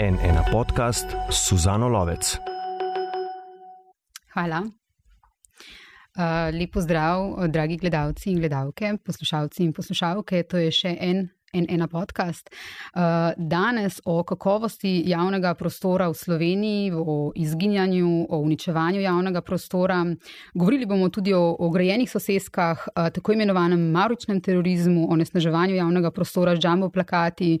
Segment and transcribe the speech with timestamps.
[0.00, 2.38] En ena podcast s Suzano Lovec.
[4.32, 4.62] Hvala.
[6.16, 10.42] Uh, lepo zdrav, dragi gledalci in gledalke, poslušalci in poslušalke.
[10.48, 12.50] To je še en en ena podcast.
[12.50, 13.00] Uh,
[13.36, 20.04] danes o kakovosti javnega prostora v Sloveniji, o izginjanju, o uničevanju javnega prostora.
[20.54, 26.56] Govorili bomo tudi o ograjenih soseskah, uh, tako imenovanem maročnem terorizmu, o nesnaževanju javnega prostora
[26.56, 27.58] z džambo plakati,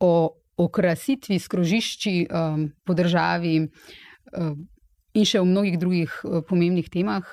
[0.00, 0.12] o
[0.56, 3.68] okrasitvi skrožišči um, po državi.
[4.32, 4.56] Uh,
[5.16, 6.12] In še o mnogih drugih
[6.44, 7.24] pomembnih temah.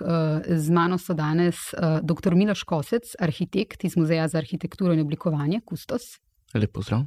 [0.48, 1.60] Z mano so danes
[2.00, 2.32] dr.
[2.32, 6.16] Miloš Kosec, arhitekt iz Muzeja za arhitekturo in oblikovanje, Kustos.
[6.56, 7.04] Lepo zdrav.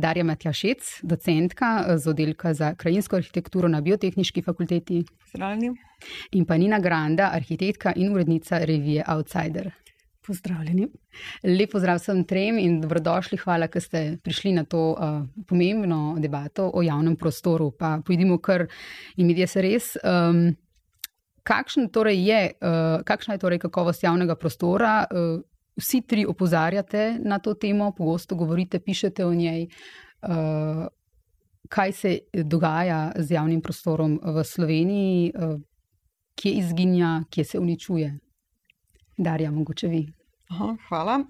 [0.00, 5.02] Darja Matjašec, docentka z oddelka za krajinsko arhitekturo na Biotehnički fakulteti.
[5.34, 5.74] Zdravljeni.
[6.38, 9.68] In pa Nina Granda, arhitektka in urednica revije Outsider.
[10.28, 10.84] Pozdravljeni.
[11.48, 13.38] Lepo zdrav vsem trem in dobrodošli.
[13.40, 17.70] Hvala, ker ste prišli na to uh, pomembno debato o javnem prostoru.
[17.72, 18.66] Pa pojdimo kar
[19.16, 19.86] in medije se res.
[20.04, 20.50] Um,
[21.48, 25.06] kakšen torej je, uh, kakšna je torej kakovost javnega prostora?
[25.08, 25.40] Uh,
[25.80, 29.64] vsi tri opozarjate na to temo, pogosto govorite, pišete o njej.
[30.20, 30.84] Uh,
[31.72, 35.56] kaj se dogaja z javnim prostorom v Sloveniji, uh,
[36.36, 38.12] kje izginja, kje se uničuje?
[39.16, 40.06] Darja, mogoče vi.
[40.48, 41.20] Aha, hvala.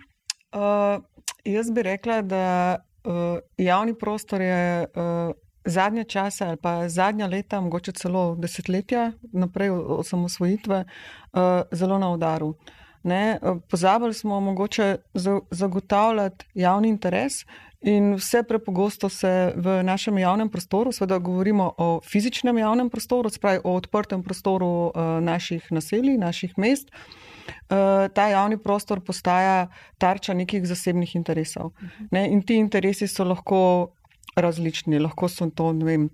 [0.54, 1.02] Uh,
[1.44, 7.60] jaz bi rekla, da uh, javni prostor je uh, zadnje čase ali pa zadnja leta,
[7.60, 11.40] mogoče celo desetletja naprej od osamosvojitve, uh,
[11.72, 12.54] zelo na udaru.
[13.02, 13.38] Ne,
[13.70, 14.96] pozabili smo mogoče
[15.50, 17.32] zagotavljati javni interes
[17.80, 23.60] in vse prepogosto se v našem javnem prostoru, seveda govorimo o fizičnem javnem prostoru, spravi
[23.64, 27.27] o odprtem prostoru naših naselij, naših mest, uh,
[28.14, 29.68] ta javni prostor postaja
[29.98, 31.72] tarča nekih zasebnih interesov.
[32.10, 32.28] Ne?
[32.30, 33.60] In ti interesi so lahko
[34.36, 34.98] različni.
[34.98, 36.08] Lahko so to vem,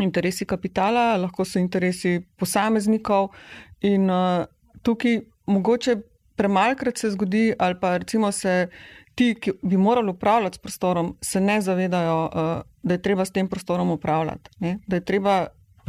[0.00, 3.32] interesi kapitala, lahko so interesi posameznikov.
[3.80, 4.44] In uh,
[4.82, 5.96] tukaj mogoče
[6.38, 8.68] premalkrat se zgodi, ali pa recimo se
[9.14, 12.50] ti, ki bi morali upravljati s prostorom, se ne zavedajo, uh,
[12.82, 14.50] da je treba s tem prostorom upravljati.
[14.58, 14.78] Ne?
[14.86, 15.46] Da je treba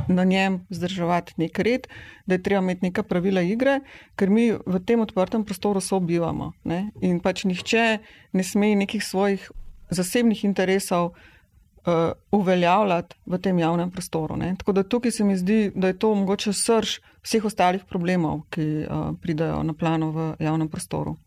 [0.07, 1.87] na njem vzdrževati nek red,
[2.25, 3.79] da je treba imeti neka pravila igre,
[4.15, 6.51] ker mi v tem odprtem prostoru sobivamo.
[6.63, 6.91] Ne?
[7.01, 7.97] In pač nihče
[8.33, 9.51] ne sme nekih svojih
[9.89, 14.37] zasebnih interesov uh, uveljavljati v tem javnem prostoru.
[14.37, 14.55] Ne?
[14.57, 18.85] Tako da tukaj se mi zdi, da je to mogoče srž vseh ostalih problemov, ki
[18.85, 21.17] uh, pridajo na plano v javnem prostoru.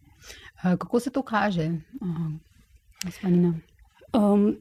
[0.62, 1.72] Kako se to kaže,
[3.04, 3.54] gospodina?
[4.14, 4.56] Um,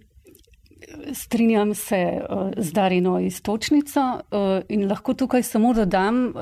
[1.14, 6.34] Strinjam se uh, z Darino istočnico uh, in lahko tukaj samo dodam,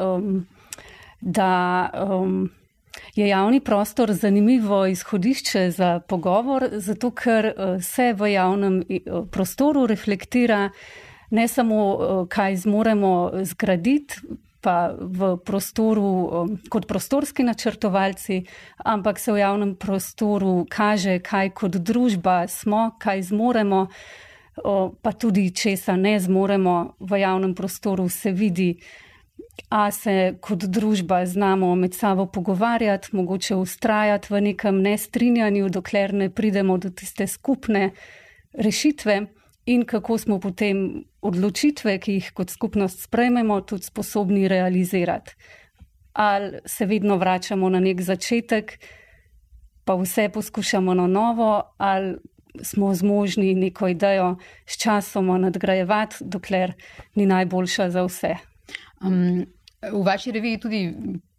[1.22, 1.90] da
[3.16, 8.84] je javni prostor zanimivo izhodišče za pogovor, zato ker uh, se v javnem
[9.32, 10.70] prostoru reflektira
[11.30, 14.16] ne samo, kaj zmoremo zgraditi,
[14.62, 18.44] pa v prostoru kot prostorski načrtovalci,
[18.78, 23.88] ampak se v javnem prostoru kaže, kaj kot družba smo, kaj zmoremo
[25.02, 28.80] pa tudi česa ne zmoremo v javnem prostoru, se vidi,
[29.70, 36.30] a se kot družba znamo med sabo pogovarjati, mogoče ustrajati v nekem nestrinjanju, dokler ne
[36.30, 37.92] pridemo do tiste skupne
[38.53, 39.25] rešitve
[39.66, 45.36] in kako smo potem odločitve, ki jih kot skupnost sprejmemo, tudi sposobni realizirati.
[46.14, 48.80] Ali se vedno vračamo na nek začetek,
[49.86, 52.18] pa vse poskušamo na novo, ali
[52.62, 56.74] smo zmožni neko idejo s časoma nadgrajevati, dokler
[57.16, 58.36] ni najboljša za vse.
[59.02, 59.46] Um,
[59.82, 60.94] v vaši reviji tudi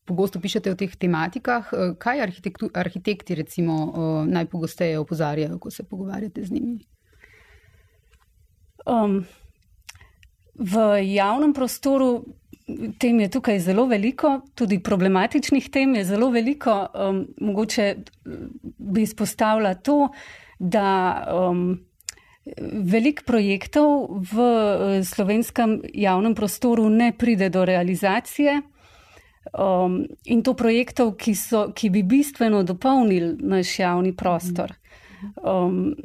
[0.04, 1.70] pogosto pišete o teh tematikah.
[1.98, 2.24] Kaj
[2.74, 3.76] arhitekti recimo
[4.26, 6.78] najpogosteje opozarjajo, ko se pogovarjate z njimi?
[8.86, 9.24] Um,
[10.54, 12.24] v javnem prostoru
[12.98, 16.74] tem je tukaj zelo veliko, tudi problematičnih tem je zelo veliko.
[16.94, 17.94] Um, mogoče
[18.78, 20.08] bi izpostavila to,
[20.60, 21.80] da um,
[22.84, 28.60] velik projektov v uh, slovenskem javnem prostoru ne pride do realizacije.
[29.56, 34.76] Um, in to projektov, ki, so, ki bi bistveno dopolnili naš javni prostor.
[35.42, 35.96] Um,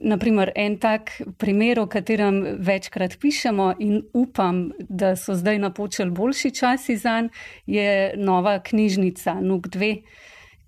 [0.00, 6.50] naprimer, en tak primer, o katerem večkrat pišemo in upam, da so zdaj napočili boljši
[6.50, 7.34] časi za njega,
[7.66, 10.02] je nova knjižnica NUK 2,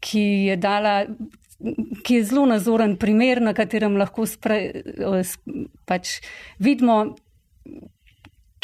[0.01, 1.07] ki je dala
[2.05, 4.59] ki je zelo nazoren primer, na katerem lahko spre,
[5.89, 6.19] pač
[6.59, 7.15] vidimo,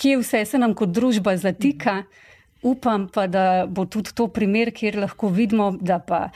[0.01, 2.03] kje vse se nam kot družba zatika,
[2.63, 6.29] upam pa, da bo tudi to primer, kjer lahko vidimo, da pa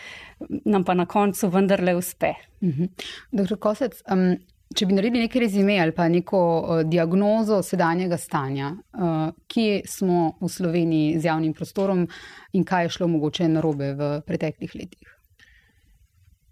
[0.64, 2.34] nam pa na koncu vendarle uspe.
[2.64, 2.90] Mhm.
[3.32, 4.34] Doktor Kosec, um,
[4.74, 10.34] če bi naredili nekaj rezime ali pa neko uh, diagnozo sedanjega stanja, uh, kje smo
[10.40, 12.06] v Sloveniji z javnim prostorom
[12.52, 15.13] in kaj je šlo mogoče narobe v preteklih letih?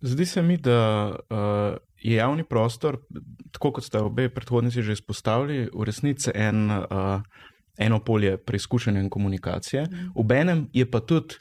[0.03, 2.99] Zdi se mi, da uh, je javni prostor,
[3.53, 7.23] tako kot ste obe predhodnici že izpostavili, v resnici en, uh,
[7.79, 9.87] eno polje preizkušanja in komunikacije.
[10.15, 11.39] Obenem je pa tudi,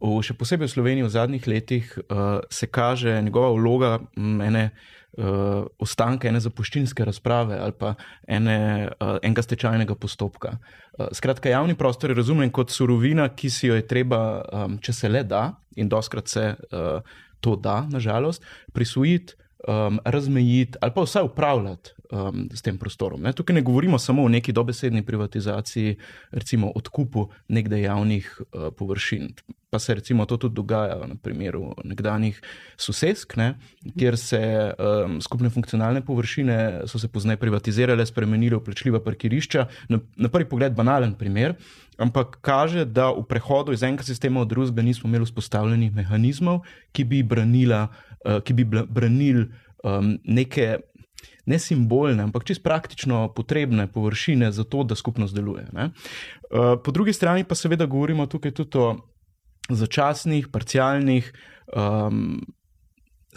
[0.00, 4.70] v, še posebej v Sloveniji v zadnjih letih, uh, se kaže njegova vloga m, ene.
[5.18, 7.94] Uh, ostanke ene zapuščinske razprave ali pa
[8.28, 10.52] ene, uh, enega stečajnega postopka.
[10.94, 14.20] Uh, skratka, javni prostor je razumljen kot surovina, ki si jo je treba,
[14.52, 19.34] um, če se le da, in doskrat se uh, to da, nažalost, prisvojiti,
[19.68, 23.22] um, razmejiti ali pa vsaj upravljati um, s tem prostorom.
[23.22, 23.32] Ne?
[23.32, 25.96] Tukaj ne govorimo samo o neki dobesedni privatizaciji,
[26.30, 29.32] recimo odkupu nekdaj javnih uh, površin.
[29.70, 32.40] Pa se recimo to tudi dogaja na primeru nekdanjih
[32.80, 33.54] sosesk, ne?
[33.98, 39.66] kjer se um, skupne funkcionalne površine so se pozneje privatizirale, spremenile v plačljiva parkirišča.
[39.92, 41.58] Na, na prvi pogled banalen primer,
[42.00, 46.62] ampak kaže, da v prehodu iz enega sistema v drugega nismo imeli vzpostavljenih mehanizmov,
[46.96, 47.90] ki bi, branila,
[48.24, 49.50] uh, ki bi branili
[49.84, 50.78] um, neke
[51.48, 55.66] ne simbolne, ampak čist praktično potrebne površine za to, da skupnost deluje.
[55.72, 55.90] Ne?
[56.48, 58.88] Uh, po drugi strani pa seveda govorimo tukaj tudi o
[59.68, 61.32] začasnih, parcialnih.
[61.76, 62.40] Um,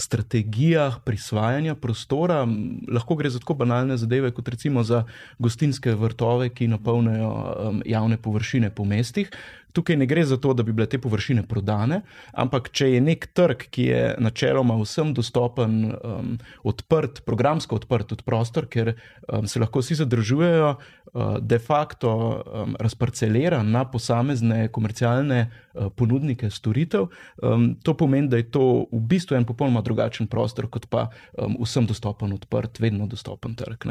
[0.01, 2.47] Strategijah prisvajanja prostora,
[2.89, 5.03] lahko gre za tako banalne zadeve, kot recimo za
[5.37, 9.29] gostinske vrtove, ki napolnijo um, javne površine po mestih.
[9.75, 12.01] Tukaj ne gre za to, da bi bile te površine prodane,
[12.33, 16.33] ampak če je nek trg, ki je načeloma vsem dostopen, um,
[16.63, 20.73] odprt, programsko odprt od prostor, ker um, se lahko vsi zadržujejo,
[21.41, 27.09] de facto um, razparcelira na posamezne komercialne uh, ponudnike storitev,
[27.43, 31.57] um, to pomeni, da je to v bistvu en popolnoma drugačen prostor, kot pa um,
[31.65, 33.89] vsem dostopen, odprt, vedno dostopen trg.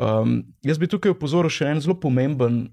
[0.00, 2.64] Um, jaz bi tukaj upozoril še en zelo pomemben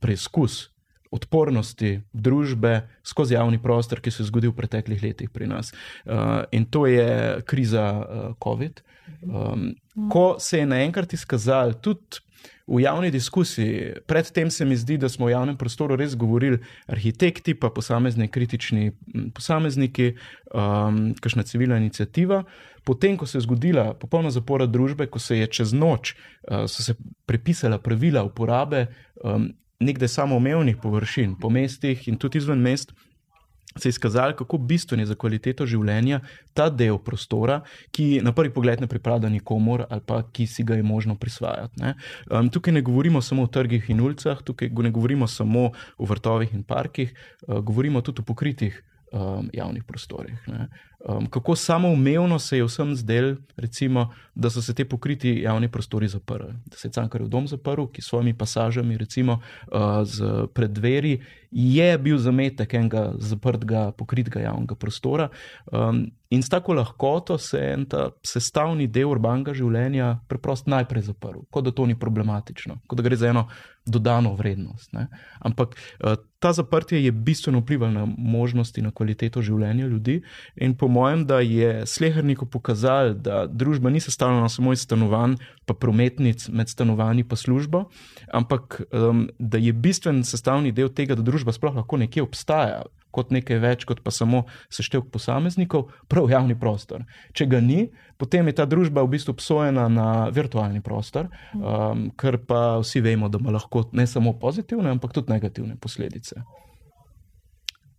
[0.00, 0.68] preizkus
[1.10, 5.72] odpornosti družbe skozi javni prostor, ki se je zgodil v preteklih letih pri nas.
[6.04, 8.82] Uh, in to je kriza uh, COVID.
[9.22, 9.74] Um,
[10.10, 12.20] ko se je naenkrat izkazal tudi
[12.68, 17.54] v javni diskusiji, predtem se mi zdi, da smo v javnem prostoru res govorili arhitekti,
[17.56, 18.92] pa posamezni kritični
[19.34, 20.12] posamezniki,
[20.52, 22.42] um, kakšna civilna inicijativa.
[22.84, 26.94] Potem, ko se je zgodila popolna zapora družbe, ko se je čez noč uh, se
[27.26, 28.86] prepisala pravila uporabe
[29.24, 29.48] um,
[29.80, 32.92] nekde samoumevnih površin po mestih in tudi izven mest,
[33.76, 36.20] se je izkazalo, kako bistven je za kvaliteto življenja
[36.54, 37.60] ta del prostora,
[37.94, 41.82] ki na prvi pogled ne pripada nikomor ali pa ki si ga je možno prisvajati.
[41.82, 41.94] Ne.
[42.30, 46.54] Um, tukaj ne govorimo samo o trgih in ulicah, tukaj ne govorimo samo o vrtovih
[46.54, 47.14] in parkih,
[47.46, 48.82] uh, govorimo tudi o pokritih
[49.12, 50.48] um, javnih prostorih.
[50.48, 50.68] Ne.
[50.98, 56.08] Um, kako samoumevno se je vsem zdel, recimo, da so se te pokriti javni prostori
[56.08, 56.52] zaprli.
[56.66, 59.32] Da se je Cankarjev dom zaprl, ki s svojimi pasažami, recimo
[59.72, 65.28] uh, pred dveri, je bil zametek enega zaprtega, pokritega javnega prostora.
[65.72, 71.06] Um, in s tako lahkoto se je en ta sestavni del urbanega življenja preprosto najprej
[71.08, 73.46] zaprl, kot da to ni problematično, kot da gre za eno
[73.86, 74.92] dodano vrednost.
[74.92, 75.06] Ne?
[75.40, 80.20] Ampak uh, ta zaprtje je bistveno vplivalo na možnosti, na kvaliteto življenja ljudi.
[80.56, 85.74] In po mojem, da je sleherniku pokazal, da družba ni sestavljena samo iz stanovanj, pa
[85.74, 87.84] prometnic med stanovanji in službo,
[88.32, 92.82] ampak um, da je bistven sestavni del tega, da družba sploh lahko nekje obstaja.
[93.10, 97.06] Kot nekaj več, kot pa samo seštevek posameznikov, prav javni prostor.
[97.32, 97.88] Če ga ni,
[98.20, 103.32] potem je ta družba v bistvu obsojena na virtualni prostor, um, ker pa vsi vemo,
[103.32, 106.44] da ima lahko ne samo pozitivne, ampak tudi negativne posledice.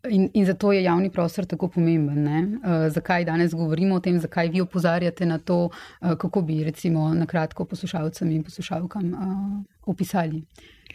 [0.08, 2.28] In, in zato je javni prostor tako pomemben.
[2.56, 7.14] Uh, zakaj danes govorimo o tem, zakaj vi opozarjate na to, uh, kako bi recimo
[7.14, 10.44] na kratko poslušalcem in poslušalkam uh, opisali.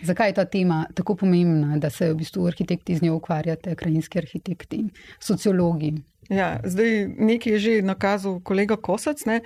[0.02, 4.18] Zakaj je ta tema tako pomembna, da se v bistvu arhitekti z njo ukvarjate, krajinski
[4.18, 4.84] arhitekti,
[5.20, 5.92] sociologi?
[6.28, 9.24] Ja, zdaj nekaj je že nakazal kolega Kosac.
[9.24, 9.40] Ne?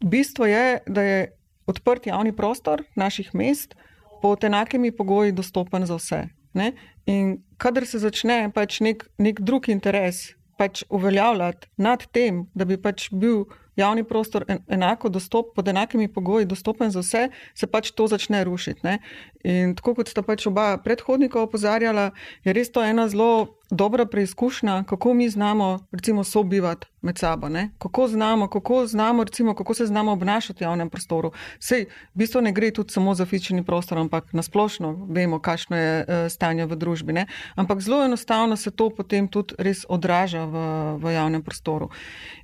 [0.00, 1.32] Bistvo je, da je
[1.66, 3.74] odprt javni prostor naših mest
[4.22, 6.28] pod enakimi pogoji dostopen za vse.
[6.52, 6.72] Ne?
[7.06, 12.78] In kadar se začne pač nek, nek drug interes pač uveljavljati nad tem, da bi
[12.80, 13.44] pač bil
[13.76, 18.80] javni prostor enako dostop, pod enakimi pogoji dostopen za vse, se pač to začne rušiti.
[18.86, 18.98] Ne?
[19.44, 22.12] In tako kot sta pač oba predhodnika opozarjala,
[22.46, 27.48] je res to ena zelo dobra preizkušnja, kako mi znamo, recimo, sobivati med sabo.
[27.48, 27.70] Ne?
[27.78, 31.32] Kako znamo, kako znamo, recimo, kako se znamo obnašati v javnem prostoru.
[31.58, 35.98] Sej, v bistvu ne gre tudi samo za fizični prostor, ampak nasplošno vemo, kakšno je
[36.00, 37.12] uh, stanje v družbi.
[37.12, 37.26] Ne?
[37.54, 40.64] Ampak zelo enostavno se to potem tudi res odraža v,
[41.02, 41.90] v javnem prostoru.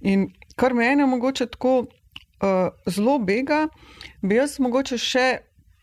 [0.01, 3.69] In kar meni mogoče tako uh, zelo bega,
[4.23, 5.29] bi jaz mogoče še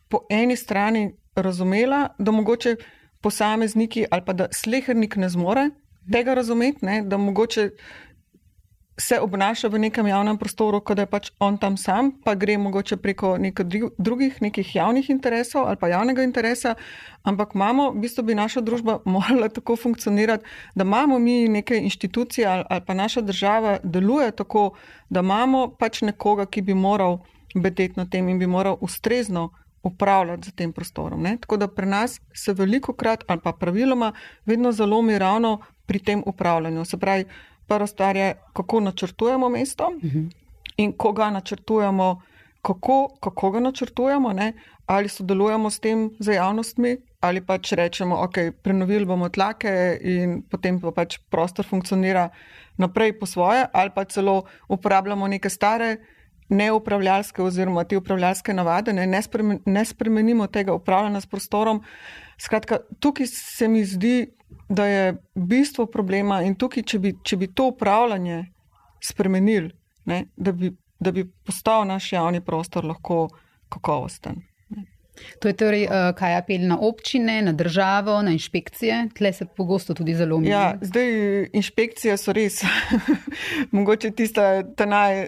[0.10, 2.76] po eni strani razumela, da mogoče
[3.22, 5.70] posamezniki ali pa da slehernik ne zmore
[6.12, 7.70] tega razumeti, ne, da mogoče
[9.00, 12.58] se obnaša v nekem javnem prostoru, kot da je pač on tam sam, pa gre
[12.58, 13.66] mogoče preko nekih
[13.98, 16.74] drugih nekih javnih interesov ali pa javnega interesa,
[17.22, 20.46] ampak imamo, v bistvu bi naša družba morala tako funkcionirati,
[20.76, 24.72] da imamo mi neke inštitucije ali, ali pa naša država deluje tako,
[25.10, 27.20] da imamo pač nekoga, ki bi moral
[27.56, 29.52] bedeti na tem in bi moral ustrezno
[29.88, 31.22] upravljati z tem prostorom.
[31.22, 31.38] Ne?
[31.42, 34.12] Tako da pri nas se veliko krat ali pa praviloma
[34.46, 36.86] vedno zalomi ravno pri tem upravljanju.
[36.86, 37.26] Se pravi,
[37.68, 40.28] prva stvar je, kako načrtujemo mesto mhm.
[40.78, 42.22] in koga načrtujemo,
[42.62, 44.54] kako, kako ga načrtujemo, ne?
[44.86, 50.80] ali sodelujemo s tem za javnostmi, ali pač rečemo, ok, prenovili bomo tlake in potem
[50.80, 52.30] pa pač prostor funkcionira
[52.78, 55.98] naprej po svoje, ali pa celo uporabljamo neke stare
[56.50, 61.84] neupravljalske oziroma te upravljalske navade, ne, ne, spremen, ne spremenimo tega upravljanja s prostorom.
[62.38, 64.28] Skratka, tukaj se mi zdi,
[64.70, 68.46] da je bistvo problema in tukaj, če bi, če bi to upravljanje
[69.04, 69.72] spremenili,
[70.06, 73.28] ne, da, bi, da bi postal naš javni prostor lahko
[73.70, 74.44] kakovosten.
[75.40, 79.94] To je torej, uh, kaj apel na občine, na državo, na inšpekcije, tle se pogosto
[79.94, 80.50] tudi zelo mi.
[80.50, 82.62] Ja, zdaj inšpekcije so res,
[83.76, 85.28] mogoče tista ta naj.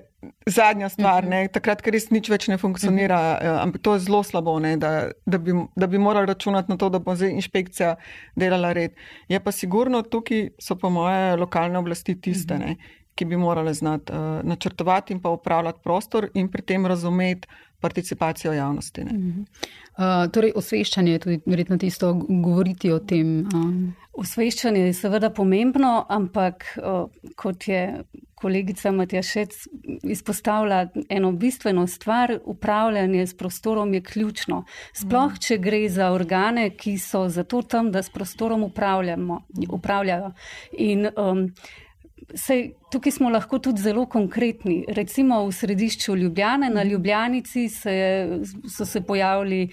[0.49, 4.19] Zadnja stvar, ne, takrat, ker res nič več ne funkcionira, eh, ampak to je zelo
[4.27, 4.91] slabo, ne, da,
[5.23, 7.93] da, bi, da bi morali računati na to, da bo zdaj inšpekcija
[8.35, 8.97] delala red.
[9.31, 12.75] Je pa sigurno tukaj so pa moje lokalne oblasti tiste, ne,
[13.15, 17.47] ki bi morale znati uh, načrtovati in pa upravljati prostor in pri tem razumeti,
[17.79, 19.01] participacijo javnosti.
[19.01, 23.39] Uh, torej, osveščanje je tudi verjetno tisto, govoriti o tem.
[23.53, 23.73] Uh.
[24.19, 28.03] Osveščanje je seveda pomembno, ampak uh, kot je
[28.39, 29.67] kolegica Matija Šec
[30.03, 34.63] izpostavila eno bistveno stvar, upravljanje s prostorom je ključno.
[34.93, 38.63] Sploh, če gre za organe, ki so zato tam, da s prostorom
[39.69, 40.31] upravljajo.
[40.71, 41.49] In, um,
[42.35, 44.85] Sej, tukaj smo lahko tudi zelo konkretni.
[44.87, 48.27] Recimo v središču Ljubljane, na Ljubljanici se,
[48.69, 49.69] so se pojavili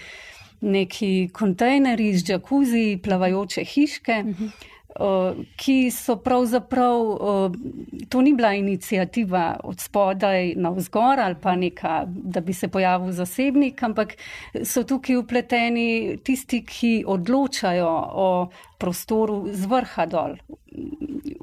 [0.61, 4.25] neki kontejneri z džakuzi, plavajoče hiške.
[4.27, 4.51] Uh -huh.
[5.01, 11.57] Eh, ki so pravzaprav, eh, to ni bila inicijativa od spodaj na vzgor ali pa
[11.57, 14.17] neka, da bi se pojavil zasebnik, ampak
[14.65, 18.49] so tukaj upleteni tisti, ki odločajo o
[18.79, 20.37] prostoru z vrha dol,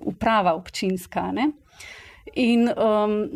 [0.01, 1.31] uprava občinska.
[1.31, 1.51] Ne?
[2.36, 3.29] In um,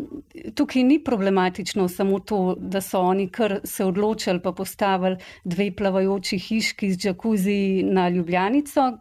[0.56, 6.40] tukaj ni problematično samo to, da so oni kar se odločili pa postavili dve plavajoči
[6.40, 8.98] hiški z džakuzi na Ljubljanico,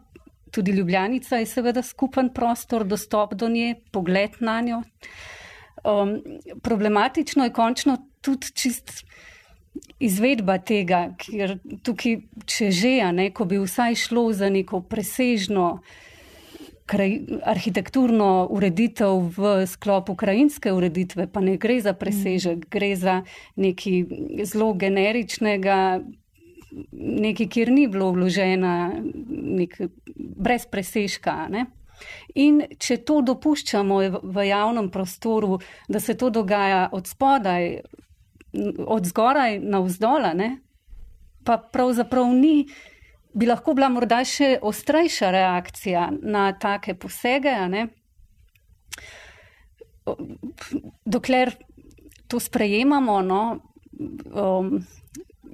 [0.51, 4.81] tudi Ljubljanica je seveda skupen prostor, dostop do nje, pogled na njo.
[5.83, 6.17] Um,
[6.63, 9.03] problematično je končno tudi čist
[9.99, 15.79] izvedba tega, ker tukaj, če že, ne, ko bi vsaj šlo za neko presežno
[16.87, 23.21] kraj, arhitekturno ureditev v sklopu krajinske ureditve, pa ne gre za presežek, gre za
[23.55, 26.01] nekaj zelo generičnega
[26.91, 28.91] nekaj, kjer ni bilo vložena,
[29.27, 29.77] nek,
[30.15, 31.47] brez presežka.
[31.51, 31.65] Ne?
[32.37, 35.57] In če to dopuščamo v javnem prostoru,
[35.89, 37.79] da se to dogaja od spodaj,
[38.85, 40.51] od zgoraj na vzdola, ne?
[41.47, 42.67] pa pravzaprav ni,
[43.37, 47.53] bi lahko bila morda še ostrejša reakcija na take posege.
[51.05, 51.53] Dokler
[52.27, 53.41] to sprejemamo, no,
[54.35, 54.73] um,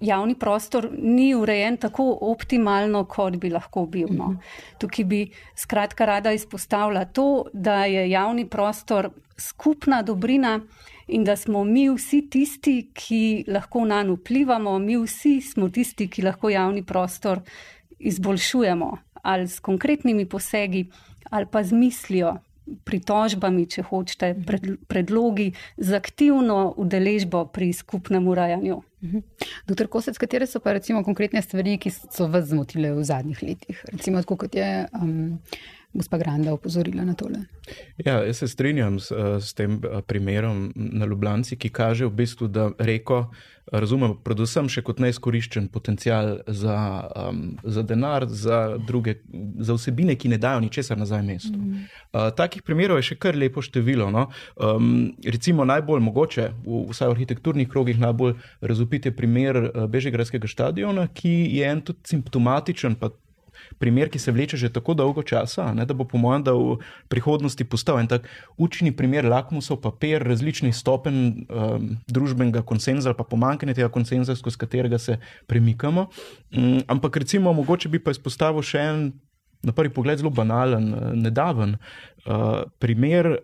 [0.01, 4.07] javni prostor ni urejen tako optimalno, kot bi lahko bil.
[4.11, 4.27] No.
[4.27, 4.39] Mhm.
[4.79, 5.21] Tukaj bi
[5.55, 10.59] skratka rada izpostavila to, da je javni prostor skupna dobrina
[11.07, 16.07] in da smo mi vsi tisti, ki lahko na njo vplivamo, mi vsi smo tisti,
[16.07, 17.41] ki lahko javni prostor
[17.99, 20.85] izboljšujemo ali s konkretnimi posegi
[21.29, 22.37] ali pa z mislijo
[22.87, 28.81] pritožbami, če hočete, pred, predlogi za aktivno udeležbo pri skupnem urajanju.
[29.03, 29.19] Mhm.
[29.67, 33.85] Doktor Kosec, katere so pa recimo konkretne stvari, ki so vas zmotile v zadnjih letih?
[33.91, 35.39] Recimo, kot je um,
[35.93, 37.45] gospa Granda opozorila na tole.
[38.05, 42.71] Ja, jaz se strinjam s, s tem primerom na Ljubljanci, ki kaže v bistvu, da
[42.79, 43.27] reko
[43.71, 46.75] razumemo predvsem še kot neizkoriščen potencial za,
[47.15, 49.15] um, za denar, za, druge,
[49.63, 51.55] za vsebine, ki ne dajo ničesar nazaj mestu.
[51.55, 51.85] Mm.
[52.11, 54.09] Uh, takih primerov je še kar lepo število.
[54.13, 54.27] No?
[54.57, 61.33] Um, recimo najbolj mogoče, v, vsaj v arhitekturnih krogih, najbolj razupite primer Bežigradskega stadiona, ki
[61.55, 63.13] je en tudi simptomatičen, pa
[63.79, 66.77] primer, ki se vleče že tako dolgo časa, ne, da bo po mojem, da v
[67.11, 68.27] prihodnosti postal en tak
[68.57, 74.57] učni primer, lakmusov papir različnih stopenj um, družbenega konsenza ali pa pomankanje tega konsenza, skozi
[74.57, 75.17] katerega se
[75.47, 76.07] premikamo.
[76.55, 79.05] Um, ampak recimo, mogoče bi pa izpostavil še en.
[79.63, 83.37] Na prvi pogled zelo banalen, nedaven uh, primer,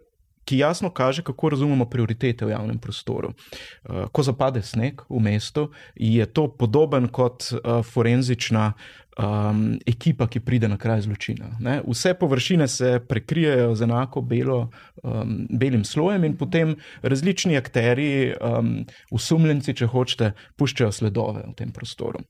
[0.43, 3.29] ki jasno kaže, kako razumemo prioritete v javnem prostoru.
[3.31, 7.53] Uh, ko zapade sneg v mestu, je to podoben kot
[7.87, 8.73] forenzična
[9.19, 11.51] um, ekipa, ki pride na kraj zločina.
[11.59, 11.79] Ne?
[11.87, 14.69] Vse površine se prekrijejo z enako belo,
[15.03, 21.71] um, belim slojem, in potem različni akteri, um, usumljenci, če hočete, puščajo sledove v tem
[21.75, 22.23] prostoru.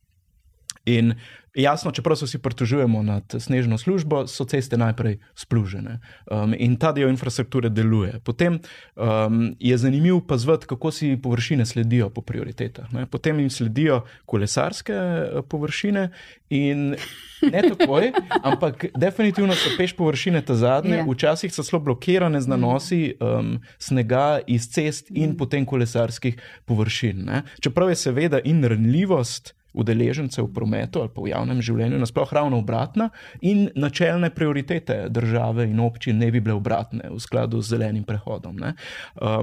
[0.85, 1.13] In
[1.55, 5.99] jasno, čeprav se vsi pritožujemo nad snežno službo, so ceste najprej splužene
[6.31, 8.19] um, in ta del infrastrukture deluje.
[8.23, 8.59] Potem
[8.95, 12.93] um, je zanimivo pa zvati, kako si površine sledijo po prioritetah.
[12.93, 13.05] Ne?
[13.05, 16.09] Potem jim sledijo kolesarske uh, površine
[16.49, 16.95] in
[17.53, 18.11] ne takoj,
[18.43, 21.07] ampak definitivno so peš površine ta zadnje, yeah.
[21.07, 21.11] Ja.
[21.11, 27.23] včasih so zelo blokirane z nanosi um, snega iz cest in potem kolesarskih površin.
[27.25, 27.43] Ne?
[27.61, 32.59] Čeprav je seveda in ranljivost udeležencev v prometu ali pa v javnem življenju, nasploh ravno
[32.59, 33.09] obratna,
[33.41, 38.57] in načelne prioritete države in občin ne bi bile obratne v skladu z zelenim prehodom.
[38.59, 38.73] Um,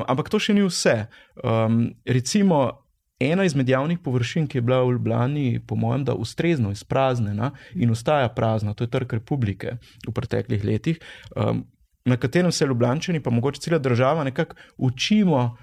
[0.08, 1.06] ampak to še ni vse.
[1.42, 2.82] Um, recimo,
[3.22, 7.90] ena izmed javnih površin, ki je bila v Ljubljani, po mojem, da ustrezno izpraznjena in
[7.90, 11.00] ostaja prazna, to je Trg republike v preteklih letih.
[11.36, 11.64] Um,
[12.06, 15.56] Na katerem se Ljubljani, pa mogoče cela država, nekako učimo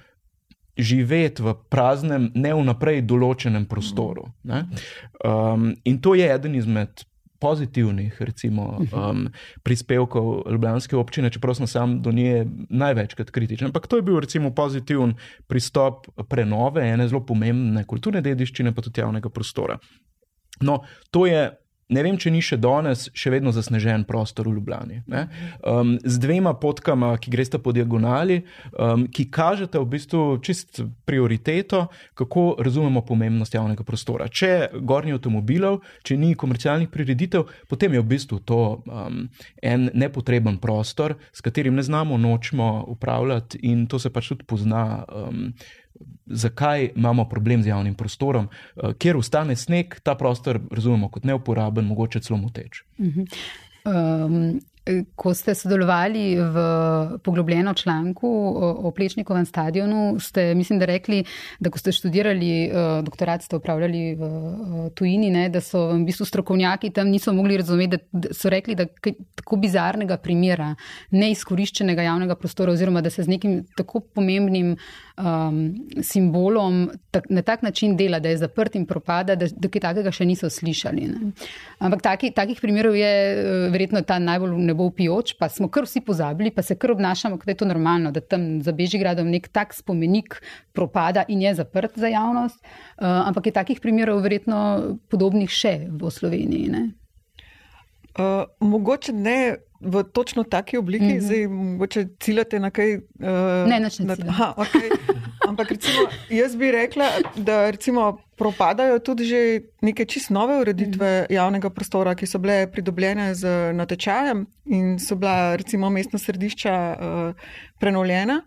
[0.78, 4.30] živeti v praznem, ne vnaprej določenem prostoru.
[4.44, 7.06] Um, in to je eden izmed
[7.44, 9.26] pozitivnih recimo, um,
[9.64, 13.68] prispevkov Ljubljanske občine, čeprav sem sam do nje največkrat kritičen.
[13.68, 15.18] Ampak to je bil recimo pozitiven
[15.52, 19.76] pristop prenove ene zelo pomembne kulturne dediščine, pa tudi javnega prostora.
[20.64, 20.80] No,
[21.12, 21.50] to je
[21.92, 25.02] Ne vem, če ni še danes še vedno zasnežen prostor v Ljubljani.
[25.68, 31.86] Um, z dvema potkama, ki greste po diagonali, um, ki kažete v bistvu čist prioriteto,
[32.20, 34.30] kako razumemo pomembnost javnega prostora.
[34.32, 39.24] Če gornji avtomobilov, če ni komercialnih prireditev, potem je v bistvu to um,
[39.62, 45.04] en nepotreben prostor, s katerim ne znamo, nočemo upravljati, in to se pač tudi pozna.
[45.12, 45.50] Um,
[46.26, 51.86] zakaj imamo problem z javnim prostorom, eh, kjer ustane sneg, ta prostor razumemo kot neuporaben,
[51.86, 52.84] mogoče celo moteč.
[52.98, 54.60] Um,
[55.16, 56.56] Ko ste sodelovali v
[57.24, 58.28] poglobljeno članku
[58.60, 61.24] o Plečnikovem stadionu, ste, mislim, da rekli,
[61.60, 66.02] da ko ste študirali uh, doktorat, ste upravljali v uh, tujini, ne, da so v
[66.04, 68.86] bistvu strokovnjaki tam niso mogli razumeti, da so rekli, da
[69.36, 70.74] tako bizarnega primera
[71.12, 74.76] neizkoriščenega javnega prostora oziroma da se z nekim tako pomembnim
[75.18, 75.64] um,
[76.02, 80.12] simbolom tak, na tak način dela, da je zaprt in propada, da, da kaj takega
[80.12, 81.08] še niso slišali.
[81.08, 81.32] Ne.
[81.80, 85.86] Ampak taki, takih primerov je uh, verjetno ta najbolj ne bo pijoč, pa smo kar
[85.86, 89.48] vsi pozabili, pa se kar obnašamo, da je to normalno, da tam za Bežigradom nek
[89.54, 90.42] tak spomenik
[90.74, 92.60] propada in je zaprt za javnost.
[92.64, 96.90] Uh, ampak je takih primerov verjetno podobnih še v Sloveniji.
[98.14, 99.38] Uh, mogoče ne
[99.84, 101.22] v točno taki obliki, mm -hmm.
[101.22, 102.96] zdaj mogoče ciljate na kaj.
[102.96, 104.16] Uh, ne, neč ne.
[104.28, 104.90] Aha, okay.
[105.48, 111.26] Ampak recimo, jaz bi rekla, da recimo propadajo tudi že neke čist nove ureditve mm
[111.26, 111.34] -hmm.
[111.34, 117.36] javnega prostora, ki so bile pridobljene z natečajem in so bila recimo mestna središča uh,
[117.80, 118.42] prenovljena.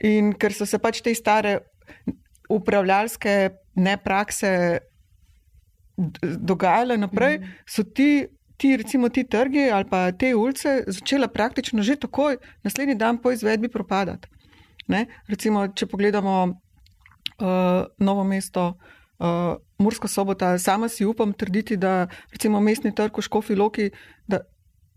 [0.00, 1.58] In ker so se pač te stare
[2.48, 4.78] upravljalske neprakse
[6.38, 7.48] dogajale naprej, mm -hmm.
[7.66, 8.26] so ti
[8.62, 13.32] ti, recimo, ti trgi ali pa te ulice začela praktično že takoj, naslednji dan po
[13.34, 14.28] izvedbi propadati.
[14.86, 15.06] Ne?
[15.26, 18.76] Recimo, če pogledamo uh, novo mesto,
[19.18, 23.90] uh, Mursko sobota, sama si upam trditi, da recimo mestni trg v Škofi Loki.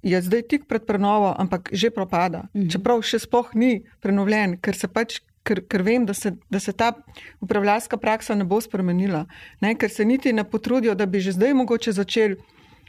[0.06, 2.46] Je zdaj tik pred prenovo, ampak že propada.
[2.54, 2.70] Mhm.
[2.70, 6.94] Čeprav še sploh ni prenovljen, ker, pač, ker, ker vem, da se, da se ta
[7.42, 9.26] upravljalska praksa ne bo spremenila,
[9.66, 9.74] ne?
[9.74, 12.38] ker se niti ne potrudijo, da bi že zdaj mogoče začeli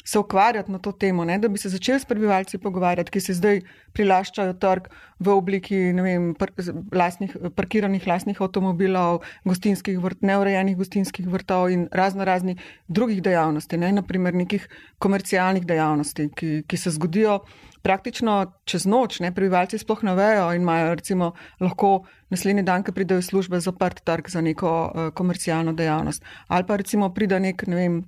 [0.07, 3.35] se ukvarjati na to temo, ne, da bi se začeli s prebivalci pogovarjati, ki se
[3.35, 3.61] zdaj
[3.97, 4.87] prilaščajo trg
[5.19, 6.53] v obliki vem, par,
[6.95, 13.91] lastnih, parkiranih lastnih avtomobilov, gostinskih vrt, neurejenih gostinskih vrtov in razno raznih drugih dejavnosti, ne,
[13.99, 14.69] naprimer nekih
[15.03, 17.41] komercialnih dejavnosti, ki, ki se zgodijo
[17.83, 21.97] praktično čez noč, ne, prebivalci sploh ne vejo in imajo recimo lahko
[22.31, 26.23] naslednji dan, ko pridejo iz službe, zaprt trg za neko uh, komercialno dejavnost.
[26.47, 28.05] Ali pa recimo pride nek, ne vem,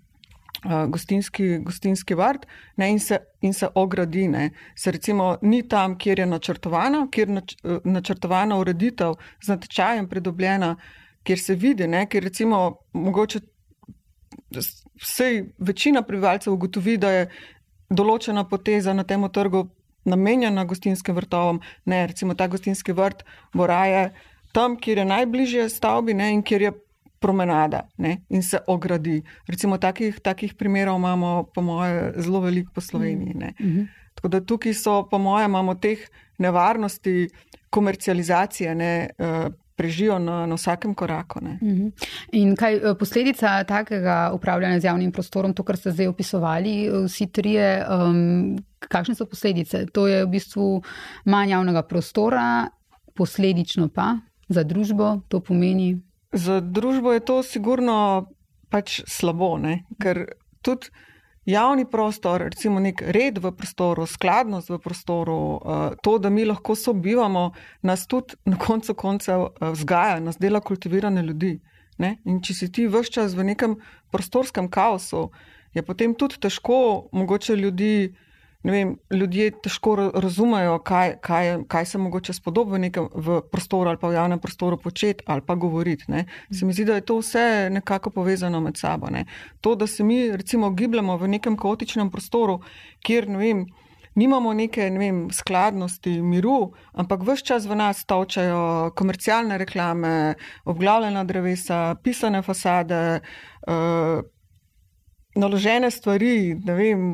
[0.64, 4.28] gostinski, gostinski vrt ne, in, se, in se ogradi.
[4.28, 4.50] Ne.
[4.74, 10.76] Se recimo ni tam, kjer je načrtovana, kjer nač, uh, načrtovana ureditev z natečajem pridobljena,
[11.22, 13.40] kjer se vidi, ne, kjer recimo mogoče.
[15.02, 17.26] Vsej večina prebivalcev ugotovi, da je
[17.90, 19.68] določena poteza na tem trgu
[20.08, 21.60] namenjena gostinskim vrtovom.
[21.84, 24.10] Ne, recimo ta gostinski vrt bo raje
[24.52, 26.72] tam, kjer je najbližje stavbi ne, in kjer je
[27.20, 29.22] promenada ne, in se ogradi.
[29.46, 33.34] Recimo takih, takih primerov imamo, po moje, zelo veliko po Sloveniji.
[33.34, 33.52] Ne.
[33.60, 33.82] Mhm.
[34.14, 35.98] Tako da tukaj so, po moje, imamo teh
[36.38, 37.28] nevarnosti
[37.70, 38.74] komercializacije.
[38.74, 41.38] Ne, uh, prežijo na, na vsakem koraku.
[41.42, 41.58] Ne.
[41.62, 41.88] Mhm.
[42.32, 46.74] In kaj je posledica takega upravljanja z javnim prostorom, to, kar ste zdaj opisovali,
[47.06, 49.84] vsi trije, um, kakšne so posledice?
[49.94, 50.66] To je v bistvu
[51.24, 52.66] manj javnega prostora,
[53.14, 54.16] posledično pa
[54.48, 55.94] za družbo to pomeni.
[56.32, 58.28] Za družbo je to sigurno
[58.68, 59.84] pač slabo, ne?
[60.00, 60.26] ker
[60.60, 60.92] tudi
[61.48, 66.76] javni prostor, recimo nek red v prostoru, skladnost v prostoru, eh, to, da mi lahko
[66.76, 71.56] sobivamo, nas tudi na koncu koncev eh, vzgaja, nas dela kultivirane ljudi.
[71.98, 72.18] Ne?
[72.28, 73.78] In če si ti vse čas v nekem
[74.12, 75.30] prostorskem kaosu,
[75.74, 78.12] je potem tudi težko mogoče ljudi
[78.64, 83.98] vem, ljudje težko razumejo, kaj, kaj, kaj se mogoče spodobi v nekem v prostoru ali
[84.00, 86.04] pa v javnem prostoru početi ali pa govoriti.
[86.08, 86.24] Ne.
[86.50, 89.10] Se mi zdi, da je to vse nekako povezano med sabo.
[89.10, 89.26] Ne.
[89.60, 92.60] To, da se mi recimo gibljamo v nekem kaotičnem prostoru,
[93.02, 93.66] kjer ne vem.
[94.18, 100.34] Nimamo neke ne vem, skladnosti, miru, ampak vse čas v nas točajo komercialne reklame,
[100.66, 103.20] obglavljena drevesa, pisane fasade,
[103.70, 104.18] uh,
[105.38, 107.04] naložene stvari, ne vem,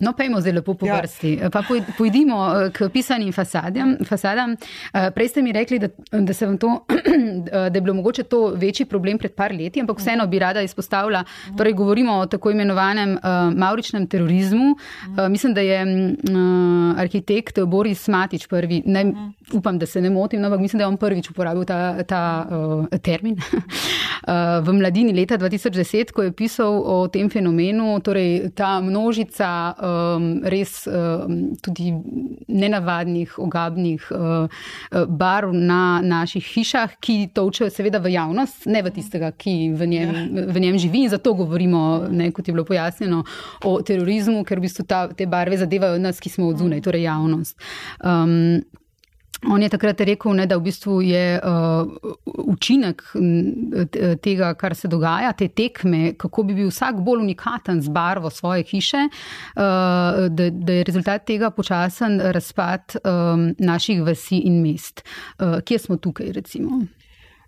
[0.00, 0.96] No, pejmo zelo lepo po ja.
[0.98, 1.38] vrsti.
[1.42, 1.50] Ja.
[1.50, 1.62] Pa
[1.98, 3.94] pojdimo eh, k pisanim fasadam.
[4.02, 4.56] fasadam.
[4.92, 6.70] Eh, prej ste mi rekli, da, da, to,
[7.70, 11.24] da je bilo mogoče to večji problem pred par leti, ampak vseeno bi rada izpostavila,
[11.56, 14.74] torej govorimo o tako imenovanem uh, mauričnem terorizmu.
[14.74, 19.04] Uh, mislim, da je uh, arhitekt Boris Matič prvi, ne,
[19.52, 22.46] upam, da se ne motim, no, ampak mislim, da je on prvič uporabil ta, ta
[22.50, 28.80] uh, termin uh, v mladini leta 2010, ko je pisal o tem fenomenu, torej ta
[28.80, 31.92] množica um, res um, tudi
[32.48, 38.92] nenavadnih, ogabnih uh, uh, barv na naših hišah, ki točejo seveda v javnost, ne v
[38.94, 40.46] tistega, ki v njem, ja.
[40.48, 41.04] v njem živi.
[41.04, 43.24] In zato govorimo, ne, kot je bilo pojasnjeno,
[43.64, 47.60] o terorizmu, ker v bistvu ta, te barve zadevajo nas, ki smo odzunaj, torej javnost.
[48.00, 48.64] Um,
[49.50, 51.88] On je takrat rekel, ne, da v bistvu je uh,
[52.48, 53.02] učinek
[54.24, 58.64] tega, kar se dogaja, te tekme, kako bi bil vsak bolj unikaten z barvo svoje
[58.68, 65.04] hiše, uh, da, da je rezultat tega počasen razpad um, naših vasi in mest.
[65.38, 66.84] Uh, kje smo tukaj, recimo?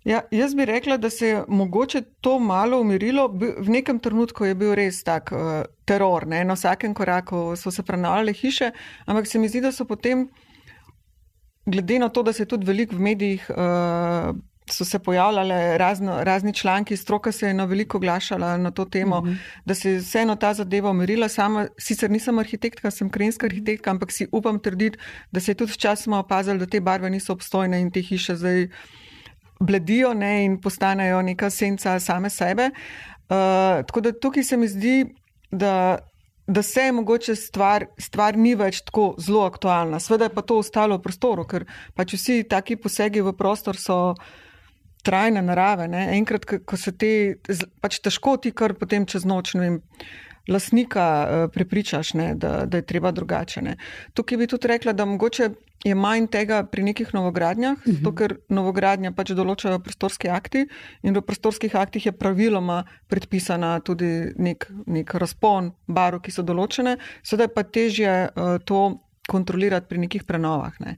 [0.07, 3.27] Ja, jaz bi rekla, da se je mogoče to malo umirilo.
[3.59, 6.45] V nekem trenutku je bil res tak uh, teror, ne?
[6.45, 8.71] na vsakem koraku so se prenavljale hiše,
[9.05, 10.29] ampak se mi zdi, da so potem
[11.67, 13.49] glede na to, da se je tudi veliko v medijih.
[13.49, 14.35] Uh,
[14.69, 19.21] So se pojavljale razno, razni članki, stroka se je na veliko oglašala na to temo,
[19.21, 19.37] mm -hmm.
[19.65, 21.29] da se je vseeno ta zadeva umirila.
[21.29, 24.97] Sama sicer nisem arhitektka, sem krajinska arhitektka, ampak si upam trditi,
[25.31, 28.67] da se je tudi včasih opazilo, da te barve niso obstojne in te hiše zdaj
[29.59, 32.63] bledijo ne, in postanejo neka senca same sebe.
[32.63, 35.05] Uh, tako da tukaj se mi zdi,
[35.51, 35.97] da
[36.47, 39.99] da se je mogoče stvar, stvar ni več tako zelo aktualna.
[39.99, 44.15] Sveda je pa to ostalo v prostoru, ker pač vsi taki posegi v prostor so
[45.03, 45.89] trajne narave.
[45.91, 46.07] Ne?
[46.17, 47.11] Enkrat, ko se te,
[47.83, 49.81] pač težko ti kar potem čez noč, ne vem
[50.47, 53.61] lasnika uh, prepričaš, ne, da, da je treba drugače.
[53.61, 53.75] Ne.
[54.15, 55.49] Tukaj bi tudi rekla, da mogoče
[55.85, 57.91] je manj tega pri nekih novogradnjah, uh mhm.
[57.91, 57.99] -huh.
[57.99, 60.67] zato ker novogradnja pač določajo prostorski akti
[61.03, 66.97] in v prostorskih aktih je praviloma predpisana tudi nek, nek razpon barov, ki so določene,
[67.23, 70.73] sedaj pa težje uh, to kontrolirati pri nekih prenovah.
[70.79, 70.97] Ne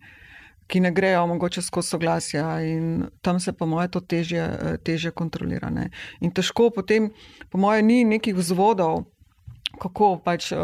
[0.69, 5.11] ki ne grejo mogoče skozi soglasja in tam se po moje to težje, eh, težje
[5.11, 5.69] kontrolira.
[5.69, 5.89] Ne.
[6.21, 7.09] In težko potem,
[7.49, 9.05] po moje, ni nekih vzvodov,
[9.79, 10.59] kako pač uh,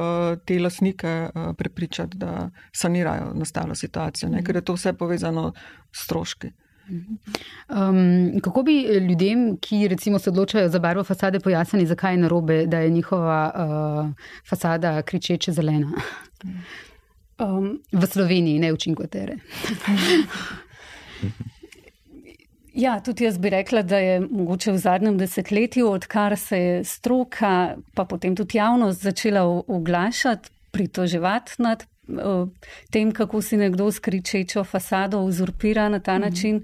[0.45, 4.43] te lasnike uh, prepričati, da sanirajo nastalo situacijo, ne?
[4.43, 5.51] ker je to vse povezano
[5.91, 6.51] s stroški.
[6.88, 12.65] Um, kako bi ljudem, ki recimo se odločajo za barvo fasade, pojasnili, zakaj je narobe,
[12.65, 14.10] da je njihova uh,
[14.49, 15.91] fasada kričeče zelena?
[17.39, 19.38] Um, v Sloveniji, ne učinkotere.
[22.76, 27.78] Ja, tudi jaz bi rekla, da je mogoče v zadnjem desetletju, odkar se je stroka,
[27.96, 32.50] pa potem tudi javnost začela oglašati, pritoževati nad uh,
[32.92, 36.22] tem, kako si nekdo s kričečo fasado uzurpira na ta mhm.
[36.22, 36.62] način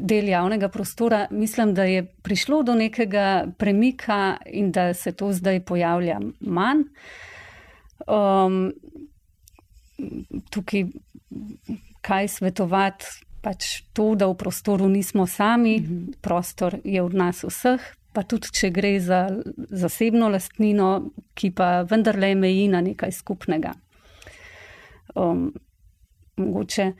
[0.00, 1.26] del javnega prostora.
[1.30, 6.84] Mislim, da je prišlo do nekega premika in da se to zdaj pojavlja manj.
[8.06, 8.72] Um,
[10.50, 10.84] tukaj,
[12.00, 13.06] kaj svetovati?
[13.42, 16.14] Pač to, da v prostoru nismo sami, mm -hmm.
[16.20, 17.80] prostor je od nas vseh,
[18.12, 23.72] pa tudi če gre za zasebno lastnino, ki pa vendarle meji na nekaj skupnega.
[25.14, 25.52] Um,
[26.36, 26.92] mogoče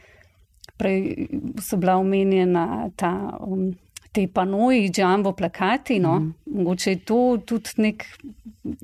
[0.76, 1.28] prej
[1.61, 3.38] so bila omenjena ta.
[3.40, 3.74] Um,
[4.12, 6.35] Te panoji, džambo, plakati, no, mm.
[6.44, 8.05] mogoče je to tudi nek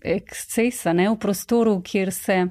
[0.03, 2.47] eksces ne, v prostoru, kjer se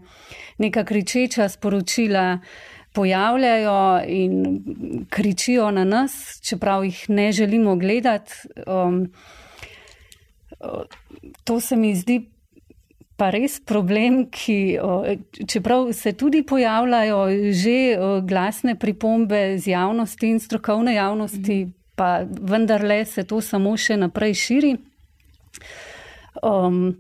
[0.58, 4.40] neka kričeča sporočila uh, pojavljajo in
[5.10, 8.34] kričijo na nas, čeprav jih ne želimo gledati.
[8.66, 9.12] Um,
[11.44, 12.18] to se mi zdi
[13.18, 14.78] pa res problem, ki,
[15.50, 17.22] čeprav se tudi pojavljajo
[17.54, 17.78] že
[18.26, 21.58] glasne pripombe z javnosti in strokovne javnosti,
[21.98, 24.74] pa vendarle se to samo še naprej širi.
[26.46, 26.98] Um,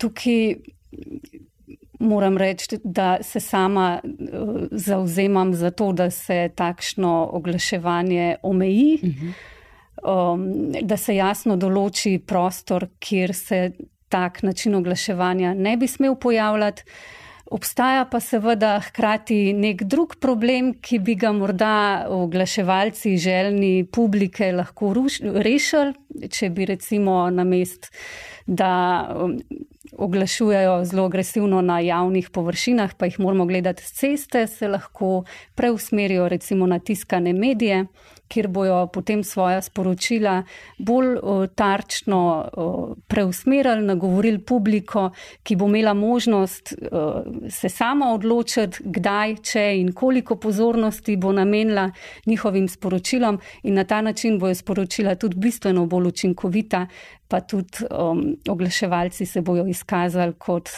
[0.00, 0.56] tukaj
[2.02, 4.10] moram reči, da se sama eh,
[4.70, 10.32] zauzemam za to, da se takšno oglaševanje omeji, uh -huh.
[10.34, 13.70] um, da se jasno določi prostor, kjer se
[14.08, 16.82] tak način oglaševanja ne bi smel pojavljati.
[17.52, 24.94] Obstaja pa seveda hkrati nek drug problem, ki bi ga morda oglaševalci željni publike lahko
[25.44, 25.92] rešili,
[26.32, 27.90] če bi recimo na mest,
[28.46, 28.70] da
[29.98, 35.24] oglašujejo zelo agresivno na javnih površinah, pa jih moramo gledati z ceste, se lahko
[35.54, 37.86] preusmerijo recimo na tiskane medije,
[38.32, 40.42] kjer bojo potem svoja sporočila
[40.78, 41.16] bolj
[41.54, 42.22] tarčno
[43.08, 45.10] preusmerili, nagovorili publiko,
[45.42, 46.74] ki bo imela možnost
[47.50, 51.90] se sama odločiti, kdaj, če in koliko pozornosti bo namenila
[52.26, 53.40] njihovim sporočilom.
[53.62, 56.86] In na ta način bojo sporočila tudi bistveno bolj učinkovita,
[57.28, 60.68] pa tudi um, oglaševalci se bojo izkazali kot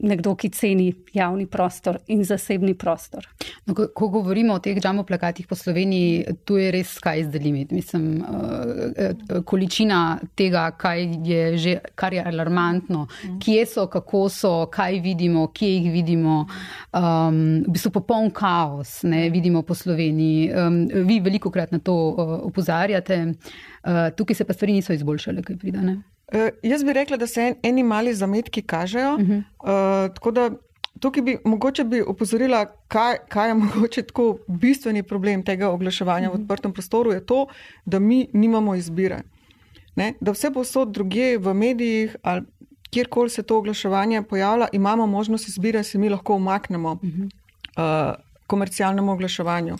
[0.00, 3.26] nekdo, ki ceni javni prostor in zasebni prostor.
[3.66, 6.96] No, ko, ko govorimo o teh džamo plakatih po Sloveniji, tu je res
[7.30, 7.72] the limit.
[7.72, 10.70] Mislim, uh, količina tega,
[11.24, 13.38] je že, kar je alarmantno, mm.
[13.40, 16.46] kje so, kako so, kaj vidimo, kje jih vidimo,
[16.92, 20.50] um, v bistvu popoln kaos, ne vidimo po Sloveniji.
[20.52, 23.22] Um, vi veliko krat na to uh, opozarjate,
[23.84, 26.02] uh, tukaj se pa stvari niso izboljšale, kaj pridane.
[26.34, 29.14] Uh, jaz bi rekla, da se en, eni mali zametki kažejo.
[29.14, 29.38] Uh -huh.
[29.38, 30.50] uh, tako da
[31.00, 36.34] tukaj bi mogoče bi opozorila, kaj, kaj je mogoče tako bistveni problem tega oglaševanja uh
[36.34, 36.36] -huh.
[36.36, 36.42] v mhm.
[36.42, 37.46] odprtem prostoru, je to,
[37.84, 39.22] da mi nimamo izbire.
[39.96, 40.14] Ne?
[40.20, 42.42] Da vse posod druge v medijih ali
[42.90, 46.92] kjerkoli se to oglaševanje pojavlja, imamo možnost izbire, se mi lahko umaknemo.
[46.92, 47.24] Uh -huh.
[47.24, 48.14] uh,
[48.46, 49.76] Komercialnemu oglaševanju.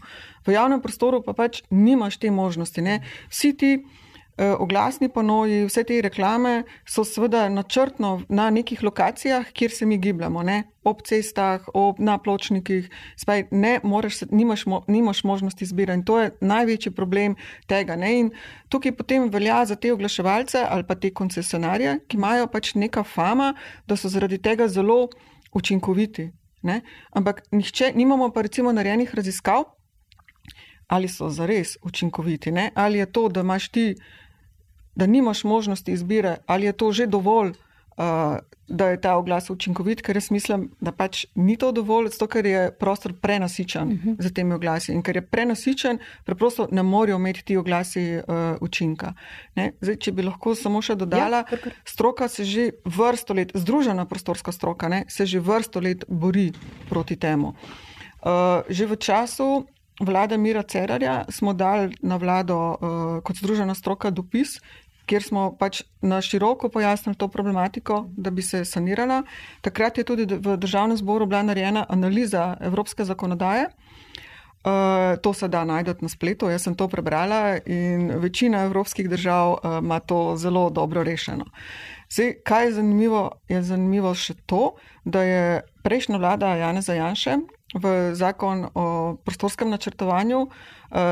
[0.46, 2.82] V javnem prostoru pa pač nimaš te možnosti.
[2.82, 3.02] Ne?
[3.28, 3.90] Vsi ti uh,
[4.37, 10.42] oglasni panoji, vse te reklame so seveda načrtno na nekih lokacijah, kjer se mi gibljamo,
[10.42, 10.62] ne?
[10.85, 16.20] ob cestah, ob, na pločnikih, spaj ne moreš, nimaš, mo, nimaš možnosti izbira in to
[16.20, 17.35] je največji problem
[17.66, 17.96] tega.
[17.96, 18.12] Ne?
[18.20, 18.31] In
[18.68, 23.55] tukaj potem velja za te oglaševalce ali pa te koncesionarje, ki imajo pač neka fama,
[23.87, 25.09] da so zaradi tega zelo
[25.53, 26.31] učinkoviti.
[26.62, 26.81] Ne?
[27.11, 29.64] Ampak nihče, nimamo pa recimo narejenih raziskav,
[30.87, 32.70] ali so zares učinkoviti, ne?
[32.75, 33.94] ali je to, da imaš ti
[34.96, 37.52] da nimaš možnosti izbire, ali je to že dovolj,
[37.96, 42.26] uh, da je ta oglas učinkovit, ker jaz mislim, da pač ni to dovolj, zato
[42.26, 44.11] ker je prostor prenasičen uh mhm.
[44.11, 44.22] -huh.
[44.22, 44.92] z temi oglasi.
[44.92, 49.12] In ker je prenasičen, preprosto ne morejo imeti ti oglasi uh, učinka.
[49.80, 54.52] Zdaj, če bi lahko samo še dodala, ja, stroka se že vrsto let, združena prostorska
[54.52, 56.52] stroka, ne, se že vrsto let bori
[56.88, 57.54] proti temu.
[58.22, 59.66] Uh, že v času.
[60.00, 62.76] Vlada Mira Cerarja smo dali na vlado uh,
[63.24, 64.61] kot združena stroka dopis,
[65.07, 69.23] kjer smo pač na široko pojasnili to problematiko, da bi se sanirala.
[69.61, 73.69] Takrat je tudi v državnem zboru bila narejena analiza evropske zakonodaje.
[74.66, 74.73] Uh,
[75.23, 79.79] to se da najdete na spletu, jaz sem to prebrala in večina evropskih držav uh,
[79.79, 81.45] ima to zelo dobro rešeno.
[82.11, 87.37] Zdaj, kaj je zanimivo, je zanimivo še to, da je prejšnja vlada Jana Zajanše
[87.77, 90.51] v zakon o prostorskem načrtovanju uh,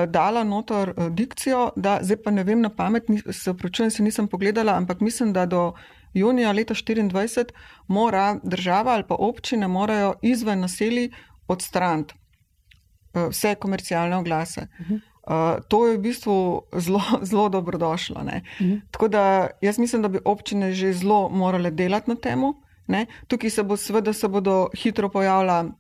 [0.08, 4.28] dala notor uh, dikcijo, da zdaj pa ne vem na pamet, se vprašujem, se nisem
[4.28, 5.72] pogledala, ampak mislim, da do
[6.14, 7.52] junija leta 2024
[7.88, 11.10] mora država ali pa občine morajo izven naselij
[11.48, 12.14] odstraniti
[13.14, 14.68] uh, vse komercialne oglase.
[14.80, 15.00] Uh -huh.
[15.24, 17.00] Uh, to je v bistvu zelo,
[17.30, 18.20] zelo dobrodošlo.
[18.20, 18.80] Uh -huh.
[18.90, 22.40] Tako da jaz mislim, da bi občine že zelo morale delati na tem.
[23.28, 25.70] Tukaj se bo, seveda, se bodo hitro pojavljali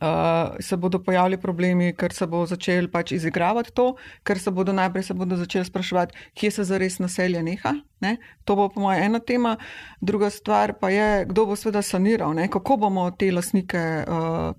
[0.00, 4.72] uh, se bodo pojavili problemi, ker se bo začel pač izigravati to, ker se bodo
[4.72, 7.74] najprej se bodo začeli spraševati, kje se zares naselje neha.
[8.00, 8.16] Ne?
[8.44, 9.56] To bo, po mojem, ena tema.
[10.00, 12.48] Druga stvar pa je, kdo bo sveda saniral, ne?
[12.48, 14.54] kako bomo te lasnike uh,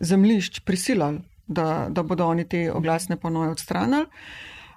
[0.00, 4.06] zemlišč prisilali, da, da bodo oni te oglasne ponoje odstranili.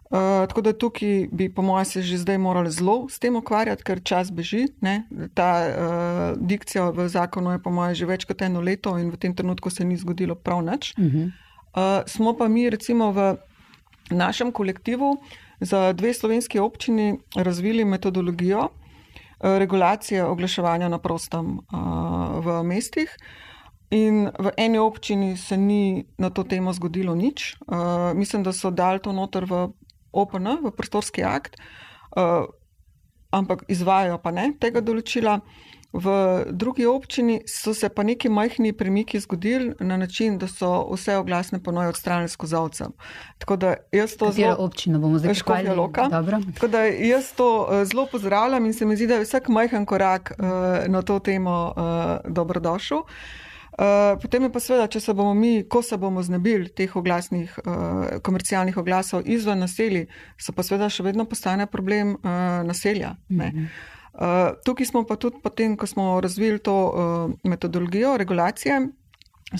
[0.05, 3.83] Uh, tako da tukaj bi, po mojem, se že zdaj morali zelo s tem ukvarjati,
[3.83, 4.67] ker čas beži.
[4.81, 5.07] Ne?
[5.33, 9.17] Ta uh, dikcija v zakonu je, po mojem, že več kot eno leto in v
[9.17, 10.93] tem trenutku se ni zgodilo prav nič.
[10.97, 11.25] Uh -huh.
[11.73, 13.35] uh, smo pa mi, recimo, v
[14.11, 15.17] našem kolektivu
[15.59, 23.09] za dve slovenski občini razvili metodologijo uh, regulacije oglaševanja na prostem uh, v mestih.
[23.89, 27.57] In v eni občini se ni na to temo zgodilo nič.
[27.67, 29.69] Uh, mislim, da so dali to noter v
[30.15, 31.59] OPN, v prostorski akt,
[32.15, 32.47] uh,
[33.35, 35.39] ampak izvajajo pa ne tega določila.
[35.95, 36.11] V
[36.51, 41.61] drugi občini so se pa neki majhni premiki zgodili na način, da so vse oglasne
[41.63, 42.89] ponoje odstranili skozi ovce.
[43.39, 44.57] Tako da jaz to zelo.
[44.59, 46.09] občino bomo zdaj škofja loka.
[46.53, 49.85] Tako da jaz to uh, zelo pozdravljam in se mi zdi, da je vsak majhen
[49.85, 50.45] korak uh,
[50.91, 51.73] na to temo
[52.27, 53.07] dobrodošel.
[53.75, 57.57] Eh, potem je pa seveda, če se bomo mi, ko se bomo znebili teh oglasnih,
[57.59, 60.05] uh, komercialnih oglasov izven naselij,
[60.39, 62.29] se pa seveda še vedno postane problem uh,
[62.63, 63.17] naselja.
[63.27, 63.67] Mm -hmm.
[64.13, 68.79] uh, tukaj smo pa tudi potem, ko smo razvili to uh, metodologijo regulacije,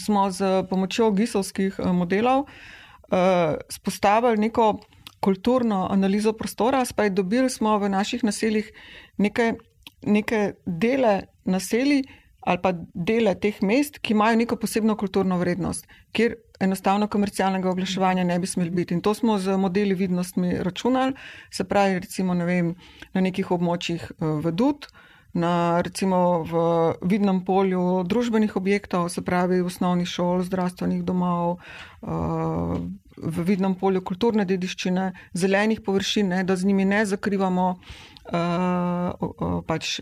[0.06, 4.80] smo z pomočjo gisovskih uh, modelov uh, spostavili neko
[5.19, 8.71] kulturno analizo prostora, spaj dobili smo v naših naseljih
[9.17, 9.54] neke,
[10.01, 12.04] neke dele naselij,
[12.45, 18.23] ali pa dele teh mest, ki imajo neko posebno kulturno vrednost, kjer enostavno komercialnega oglaševanja
[18.23, 18.93] ne bi smeli biti.
[18.93, 21.13] In to smo z modeli vidnostmi računali,
[21.51, 22.75] se pravi, recimo ne vem,
[23.13, 24.88] na nekih območjih eh, v Dud.
[25.36, 26.60] Na, recimo v
[27.03, 31.58] vidnem polju družbenih objektov, se pravi osnovnih šol, zdravstvenih domov,
[32.05, 32.77] eh,
[33.17, 39.99] v vidnem polju kulturne dediščine, zelenih površin, ne, da z njimi ne zakrivamo uh, pač,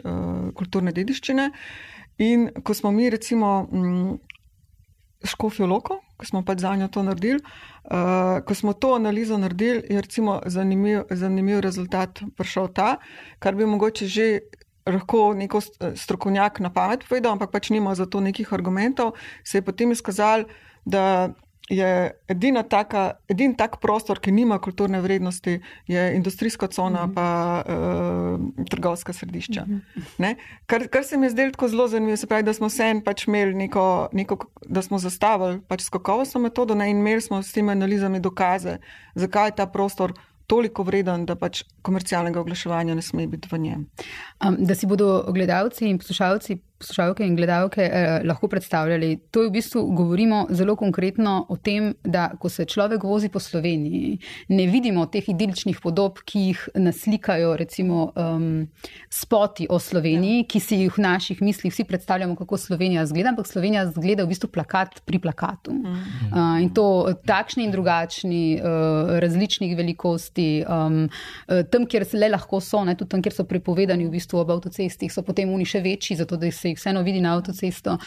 [0.58, 1.50] kulturne dediščine.
[2.18, 4.18] In ko smo mi, recimo, mm,
[5.24, 9.84] Škofijo Loko, ko smo pač za njo to naredili, uh, ko smo to analizo naredili,
[9.90, 12.98] je recimo zanimiv, zanimiv rezultat prišel ta,
[13.40, 14.28] kar bi mogoče že
[14.86, 15.62] lahko neko
[15.96, 20.44] strokovnjak na pamet povedal, ampak pač nima za to nekih argumentov, se je potem izkazalo,
[20.86, 21.32] da
[21.70, 27.16] je edina taka, edin tak prostor, ki nima kulturne vrednosti, je industrijska cona, mm -hmm.
[27.16, 29.66] pa uh, trgovska središča.
[29.66, 29.82] Mm
[30.18, 30.36] -hmm.
[30.66, 33.02] kar, kar se mi je zdelo tako zelo zanimivo, se pravi, da smo vse en
[33.02, 36.90] pač imeli neko, neko, da smo zastavili pač skokovostno metodo ne?
[36.90, 38.78] in imeli smo s temi analizami dokaze,
[39.16, 40.14] zakaj je ta prostor
[40.48, 43.86] toliko vreden, da pač komercialnega oglaševanja ne sme biti v njem.
[44.46, 49.18] Um, da si bodo gledalci in poslušalci poslušalke in gledalke eh, lahko predstavljali.
[49.32, 53.40] To je v bistvu govorimo zelo konkretno o tem, da ko se človek vozi po
[53.40, 54.18] Sloveniji,
[54.50, 58.68] ne vidimo teh idiličnih podob, ki jih naslikajo recimo um,
[59.10, 63.48] spoti o Sloveniji, ki si jih v naših mislih vsi predstavljamo, kako Slovenija zgleda, ampak
[63.48, 65.74] Slovenija zgleda v bistvu plakat pri plakatu.
[65.74, 66.34] Mhm.
[66.34, 71.08] Uh, in to takšni in drugačni, uh, različnih velikosti, um,
[71.72, 74.52] tam, kjer se le lahko so, ne, tudi tam, kjer so prepovedani v bistvu ob
[74.58, 77.98] avtocestih, so potem oni še večji, zato da se jih vseeno vidi na avtocesto.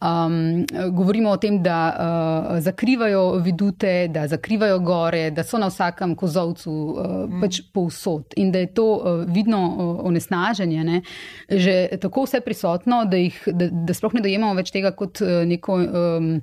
[0.00, 0.64] Um,
[0.96, 6.70] govorimo o tem, da uh, zakrivajo vidute, da zakrivajo gore, da so na vsakem kozovcu
[6.70, 7.40] uh, mm.
[7.40, 11.02] pač povsod in da je to uh, vidno uh, onesnaženje, ne,
[11.48, 15.40] že tako vse prisotno, da, jih, da, da sploh ne dojemamo več tega kot uh,
[15.48, 15.80] neko.
[15.80, 16.34] Um,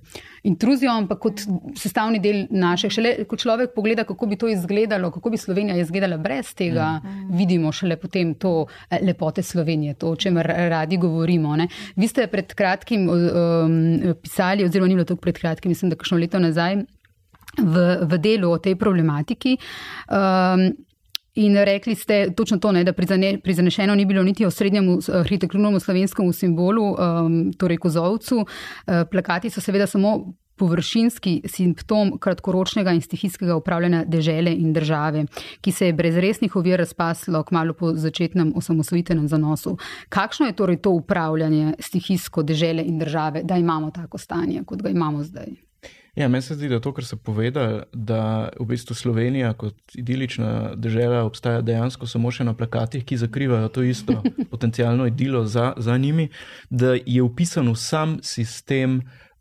[0.43, 1.41] intruzijo, ampak kot
[1.75, 2.89] sestavni del naše.
[2.89, 7.37] Šele, ko človek pogleda, kako bi to izgledalo, kako bi Slovenija izgledala brez tega, mm.
[7.37, 11.55] vidimo šele potem to eh, lepote Slovenije, to, o čemer radi govorimo.
[11.55, 11.67] Ne.
[11.95, 16.17] Vi ste pred kratkim um, pisali, oziroma ni bilo to pred kratkim, mislim, da kakšno
[16.17, 16.83] leto nazaj.
[17.57, 19.55] V, v delu o tej problematiki.
[20.13, 20.67] Um,
[21.37, 25.79] In rekli ste točno to, ne, da pri zanešeno ni bilo niti o srednjem arhitekturnemu
[25.79, 28.37] slovenskemu simbolu, um, torej kozovcu.
[28.41, 35.25] Uh, plakati so seveda samo površinski simptom kratkoročnega in stihijskega upravljanja dežele in države,
[35.61, 39.77] ki se je brez resnih ovir razpaslo kmalo po začetnem osamosvojitvenem zanosu.
[40.09, 44.89] Kakšno je torej to upravljanje stihijsko dežele in države, da imamo tako stanje, kot ga
[44.89, 45.66] imamo zdaj?
[46.17, 50.71] Ja, meni se zdi, da to, kar se poveda, da v bistvu Slovenija kot idilična
[50.75, 54.15] država obstaja dejansko samo še na plakatih, ki zakrivajo to isto
[54.51, 56.29] potencijalno idilo za, za njimi,
[56.69, 58.97] da je upisan v sam sistem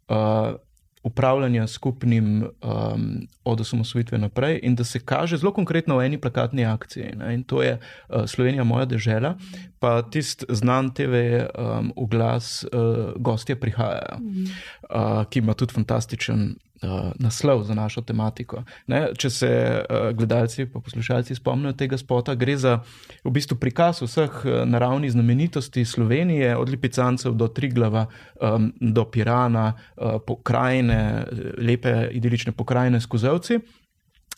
[0.09, 0.61] uh,
[1.07, 6.64] upravljanja skupnim um, od osamosvojitve naprej in da se kaže zelo konkretno v eni plakatni
[6.66, 7.12] akciji.
[7.16, 7.35] Ne?
[7.35, 9.37] In to je uh, Slovenija, moja država,
[9.79, 17.12] pa tisti znan TV um, oglas, uh, gostje prihajajo, uh, ki ima tudi fantastičen uh,
[17.18, 18.62] naslov za našo tematiko.
[18.87, 19.09] Ne?
[19.18, 22.79] Če se uh, gledalci in poslušalci spomnijo tega spota, gre za
[23.24, 28.07] v bistvu prikaz vseh naravnih znamenitosti Slovenije, od Lipicancev do Triglava,
[28.41, 31.27] um, do Pirana, uh, pokrajine,
[31.59, 33.61] lepe idilične pokrajine s kozovci.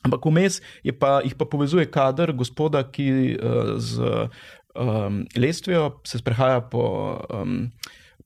[0.06, 0.60] Ampak vmes
[0.98, 4.28] pa, jih pa povezuje kader gospoda, ki uh, z
[4.78, 7.18] um, lestvijo se sprehaja po.
[7.30, 7.70] Um,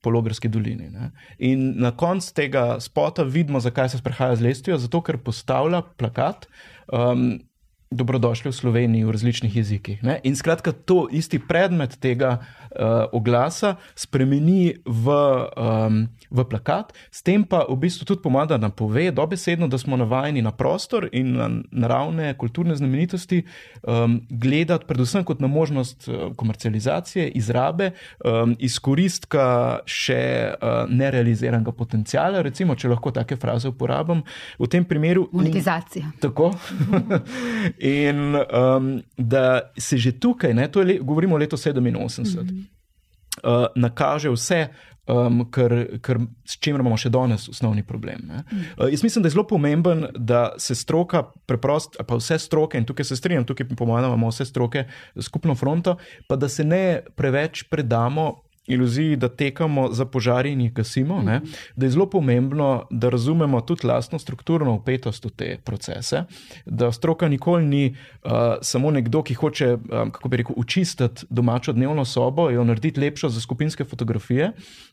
[0.03, 0.89] po Logrski dolini.
[0.91, 1.09] Ne.
[1.39, 6.49] In na koncu tega spota vidimo, zakaj se sprehaja z lestvijo, zato ker postavlja plakat.
[6.91, 7.39] Um,
[7.93, 10.03] Dobrodošli v Sloveniji v različnih jezikih.
[10.03, 10.17] Ne?
[10.23, 15.05] In skratka, to isti predmet tega uh, oglasa spremeni v,
[15.53, 19.97] um, v plakat, s tem pa v bistvu tudi pomaga, da pove dobesedno, da smo
[19.97, 23.43] navajeni na prostor in na naravne kulturne znamenitosti
[23.85, 27.91] um, gledati predvsem kot na možnost uh, komercializacije, izrabe,
[28.25, 30.23] um, izkoristka še
[30.57, 34.23] uh, nerealiziranega potencijala, recimo, če lahko take fraze uporabim
[34.59, 35.27] v tem primeru.
[35.31, 36.09] Monetizacija.
[36.21, 36.53] Tako.
[37.83, 41.83] in um, da se že tukaj, ne, to je le, govorimo o letu 87.
[41.83, 42.63] Mm -hmm
[43.43, 44.67] uh, nakaže vse,
[45.07, 48.29] um, kar, kar, s čimer imamo še danes osnovni problem.
[48.29, 52.87] Uh, jaz mislim, da je zelo pomemben, da se stroka, preprost, pa vse stroke, in
[52.89, 54.85] tukaj se strinjam, tukaj pomagamo vse stroke,
[55.21, 58.31] skupno fronto, pa da se ne preveč predamo
[58.67, 61.41] iluziji, da tekamo za požari in jih gasimo, mm -hmm.
[61.75, 66.23] da je zelo pomembno, da razumemo tudi lastno strukturno upetost v te procese,
[66.65, 71.73] da stroka nikoli ni uh, samo nekdo, ki hoče, um, kako bi rekel, učistiti domačo
[71.73, 74.51] dnevno sobo in jo narediti lepšo za skupinske fotografije,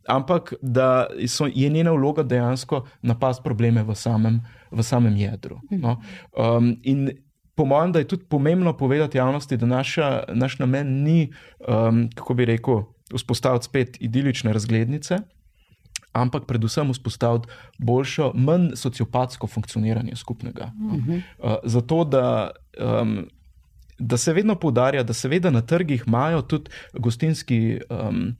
[0.08, 4.40] ampak da so, je njena vloga dejansko napast probleme v samem,
[4.70, 5.60] v samem jedru.
[5.70, 6.00] No?
[6.36, 7.10] Um, in
[7.54, 11.32] Po mojem, da je tudi pomembno povedati javnosti, da naša, naš namen ni,
[11.68, 12.82] um, kako bi rekel,
[13.16, 15.18] vzpostaviti spet idilične razglednice,
[16.12, 17.48] ampak predvsem vzpostaviti
[17.78, 20.72] boljšo, manj sociopatsko funkcioniranje skupnega.
[20.86, 21.22] Uh -huh.
[21.38, 22.50] uh, zato, da.
[23.02, 23.28] Um,
[24.02, 28.36] Da se vedno poudarja, da seveda na trgih imajo tudi gostinski um,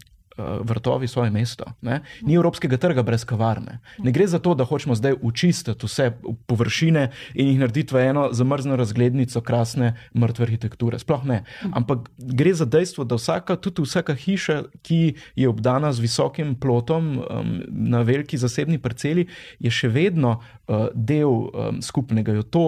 [0.60, 1.64] vrtovi svoje mesto.
[1.80, 2.00] Ne?
[2.22, 3.78] Ni evropskega trga brez kavarne.
[3.98, 6.10] Ne gre za to, da hočemo zdaj učistiti vse
[6.46, 10.98] površine in jih narediti v eno zamrzno razglednico krasne mrtve arhitekture.
[10.98, 11.42] Sploh ne.
[11.72, 17.18] Ampak gre za dejstvo, da vsaka, tudi vsaka hiša, ki je obdana z visokim plotom
[17.18, 19.26] um, na veliki zasebni parceli,
[19.58, 22.34] je še vedno uh, del um, skupnega.
[22.36, 22.64] Jo to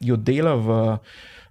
[0.00, 0.80] jo dela v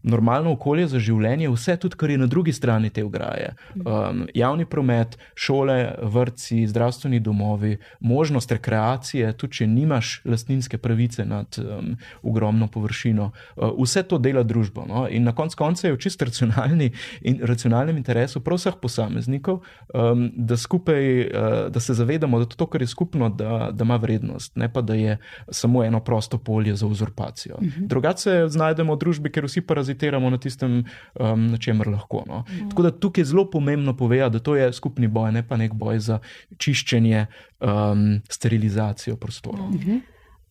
[0.03, 3.53] normalno okolje za življenje, vse tudi, kar je na drugi strani te ograje.
[3.75, 11.59] Um, javni promet, šole, vrtci, zdravstveni domovi, možnost rekreacije, tudi če nimaš lastninske pravice nad
[11.61, 14.85] um, ogromno površino, uh, vse to dela družbo.
[14.87, 15.05] No?
[15.09, 16.91] In na koncu konca je v čist racionalni
[17.21, 19.61] in racionalnem interesu prav vseh posameznikov,
[19.93, 23.99] um, da skupaj, uh, da se zavedamo, da to, kar je skupno, da, da ima
[24.01, 25.17] vrednost, ne pa da je
[25.49, 27.55] samo eno prosto polje za uzurpacijo.
[27.55, 27.81] Uh mhm.
[27.81, 27.87] -huh.
[27.87, 30.83] Drugače se znajdemo v družbi, ker vsi paraziti parazitiramo na tistem,
[31.19, 32.23] um, na čemer lahko.
[32.27, 32.43] No.
[32.49, 32.69] Mm.
[32.69, 35.73] Tako da tukaj je zelo pomembno povedati, da to je skupni boj, ne pa nek
[35.73, 36.19] boj za
[36.57, 37.25] čiščenje,
[37.59, 39.63] um, sterilizacijo prostora.
[39.63, 40.01] Mm -hmm.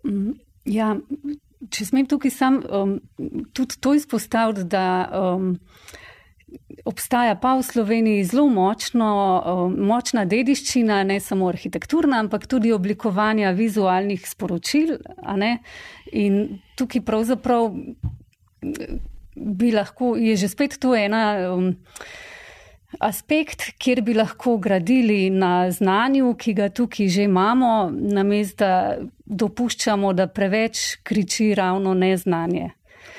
[0.05, 0.35] mm,
[0.65, 0.97] ja,
[1.71, 3.01] če smem tukaj sam um,
[3.53, 5.11] tudi to izpostaviti, da.
[5.37, 5.59] Um,
[6.85, 9.07] Obstaja pa v Sloveniji zelo močno,
[9.47, 14.97] um, močna dediščina, ne samo arhitekturna, ampak tudi oblikovanja vizualnih sporočil.
[16.13, 17.71] In tukaj pravzaprav
[19.37, 21.53] bi lahko, je že spet tu ena.
[21.53, 21.77] Um,
[22.99, 30.11] Aspekt, kjer bi lahko gradili na znanju, ki ga tukaj že imamo, namesto da dopuščamo,
[30.13, 32.73] da preveč kriči ravno neznanje.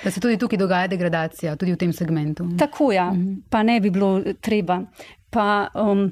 [0.04, 2.50] Da se tudi tukaj dogaja degradacija, tudi v tem segmentu.
[2.60, 3.48] Tako je, ja, mhm.
[3.50, 4.82] pa ne bi bilo treba.
[5.30, 6.12] Pa, um,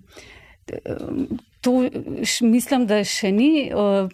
[1.61, 1.83] To
[2.23, 4.07] š, mislim, da še ni uh,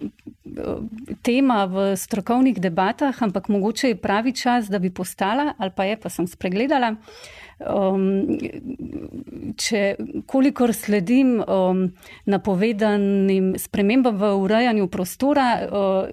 [1.22, 5.98] tema v strokovnih debatah, ampak mogoče je pravi čas, da bi postala, ali pa je,
[6.02, 6.96] pa sem spregledala.
[7.56, 8.26] Um,
[9.62, 9.84] če
[10.28, 11.86] kolikor sledim um,
[12.26, 16.10] napovedanim spremembam v urejanju prostora, uh,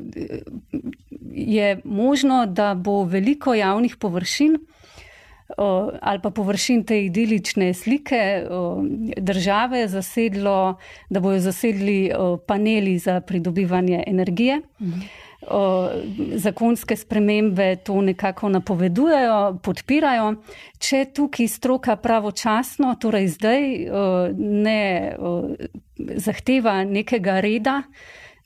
[1.32, 4.60] je možno, da bo veliko javnih površin
[5.56, 8.46] ali pa površin te idilične slike
[9.16, 10.78] države zasedlo,
[11.10, 12.10] da bojo zasedli
[12.46, 14.60] paneli za pridobivanje energije.
[14.80, 15.00] Mhm.
[16.34, 20.34] Zakonske spremembe to nekako napovedujejo, podpirajo.
[20.78, 23.62] Če tukaj stroka pravočasno, torej zdaj,
[24.38, 25.16] ne
[25.98, 27.82] zahteva nekega reda,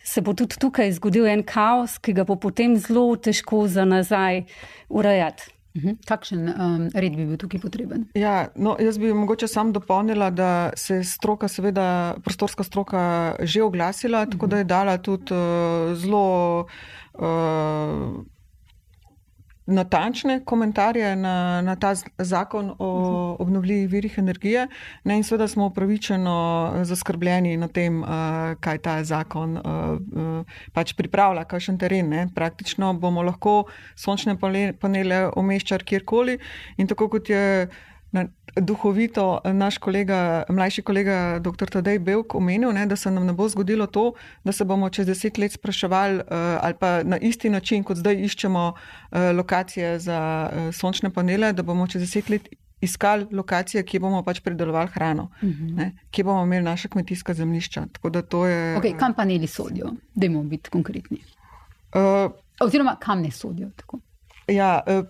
[0.05, 4.45] se bo tudi tukaj zgodil en kaos, ki ga bo potem zelo težko za nazaj
[4.89, 5.56] urejati.
[5.77, 5.99] Mhm.
[6.09, 8.07] Kakšen um, red bi bil tukaj potreben?
[8.17, 13.03] Ja, no, jaz bi mogoče sam dopolnila, da se je stroka, seveda prostorska stroka,
[13.41, 14.51] že oglasila, tako mhm.
[14.51, 16.67] da je dala tudi uh, zelo.
[17.15, 18.25] Uh,
[19.67, 24.69] natančne komentarje na, na ta zakon o obnovljivih virih energije.
[25.05, 26.37] Ne, in seveda smo upravičeno
[26.83, 28.09] zaskrbljeni na tem, uh,
[28.61, 32.09] kaj ta zakon uh, pač pripravlja, kakšen teren.
[32.09, 32.29] Ne.
[32.35, 33.65] Praktično bomo lahko
[33.97, 34.39] sončne
[34.81, 36.39] panele umeščali kjerkoli
[36.77, 37.69] in tako kot je
[38.61, 41.71] duhovito naš kolega, mlajši kolega, dr.
[41.71, 44.13] Tadej Belk, omenil, ne, da se nam ne bo zgodilo to,
[44.45, 46.23] da se bomo čez deset let spraševali uh,
[46.61, 51.87] ali pa na isti način, kot zdaj iščemo uh, lokacije za sončne panele, da bomo
[51.87, 52.49] čez deset let
[52.81, 55.67] iskali lokacije, kje bomo pač pridelovali hrano, uh mhm.
[55.67, 55.77] -huh.
[55.77, 57.81] ne, kje bomo imeli naša kmetijska zemljišča.
[57.81, 61.19] Je, okay, kam paneli sodijo, da bomo biti konkretni?
[61.95, 63.71] Uh, Oziroma, kam ne sodijo?
[64.49, 65.07] Ja, uh,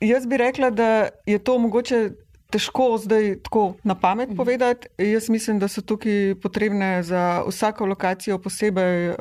[0.00, 2.10] jaz bi rekla, da je to mogoče
[2.50, 4.36] težko zdaj tako na pamet mhm.
[4.36, 4.88] povedati.
[4.98, 9.16] Jaz mislim, da so tukaj potrebne za vsako lokacijo posebej uh,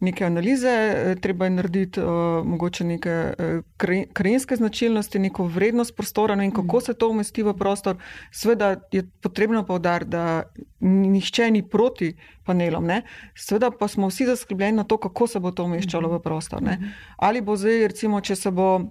[0.00, 2.06] neke analize, treba je narediti uh,
[2.46, 6.84] mogoče neke uh, krajinske značilnosti, neko vrednost prostora no, in kako mhm.
[6.84, 7.96] se to umesti v prostor.
[8.30, 10.42] Sveda je potrebno povdariti, da
[10.80, 13.02] nihče ni proti panelom, ne?
[13.34, 16.62] sveda pa smo vsi zaskrbljeni na to, kako se bo to umeščalo v prostor.
[16.62, 16.76] Ne?
[16.80, 16.84] Mhm.
[17.16, 18.86] Ali bo zdaj, recimo, če se bo uh,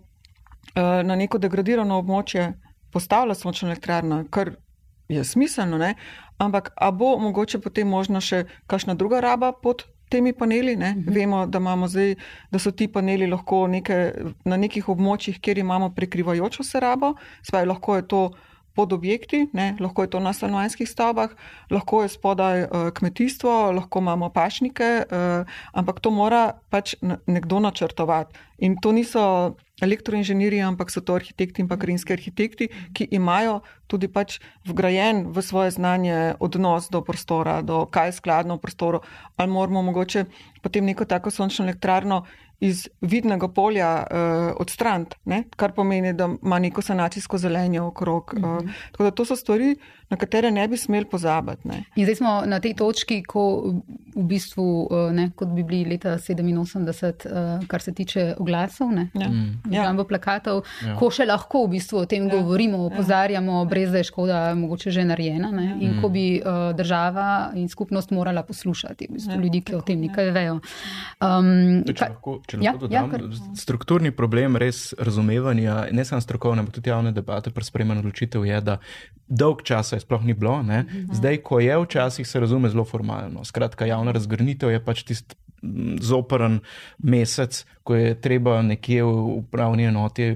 [1.04, 2.54] na neko degradirano območje
[2.94, 4.56] postavlja sončno elektrarno, kar
[5.10, 5.96] je smiselno, ne?
[6.38, 10.76] ampak a bo mogoče potem možno še kakšna druga raba pod temi paneli?
[10.76, 10.94] Ne?
[10.96, 11.14] Mhm.
[11.14, 12.16] Vemo, da, zdaj,
[12.52, 14.14] da so ti paneli lahko neke,
[14.46, 18.24] na nekih območjih, kjer imamo prekrivajočo se rabo, spaj lahko je to
[18.76, 19.76] pod objekti, ne?
[19.80, 21.36] lahko je to na stanovanjskih stavbah,
[21.72, 26.96] lahko je spodaj uh, kmetijstvo, lahko imamo pašnike, uh, ampak to mora pač
[27.28, 28.34] nekdo načrtovati.
[28.58, 34.08] In to niso elektroinženirji, ampak so to arhitekti in pa krajinski arhitekti, ki imajo tudi
[34.08, 39.02] pač vgrajen v svoje znanje odnos do prostora, do kaj je skladno v prostoru,
[39.38, 40.26] ali moramo mogoče
[40.62, 42.24] potem neko tako sončno elektrarno
[42.64, 45.18] iz vidnega polja uh, odstraniti,
[45.56, 48.34] kar pomeni, da ima neko sanacijsko zelenje okrog.
[48.38, 49.76] Uh, tako da to so stvari,
[50.14, 51.68] na katere ne bi smeli pozabiti.
[51.68, 51.84] Ne.
[51.96, 53.74] In zdaj smo na tej točki, ko
[54.14, 59.08] v bistvu, uh, ne, kot bi bili leta 87, uh, kar se tiče oglasov, ne,
[59.18, 59.30] ja.
[59.72, 59.88] ja.
[59.94, 60.94] v plakatov, ja.
[61.00, 62.36] ko še lahko v bistvu o tem ja.
[62.36, 62.92] govorimo, ja.
[62.92, 63.70] opozarjamo, ja.
[63.72, 65.78] brez da je škoda mogoče že narejena ne, ja.
[65.88, 69.42] in ko bi uh, država in skupnost morala poslušati v bistvu, ja.
[69.42, 70.36] ljudi, ki o tem nekaj ja.
[70.38, 70.60] vejo.
[71.18, 73.58] Um, če lahko, če ja, lahko ja, dodam, ja, kar...
[73.58, 78.62] strukturni problem res razumevanja, ne samo strokovne, ampak tudi javne debate pri sprejemanju odločitev je,
[78.62, 78.78] da
[79.28, 80.60] dolg časa je sploh ni bilo.
[80.64, 80.84] Ne?
[80.84, 81.16] Mhm.
[81.20, 83.46] Zdaj, ko je včasih, se razume zelo formalno.
[83.48, 85.40] Skratka, javna razgrnitev je pač tisti
[86.04, 86.60] zoprn
[87.04, 90.34] mesec, ko je treba nekje v upravni enoti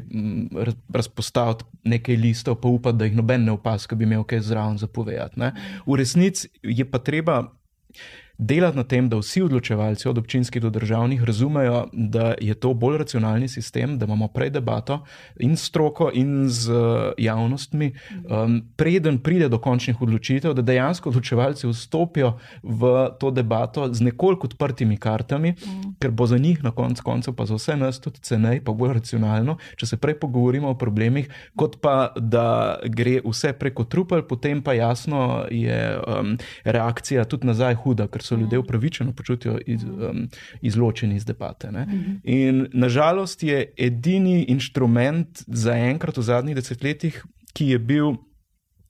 [0.93, 4.79] razpostaviti nekaj listov, pa upati, da jih noben ne opas, ki bi imel kaj zraven
[4.79, 5.51] zapovedati.
[5.87, 7.41] V resnici je pa treba
[8.37, 12.97] delati na tem, da vsi odločevalci, od občinskih do državnih, razumejo, da je to bolj
[12.97, 14.99] racionalni sistem, da imamo prej debato
[15.39, 17.91] in stroko in z uh, javnostmi,
[18.29, 24.47] um, preden pride do končnih odločitev, da dejansko odločevalci vstopijo v to debato z nekoliko
[24.47, 25.95] odprtimi kartami, mm.
[25.99, 28.93] ker bo za njih na koncu koncev, pa za vse nas tudi cenej, pa bolj
[28.99, 34.61] racionalno, če se prej pogovorimo o problemih, kot pa da gre vse preko trupel, potem
[34.61, 40.27] pa jasno je um, reakcija tudi nazaj huda, ker so ljudje upravičeno počutijo iz, um,
[40.61, 41.71] izločeni iz debate.
[41.71, 41.87] Ne?
[42.23, 47.23] In nažalost je edini inštrument za enkrat v zadnjih desetletjih,
[47.53, 48.15] ki je bil.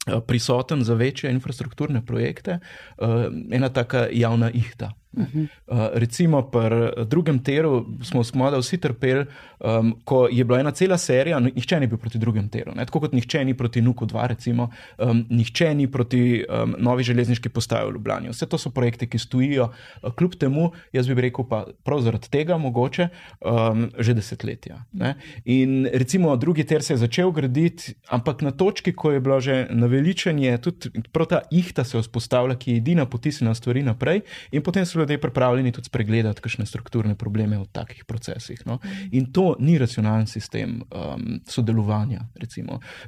[0.08, 2.60] Uh, prisoten za večje infrastrukturne projekte,
[2.96, 4.94] uh, ena taka javna ihta.
[5.18, 5.48] Uh -huh.
[5.68, 7.86] uh, recimo pri drugem teru
[8.24, 9.26] smo, da vsi trpeli,
[9.60, 12.72] um, ko je bila ena cela serija, no, nihče ni bil proti drugem teru.
[12.76, 12.86] Ne?
[12.86, 17.50] Tako kot nihče ni proti Nuku 2, recimo, um, nihče ni proti um, novi železniški
[17.50, 18.30] postaji v Ljubljani.
[18.30, 19.64] Vse to so projekti, ki stojijo.
[20.04, 23.08] Uh, kljub temu, jaz bi rekel, pa prav zaradi tega mogoče
[23.42, 24.82] um, že desetletja.
[24.94, 25.16] Ne?
[25.46, 29.68] In recimo drugi ter se je začel graditi, ampak na točki, ko je bilo že
[29.70, 34.86] naveličanje, tudi prav ta ihta se vzpostavlja, ki je edina potisnjena stvari naprej, in potem
[34.86, 38.62] so ljudje pripravljeni tudi spregledati kakšne strukturne probleme v takih procesih.
[38.66, 38.80] No?
[39.12, 42.28] In to ni racionalen sistem um, sodelovanja.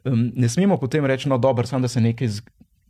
[0.06, 2.28] Um, ne smemo potem reči, no, dobro, samo da se nekaj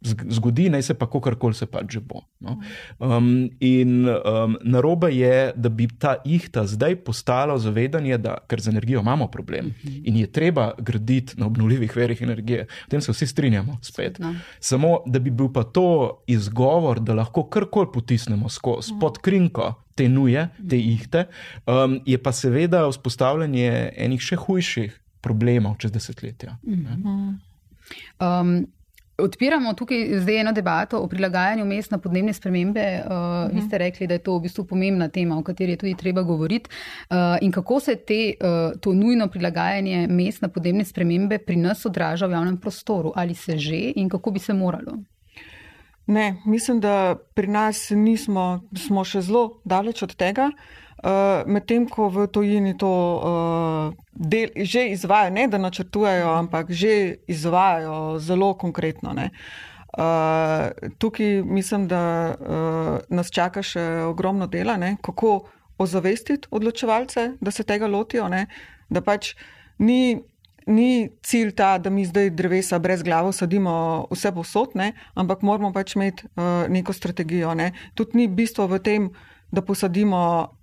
[0.01, 2.21] zgodi, naj se pa kakorkoli se pač že bo.
[2.39, 2.59] No?
[2.99, 8.71] Um, in um, narobe je, da bi ta ihta zdaj postala zavedanje, da ker z
[8.71, 9.73] energijo imamo problem
[10.03, 12.67] in je treba graditi na obnovljivih verih energije.
[12.87, 14.19] O tem se vsi strinjamo spet.
[14.19, 14.35] No.
[14.59, 19.73] Samo da bi bil pa to izgovor, da lahko karkoli potisnemo skozi pod krinko.
[19.95, 21.25] Te nuje, te ihte,
[21.67, 26.55] um, je pa seveda vzpostavljanje enih še hujših problemov čez desetletja.
[28.19, 28.67] Um,
[29.19, 33.01] Odpiramo tukaj zdaj eno debato o prilagajanju mest na podnebne spremembe.
[33.05, 33.53] Uh, -huh.
[33.53, 36.21] Vi ste rekli, da je to v bistvu pomembna tema, o kateri je tudi treba
[36.21, 36.69] govoriti.
[37.09, 41.85] Uh, in kako se te, uh, to nujno prilagajanje mest na podnebne spremembe pri nas
[41.85, 43.11] odraža v javnem prostoru?
[43.15, 44.97] Ali se že in kako bi se moralo?
[46.05, 50.45] Ne, mislim, da pri nas nismo, smo še zelo daleč od tega.
[50.45, 50.88] Uh,
[51.45, 58.19] Medtem ko v tojini to uh, del, že izvajo, ne da načrtujejo, ampak že izvajo
[58.19, 59.15] zelo konkretno.
[59.15, 64.97] Uh, tukaj mislim, da uh, nas čaka še ogromno dela, ne?
[65.01, 65.47] kako
[65.79, 68.27] ozavestiti odločevalce, da se tega lotijo.
[68.27, 68.45] Ne?
[68.89, 69.33] Da pač
[69.79, 70.19] ni,
[70.67, 74.91] ni cilj ta, da mi zdaj drevesa brez glave sadimo vse posod, ne?
[75.15, 77.55] ampak moramo pač imeti uh, neko strategijo.
[77.55, 77.71] Ne?
[77.95, 79.09] Tudi ni bistvo v tem,
[79.49, 80.58] da posadimo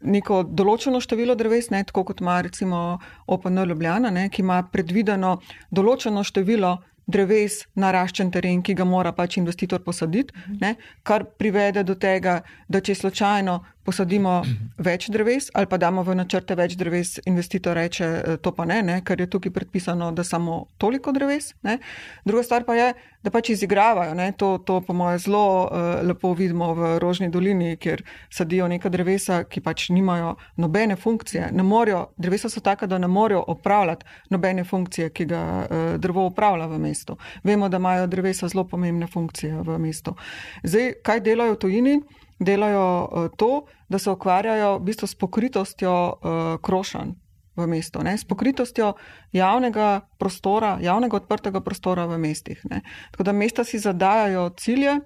[0.00, 5.38] neko določeno število dreves, ne, tako kot ima recimo OPN Ljubljana, ne, ki ima predvideno
[5.70, 6.76] določeno število
[7.06, 10.74] dreves naraščen teren, ki ga mora pač investitor posaditi, ne,
[11.06, 14.40] kar privede do tega, da če slučajno posadimo
[14.82, 18.80] več dreves ali pa damo v načrte več dreves, investitor reče, e, to pa ne,
[18.82, 21.52] ne ker je tukaj predpisano, da samo toliko dreves.
[21.62, 21.78] Ne.
[22.26, 22.88] Druga stvar pa je,
[23.26, 24.14] da pač izigravajo.
[24.38, 29.42] To, to po moje zelo uh, lepo vidimo v Rožni dolini, kjer sadijo neka drevesa,
[29.50, 31.50] ki pač nimajo nobene funkcije.
[31.52, 36.28] Ne morajo, drevesa so taka, da ne morejo opravljati nobene funkcije, ki ga uh, drevo
[36.30, 37.18] upravlja v mestu.
[37.42, 40.14] Vemo, da imajo drevesa zelo pomembne funkcije v mestu.
[40.62, 42.00] Zdaj, kaj delajo tujini?
[42.38, 47.14] delajo uh, to, da se ukvarjajo v bistvu s pokritostjo uh, krošanj
[47.56, 48.16] v mestu, ne?
[48.18, 48.94] s pokritostjo
[49.32, 52.60] javnega prostora, javnega odprtega prostora v mestih.
[52.70, 52.82] Ne?
[53.10, 55.00] Tako da mesta si zadajajo cilje,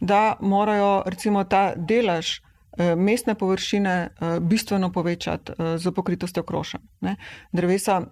[0.00, 6.84] da morajo recimo ta delež uh, mestne površine uh, bistveno povečati z pokritostjo krošanj.
[7.52, 8.08] Drevesa uh,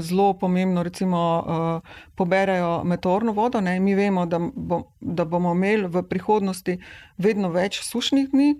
[0.00, 1.82] zelo pomembno, recimo,
[2.14, 3.60] poberajo meteorno vodo.
[3.60, 3.80] Ne?
[3.80, 6.78] Mi vemo, da, bo, da bomo imeli v prihodnosti
[7.18, 8.54] vedno več sušnih dni.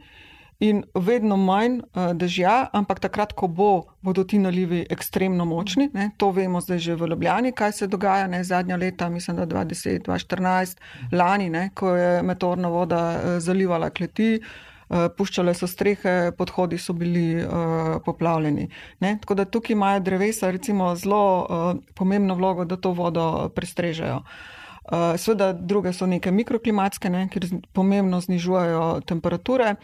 [0.65, 5.91] In vedno manj uh, dežja, ampak takrat, ko bo, bodo ti nalivi ekstremno močni.
[5.93, 6.11] Ne?
[6.17, 8.27] To vemo zdaj že v Ljubljani, kaj se dogaja.
[8.27, 8.45] Ne?
[8.45, 10.81] Zadnja leta, mislim, da 2010, 2014,
[11.13, 11.71] lani, ne?
[11.75, 17.41] ko je meteorna voda uh, zalivala kleti, uh, Eh, puščale so strehe, podhodi so bili
[17.43, 18.69] uh, poplavljeni.
[19.03, 19.17] Ne?
[19.19, 24.21] Tako da tukaj imajo drevesa recimo zelo uh, pomembno vlogo, da to vodo prestrežejo.
[24.87, 27.25] Uh, Sveda druge so neke mikroklimatske, ne?
[27.33, 29.75] ker pomembno znižujejo temperature.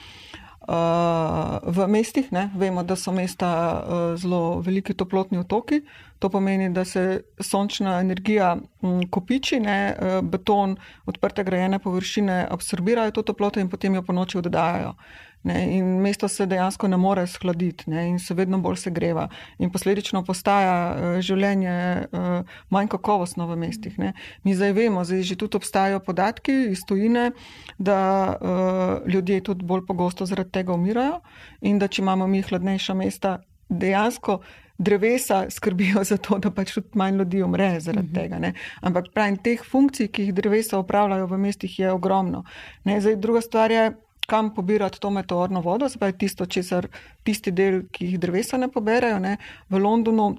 [0.68, 2.50] V mestih ne?
[2.54, 3.48] vemo, da so mesta
[3.82, 5.82] uh, zelo veliki toplotni otoki,
[6.22, 13.10] To pomeni, da se sončna energija mm, kopiči, ne, eh, beton, odprte grajene površine absorbirajo
[13.10, 14.94] to toploto in potem jo po noči oddajajo.
[15.43, 19.26] Ne, in mesto se dejansko ne more skladiti ne, in se vedno bolj segreva.
[19.59, 21.74] In posledično postaja uh, življenje
[22.07, 23.99] uh, manj kakovostno v mestih.
[23.99, 24.12] Ne.
[24.47, 27.32] Mi zdaj vemo, zdaj že tudi obstajajo podatki iz tujine,
[27.78, 27.99] da
[28.38, 31.18] uh, ljudje tudi bolj pogosto zaradi tega umirajo
[31.61, 34.40] in da če imamo mi hladnejša mesta, dejansko
[34.78, 38.14] drevesa skrbijo za to, da pač tudi manj ljudi umre zaradi mhm.
[38.14, 38.38] tega.
[38.38, 38.55] Ne?
[38.80, 42.45] Ampak pravim, teh funkcij, ki jih drevesa upravljajo v mestih, je ogromno.
[42.86, 43.90] Zdaj, druga stvar je,
[44.27, 46.89] kam pobirati to meteorno vodo, zdaj tisto, česar,
[47.27, 49.18] tisti del, ki jih drevesa ne poberajo.
[49.18, 49.37] Ne?
[49.68, 50.37] V Londonu,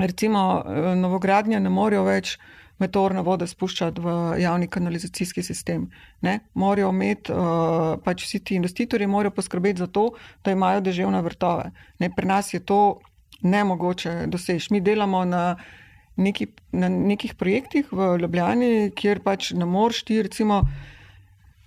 [0.00, 2.38] recimo, eh, novogradnje ne morejo več.
[2.82, 4.12] Meteorna voda spuščati v
[4.42, 5.84] javni kanalizacijski sistem.
[6.26, 6.40] Ne?
[6.58, 10.08] Morajo imeti, uh, pač vsi ti investitorji morajo poskrbeti za to,
[10.42, 11.68] da imajo deževne vrtove.
[12.02, 12.10] Ne?
[12.16, 12.98] Pri nas je to
[13.46, 14.72] nemogoče doseči.
[14.74, 15.44] Mi delamo na,
[16.16, 20.64] neki, na nekih projektih v Ljubljani, kjer pač ne moreš ti, recimo,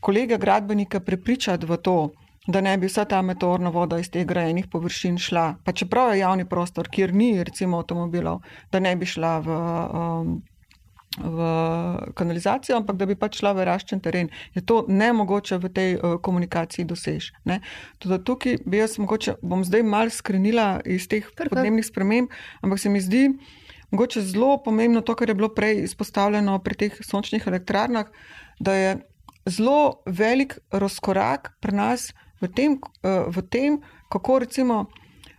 [0.08, 1.98] kolege gradbenike prepričati v to,
[2.48, 6.22] da ne bi vsa ta meteorna voda iz teh grajenih površin šla, pa čeprav je
[6.22, 8.40] javni prostor, kjer ni recimo avtomobilov,
[8.72, 9.58] da ne bi šla v.
[10.04, 10.38] Um,
[11.18, 11.46] v
[12.14, 14.28] kanalizacijo, ampak da bi pač šla v raščen teren.
[14.54, 17.32] Je to nemogoče v tej uh, komunikaciji doseči.
[17.98, 22.30] Tudi tukaj bi jaz mogoče, bom zdaj mal skrenila iz teh podnebnih sprememb,
[22.62, 23.24] ampak se mi zdi
[23.90, 28.14] mogoče zelo pomembno to, kar je bilo prej izpostavljeno pri teh sončnih elektrarnah,
[28.60, 28.94] da je
[29.48, 33.82] zelo velik razkorak pri nas v tem, uh, v tem
[34.12, 34.86] kako recimo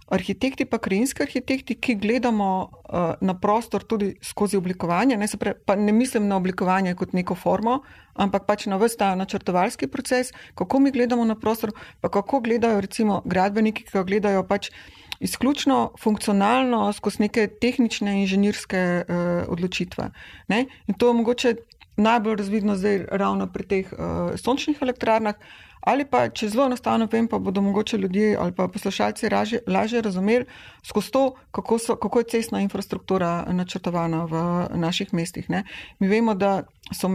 [0.08, 5.76] arhitekti, pa krajinski arhitekti, ki gledamo uh, na prostor tudi skozi oblikovanje, ne, pre, pa
[5.76, 7.82] ne mislim na oblikovanje kot neko formo,
[8.16, 13.20] ampak pač na vsta načrtovalski proces, kako mi gledamo na prostor, pa kako gledajo recimo
[13.24, 14.72] gradbeniki, ki ga gledajo pač
[15.20, 20.10] izključno funkcionalno skozi neke tehnične inženirske uh, odločitve.
[20.48, 20.66] Ne.
[20.86, 21.54] In to je mogoče
[21.98, 25.34] najbolj razvidno zdaj ravno pri teh uh, sončnih elektrarnah.
[25.80, 29.28] Ali pa, če zelo enostavno povem, pa bodo mogoče ljudje ali pa poslušalci
[29.66, 30.44] lažje razumeli
[30.84, 34.42] skozi to, kako, so, kako je cestna infrastruktura načrtovana v
[34.74, 35.50] naših mestih.
[35.50, 35.64] Ne.
[35.98, 37.10] Mi vemo, da so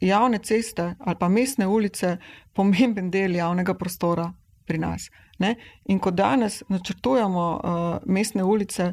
[0.00, 2.16] javne ceste ali pa mestne ulice
[2.54, 4.32] pomemben del javnega prostora
[4.66, 5.10] pri nas.
[5.38, 5.56] Ne.
[5.84, 8.92] In ko danes načrtujemo uh, mestne ulice,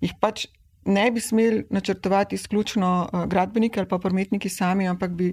[0.00, 0.46] jih pač
[0.84, 5.32] ne bi smeli načrtovati izključno uh, gradbeniki ali pa prometniki sami, ampak bi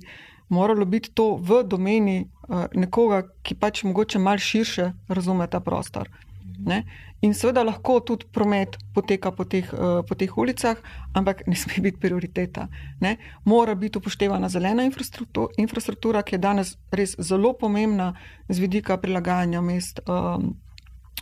[0.49, 6.09] moralo biti to v domeni uh, nekoga, ki pač mogoče mal širše razume ta prostor.
[6.65, 6.83] Ne?
[7.21, 10.77] In seveda lahko tudi promet poteka po teh, uh, po teh ulicah,
[11.13, 12.67] ampak ne sme biti prioriteta.
[13.01, 13.17] Ne?
[13.45, 18.13] Mora biti upoštevana zelena infrastruktura, infrastruktura, ki je danes res zelo pomembna
[18.49, 20.01] z vidika prilagajanja mest.
[20.05, 20.55] Um,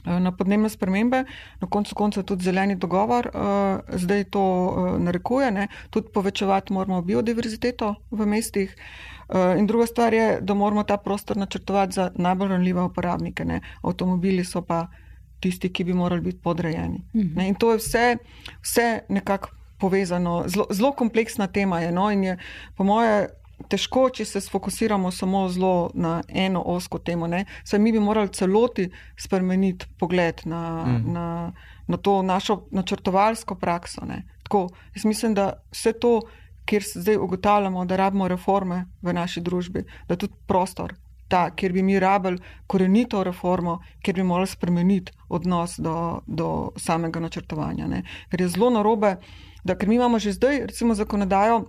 [0.06, 1.24] Na podnebne spremembe,
[1.62, 5.68] na koncu konca tudi zeleni dogovor, uh, zdaj to uh, narekuje, ne?
[5.90, 8.76] tudi povečevati moramo biodiverziteto v mestih.
[9.30, 13.46] Eh, in druga stvar je, da moramo ta prostor načrtovati za najbolj ranljive uporabnike.
[13.46, 13.62] Ne.
[13.82, 14.88] Avtomobili so pa
[15.40, 17.02] tisti, ki bi morali biti podrejeni.
[17.16, 17.40] Mhm.
[17.40, 18.18] In to je vse,
[18.62, 20.44] vse nekako povezano.
[20.72, 21.92] Zelo kompleksna tema je.
[21.92, 22.38] No, in je,
[22.78, 23.28] po moje,
[23.70, 27.28] težko, če se sfokusiramo samo zelo na eno osko temo.
[27.28, 27.46] Ne.
[27.64, 31.14] Saj mi bi morali celoti spremeniti pogled na, mhm.
[31.14, 31.28] na,
[31.88, 34.06] na to našo načrtovalsko prakso.
[34.44, 36.20] Tako, jaz mislim, da vse to
[36.66, 40.96] kjer zdaj ugotavljamo, da rabimo reforme v naši družbi, da tudi prostor,
[41.28, 47.20] ta, kjer bi mi rabili korenito reformo, kjer bi morali spremeniti odnos do, do samega
[47.20, 47.88] načrtovanja.
[47.88, 48.04] Ne.
[48.30, 49.16] Ker je zelo narobe,
[49.64, 51.66] da ker mi imamo že zdaj, recimo, zakonodajo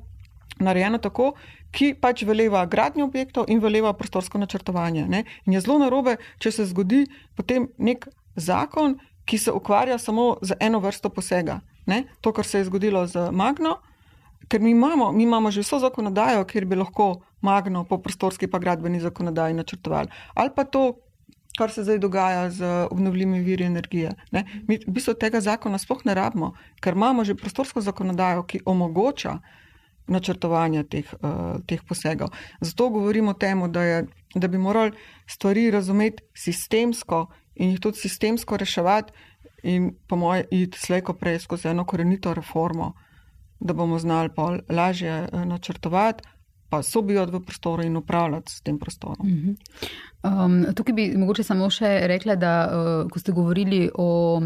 [0.58, 1.32] narejeno tako,
[1.72, 5.06] ki pač veleva gradnjo objektov in veleva prostorsko načrtovanje.
[5.08, 5.24] Ne.
[5.46, 7.04] In je zelo narobe, če se zgodi
[7.36, 11.60] potem nek zakon, ki se ukvarja samo z eno vrsto posega.
[11.86, 12.04] Ne.
[12.20, 13.78] To, kar se je zgodilo z Magno,
[14.48, 18.58] ker mi imamo, mi imamo že vso zakonodajo, kjer bi lahko magno po prostorski pa
[18.58, 20.08] gradbeni zakonodaji načrtovali.
[20.34, 20.98] Ali pa to,
[21.58, 24.12] kar se zdaj dogaja z obnovljivimi viri energije.
[24.30, 24.44] Ne?
[24.68, 29.38] Mi v bistvu tega zakona sploh ne rabimo, ker imamo že prostorsko zakonodajo, ki omogoča
[30.06, 32.28] načrtovanje teh, uh, teh posegov.
[32.60, 34.02] Zato govorimo o tem, da,
[34.34, 34.92] da bi morali
[35.26, 39.12] stvari razumeti sistemsko in jih tudi sistemsko reševati
[39.62, 42.92] in po mojem iti slejko prej skozi eno korenito reformo
[43.60, 46.24] da bomo znali pa lažje eh, načrtovati,
[46.68, 49.56] pa sobivati v prostoru in upravljati s tem prostorom.
[50.22, 54.40] Um, tukaj bi mogoče samo še rekla, da uh, ko ste govorili o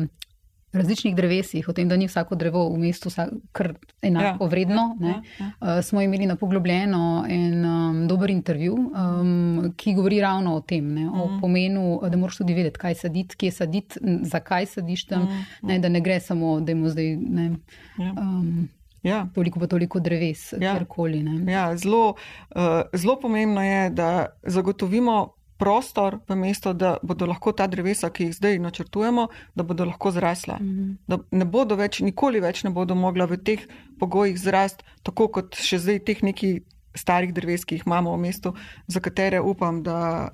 [0.72, 3.10] različnih drevesih, o tem, da ni vsako drevo v mestu
[3.52, 5.50] kar enako ja, vredno, ja, ja, ja.
[5.60, 10.94] Uh, smo imeli na poglobljeno en um, dober intervju, um, ki govori ravno o tem,
[10.94, 11.40] ne, o mm.
[11.40, 15.68] pomenu, da moraš tudi vedeti, kaj saditi, kje saditi, zakaj sadiš tam, mm.
[15.68, 17.16] ne, da ne gre samo, da imamo zdaj.
[17.16, 17.50] Ne,
[17.98, 18.14] ja.
[18.18, 18.68] um,
[19.02, 19.26] Ja.
[19.34, 20.74] Toliko pa toliko dreves, ja.
[20.74, 21.24] kjerkoli.
[21.48, 22.14] Ja, zelo,
[22.54, 22.62] uh,
[22.92, 28.36] zelo pomembno je, da zagotovimo prostor v mestu, da bodo lahko ta drevesa, ki jih
[28.38, 30.56] zdaj načrtujemo, da bodo lahko zrasla.
[30.60, 30.96] Mm -hmm.
[31.06, 33.66] Da ne bodo več, nikoli več ne bodo mogla v teh
[34.00, 36.62] pogojih zrasti, tako kot še zdaj teh nekih
[36.94, 38.54] starih dreves, ki jih imamo v mestu,
[38.86, 40.30] za katere upam, da,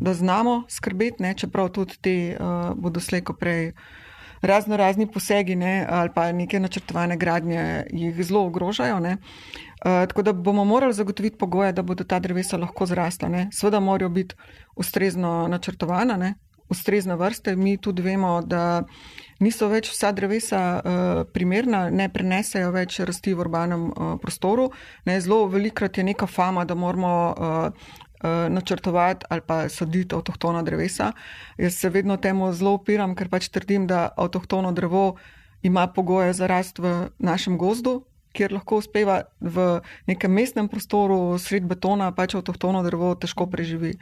[0.00, 1.34] da znamo skrbeti, ne?
[1.34, 3.72] čeprav tudi te uh, bodo slejko prej
[4.42, 9.00] razno razni posegi ne, ali pa neke načrtovane gradnje jih zelo ogrožajo.
[9.00, 9.12] Ne.
[9.12, 13.28] Uh, tako da bomo morali zagotoviti pogoje, da bodo ta drevesa lahko zrasla.
[13.28, 13.48] Ne.
[13.52, 14.34] Sveda morajo biti
[14.76, 16.34] ustrezno načrtovana, ne.
[16.68, 17.56] ustrezne vrste.
[17.56, 18.82] Mi tudi vemo, da
[19.40, 20.92] niso več vsa drevesa uh,
[21.32, 24.70] primerna, ne prenesejo več rasti v urbanem uh, prostoru.
[25.04, 25.20] Ne.
[25.20, 27.92] Zelo velikrat je neka fama, da moramo uh,
[28.22, 31.12] načrtovati ali pa saditi avtohtona drevesa.
[31.58, 35.16] Jaz se vedno temu zelo upiram, ker pač trdim, da avtohtono drevo
[35.62, 41.66] ima pogoje za rast v našem gozdu, kjer lahko uspeva v nekem mestnem prostoru, sred
[41.68, 43.94] betona, pač avtohtono drevo težko preživi.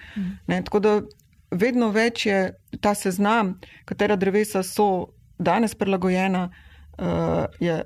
[0.47, 1.01] Ne, tako da
[1.51, 7.83] vedno več je ta seznam, katera drevesa so danes prilagojena, uh, je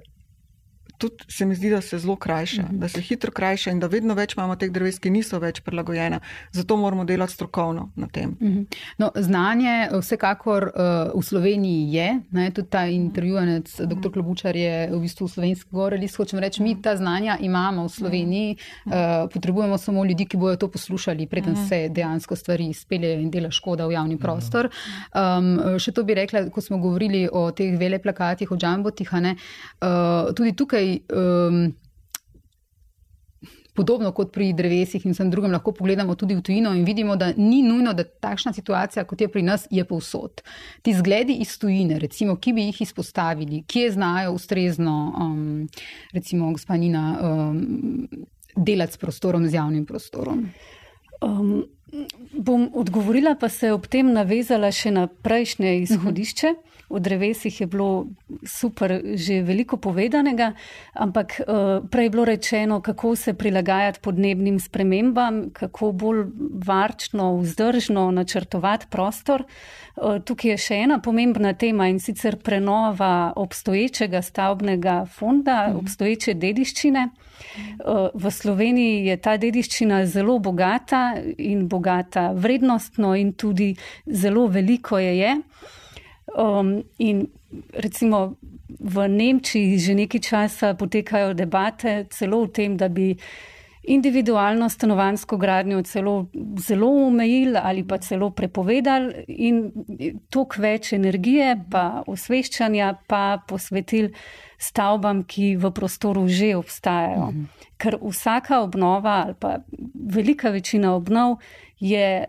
[0.99, 2.79] tudi se mi zdi, da se zelo krajša, mm -hmm.
[2.79, 6.21] da se hitro krajša in da vedno več imamo teh dreves, ki niso več prilagojena.
[6.53, 8.37] Zato moramo delati strokovno na tem.
[8.41, 8.67] Mm -hmm.
[8.99, 14.01] no, znanje vsekakor uh, v Sloveniji je, ne, tudi ta intervjuvanec, mm -hmm.
[14.01, 14.13] dr.
[14.13, 18.53] Klobučar je v bistvu v slovenski govorili, hočem reči, mi ta znanja imamo v Sloveniji,
[18.53, 19.25] mm -hmm.
[19.25, 21.69] uh, potrebujemo samo ljudi, ki bojo to poslušali, preden mm -hmm.
[21.69, 24.69] se dejansko stvari izpeljejo in dela škoda v javni prostor.
[25.15, 30.35] Um, še to bi rekla, ko smo govorili o teh vele plakatih, o džambotih, uh,
[30.35, 31.75] tudi tukaj um,
[33.75, 37.33] podobno kot pri drevesih in vsem drugem, lahko pogledamo tudi v tujino in vidimo, da
[37.37, 40.43] ni nujno, da takšna situacija, kot je pri nas, je povsod.
[40.83, 45.69] Ti zgledi iz tujine, recimo, ki bi jih izpostavili, kje znajo ustrezno, um,
[46.13, 48.09] recimo, gospanina, um,
[48.57, 50.47] delati s prostorom, z javnim prostorom.
[51.21, 51.65] Um,
[52.33, 56.55] bom odgovorila, pa se ob tem navezala še na prejšnje izhodišče.
[56.55, 56.74] Uh -huh.
[56.89, 58.07] O drevesih je bilo
[58.47, 60.53] super, že veliko povedanega,
[60.93, 66.25] ampak uh, prej je bilo rečeno, kako se prilagajati podnebnim spremembam, kako bolj
[66.67, 69.45] varčno, vzdržno načrtovati prostor.
[69.97, 75.79] Uh, tukaj je še ena pomembna tema in sicer prenova obstoječega stavbnega fonda, mhm.
[75.79, 77.09] obstoječe dediščine.
[77.09, 83.75] Uh, v Sloveniji je ta dediščina zelo bogata in bogata vrednostno in tudi
[84.07, 85.15] zelo veliko je.
[85.19, 85.37] je.
[86.35, 87.29] Um, in
[87.73, 88.37] recimo
[88.81, 93.15] v Nemčiji že nekaj časa potekajo debate celo o tem, da bi
[93.85, 96.27] individualno stanovansko gradnjo celo
[96.59, 99.73] zelo omejili ali pa celo prepovedali in
[100.31, 104.13] tok več energije pa osveščanja pa posvetili
[104.59, 107.31] stavbam, ki v prostoru že obstajajo.
[107.31, 107.45] Mhm.
[107.77, 109.59] Ker vsaka obnova ali pa
[109.95, 111.39] velika večina obnov
[111.81, 112.27] je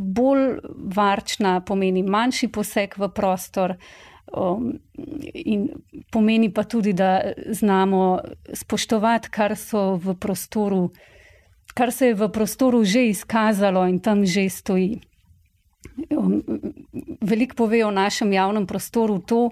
[0.00, 0.58] bolj
[0.94, 3.76] varčna, pomeni manjši poseg v prostor.
[4.30, 4.76] Um,
[5.34, 5.68] in
[6.12, 8.20] pomeni pa tudi, da znamo
[8.54, 9.56] spoštovati, kar,
[10.20, 10.90] prostoru,
[11.74, 15.00] kar se je v prostoru že izkazalo in tam že stoji.
[16.14, 16.42] Um,
[17.20, 19.50] veliko pove o našem javnem prostoru to,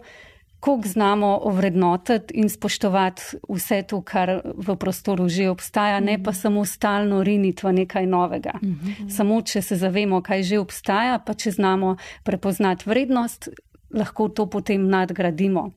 [0.60, 6.40] koliko znamo ovrednotiti in spoštovati vse to, kar v prostoru že obstaja, ne pa mhm.
[6.40, 8.52] samo stalno riniti v nekaj novega.
[8.62, 9.08] Mhm.
[9.08, 13.48] Samo, če se zavemo, kaj že obstaja, pa če znamo prepoznati vrednost,
[13.94, 15.70] lahko to potem nadgradimo.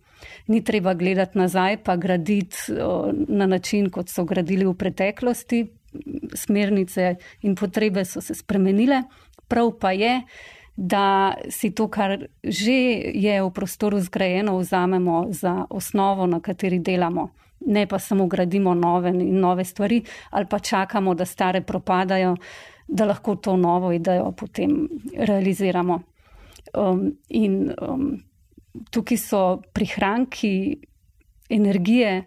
[0.47, 2.73] Ni treba gledati nazaj, pa graditi
[3.27, 5.65] na način, kot so gradili v preteklosti.
[6.35, 9.01] Smernice in potrebe so se spremenile,
[9.47, 10.21] prav pa je,
[10.75, 12.73] da si to, kar že
[13.13, 17.29] je v prostoru zgrajeno, vzamemo za osnovo, na kateri delamo.
[17.65, 22.35] Ne pa samo gradimo nove in nove stvari, ali pa čakamo, da stare propadajo,
[22.87, 26.01] da lahko to novo idejo potem realiziramo.
[26.73, 28.17] Um, in um,
[28.89, 30.77] tukaj so prihranki
[31.49, 32.23] energije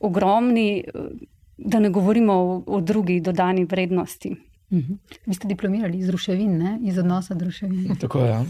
[0.00, 0.84] ogromni,
[1.58, 4.34] da ne govorimo o, o drugi dodani vrednosti.
[4.72, 4.92] Mhm.
[5.26, 6.78] Vi ste diplomirali iz ruševin, ne?
[6.82, 7.96] iz odnosa do ruševin.
[8.00, 8.28] Tako je.
[8.28, 8.44] Ja.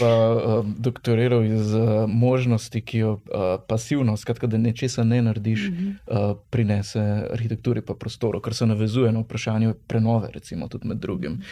[0.00, 3.20] pa uh, doktoriral iz uh, možnosti, ki jo uh,
[3.68, 7.00] pasivno, skratka, da nečesa ne narediš, uh, prinese
[7.32, 11.42] arhitekturi pa prostoru, kar se navezuje na vprašanje prenove, recimo tudi med drugim.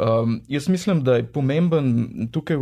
[0.00, 2.56] Um, jaz mislim, da je pomemben tukaj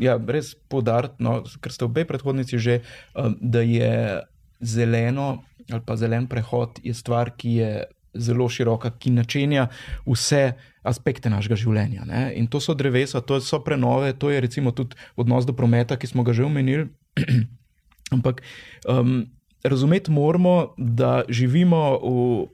[0.00, 2.80] ja, res podariti, no, ker ste obe predhodnici že,
[3.14, 4.22] um, da je
[4.60, 7.70] zeleno ali pa zelen prehod je stvar, ki je
[8.18, 9.68] zelo široka, ki načenja
[10.06, 10.56] vse
[10.86, 12.06] aspekte našega življenja.
[12.06, 12.28] Ne?
[12.38, 16.10] In to so drevesa, to so prenove, to je recimo tudi odnos do prometa, ki
[16.10, 16.88] smo ga že omenili.
[18.14, 18.42] Ampak
[18.88, 19.26] um,
[19.66, 22.46] razumeti moramo, da živimo v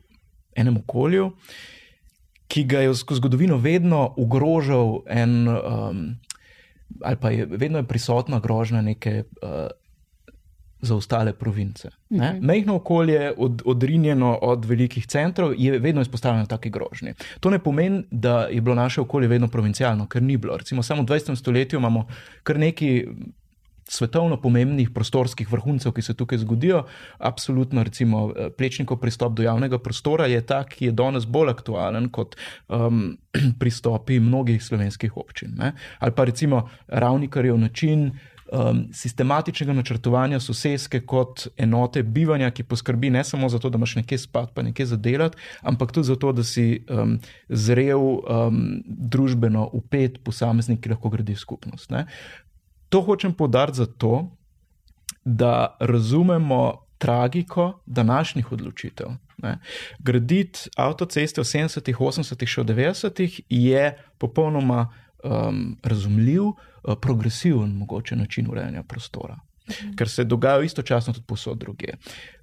[0.57, 1.33] enem okolju,
[2.53, 5.49] ki ga je skozi zgodovino vedno ogrožal en.
[5.49, 6.05] Um,
[7.01, 9.73] Ali pa je vedno je prisotna grožnja neke uh,
[10.83, 11.89] za ostale province.
[11.89, 12.27] Uh mhm.
[12.27, 12.41] -huh.
[12.41, 17.15] Mejno okolje, od, odrinjeno od velikih centrov, je vedno izpostavljeno taki grožnji.
[17.41, 20.57] To ne pomeni, da je bilo naše okolje vedno provincialno, ker ni bilo.
[20.57, 21.37] Recimo, samo v 20.
[21.37, 22.07] stoletju imamo
[22.43, 23.07] kar nekaj.
[23.89, 26.85] Svetovno pomembnih prostorskih vrhuncev, ki se tukaj zgodijo,
[27.19, 32.37] absolutno, recimo, plečnikov pristop do javnega prostora je tak, ki je danes bolj aktualen kot
[32.69, 33.19] um,
[33.61, 35.51] pristopi mnogih slovenskih občin.
[35.57, 35.73] Ne?
[35.99, 38.13] Ali pa recimo ravnikarjev način
[38.53, 43.97] um, sistematičnega načrtovanja sosedske kot enote bivanja, ki poskrbi ne samo za to, da imaš
[44.03, 48.63] nekaj spat, pa nekaj za delati, ampak tudi za to, da si um, zrel um,
[48.87, 51.91] družbeno upet posameznik, ki lahko gradi skupnost.
[51.91, 52.07] Ne.
[52.93, 54.29] To hočem podariti zato,
[55.25, 59.07] da razumemo tragiko današnjih odločitev.
[59.99, 63.89] Graditi avtoceste v 70-ih, 80-ih, še v 90-ih je
[64.23, 64.85] popolnoma
[65.25, 66.53] um, razumljiv,
[67.01, 69.39] progresiven, mogoče način urejanja prostora.
[69.71, 69.95] Mhm.
[69.97, 71.93] Ker se dogaja istočasno tudi posod druge.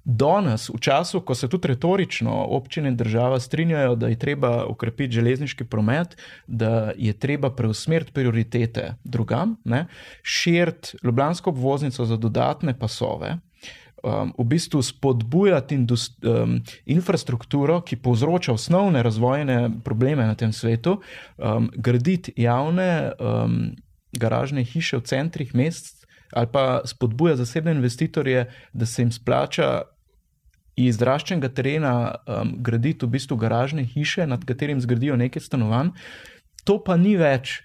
[0.04, 5.14] Danes, v času, ko se tudi retorično občine in država strinjajo, da je treba ukrepiti
[5.14, 6.16] železniški promet,
[6.46, 9.56] da je treba preusmeriti prioritete drugam,
[10.22, 13.36] širiti Ljubljansko obvoznico za dodatne pasove,
[14.02, 21.00] um, v bistvu spodbujati indust, um, infrastrukturo, ki povzroča osnovne razvojne probleme na tem svetu,
[21.36, 23.76] um, graditi javne um,
[24.12, 29.82] garažne hiše v centrih mest, ali pa spodbuja zasebne investitorje, da se jim splača.
[30.80, 31.94] Iz zraščenega terena
[32.24, 35.90] um, graditi v bistvu garažne hiše, nad katerim zgradijo nekaj stanovanj,
[36.64, 37.58] to pa ni več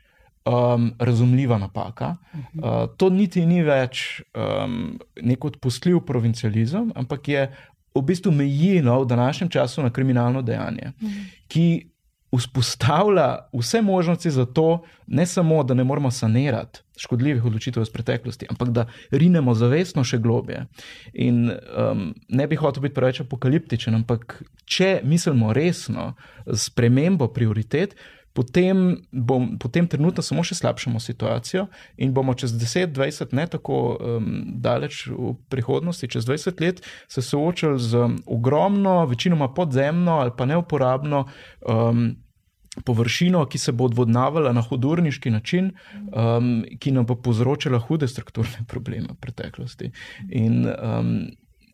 [0.43, 2.15] um, razumljiva napaka.
[2.33, 7.47] Uh, to niti ni več um, nek odpustljiv provincializem, ampak je
[7.95, 10.91] v bistvu mejino v današnjem času na kriminalno dejanje,
[11.47, 11.94] ki
[12.37, 18.47] vzpostavlja vse možnosti za to, ne samo, da ne moramo sanirati škodljivih odločitev iz preteklosti,
[18.49, 20.65] ampak da rinemo zavestno še globje.
[21.13, 26.13] In um, ne bi hotel biti preveč apokaliptičen, ampak če mislimo resno
[26.47, 27.95] s premembo prioritet,
[28.35, 34.27] potem, bom, potem trenutno samo še slabšamo situacijo in bomo čez 10-20, ne tako um,
[34.59, 41.25] daleč v prihodnosti, čez 20 let se soočali z ogromno, večinoma podzemno ali pa neuporabno.
[41.63, 42.15] Um,
[42.83, 48.65] Površino, ki se bo odvodnavala na hudurniški način, um, ki nam bo povzročila hude strukturne
[48.71, 49.91] probleme v preteklosti.
[50.29, 51.17] In um,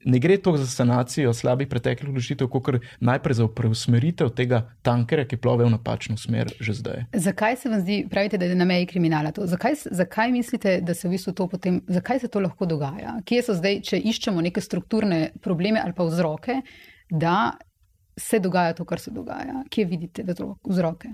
[0.06, 5.38] ne gre to za sanacijo slabih preteklih odločitev, kot najprej za preusmeritev tega tankera, ki
[5.38, 7.06] plove v napačno smer že zdaj.
[7.14, 9.46] Zakaj se vam zdi, pravite, da je na meji kriminala to?
[9.48, 13.20] Zakaj, zakaj mislite, da se v bistvu to potem, zakaj se to lahko dogaja?
[13.26, 16.62] Kje so zdaj, če iščemo neke strukturne probleme ali pa vzroke,
[17.10, 17.54] da
[18.22, 19.64] se dogaja to, kar se dogaja?
[19.70, 20.26] Kje vidite
[20.64, 21.12] vzroke?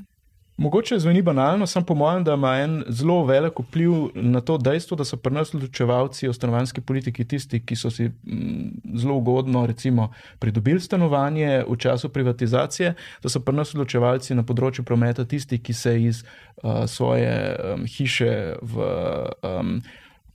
[0.57, 4.97] Mogoče zveni banalno, sem po mojem, da ima en zelo velik vpliv na to dejstvo,
[4.97, 9.65] da so pri nas odločevalci o stanovanski politiki tisti, ki so si mm, zelo ugodno,
[9.69, 12.93] recimo, pridobili stanovanje v času privatizacije,
[13.23, 17.85] da so pri nas odločevalci na področju prometa tisti, ki se iz uh, svoje um,
[17.85, 18.91] hiše v.
[19.43, 19.79] Um,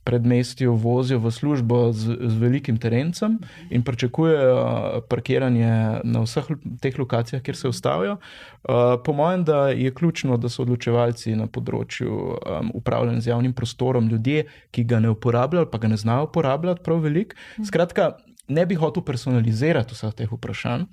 [0.03, 3.37] predmestju vozijo v službo z, z velikim terencem
[3.69, 6.49] in pričakujejo parkiranje na vseh
[6.81, 8.17] teh lokacijah, kjer se ustavijo.
[8.63, 13.53] Uh, po mojem, da je ključno, da so odločevalci na področju um, upravljanja z javnim
[13.53, 17.35] prostorom ljudje, ki ga ne uporabljajo, pa ga ne znajo uporabljati prav velik.
[17.65, 18.13] Skratka,
[18.47, 20.87] ne bi hotel personalizirati vseh teh vprašanj,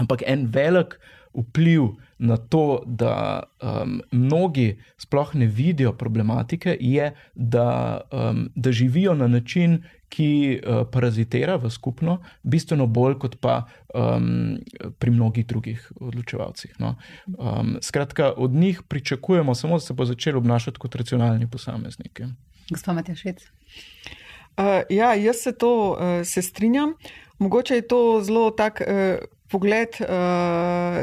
[0.00, 0.96] ampak en velik
[1.36, 9.14] vpliv na to, da um, mnogi sploh ne vidijo problematike, je, da, um, da živijo
[9.14, 13.62] na način, ki uh, parazitira v skupno, bistveno bolj kot pa
[13.94, 14.58] um,
[14.98, 16.74] pri mnogih drugih odločevalcih.
[16.78, 16.96] No.
[17.26, 22.28] Um, skratka, od njih pričakujemo samo, da se bo začeli obnašati kot racionalni posamezniki.
[22.70, 23.42] Gospod Matjašec.
[23.42, 26.94] Uh, ja, jaz se to uh, se strinjam.
[27.38, 28.82] Mogoče je to zelo tak.
[28.84, 30.06] Uh, pogled uh,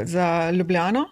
[0.04, 1.06] za Ljubljano.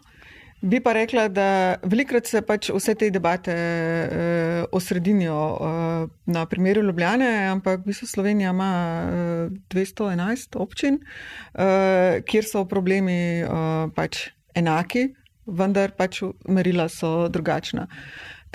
[0.61, 6.82] Bi pa rekla, da velikrat se pač vse te debate uh, osredinijo uh, na primeru
[6.82, 8.70] Ljubljane, ampak v bistvu Slovenija ima
[9.05, 15.11] uh, 211 občin, uh, kjer so problemi uh, pač enaki,
[15.47, 17.87] vendar pač merila so drugačna.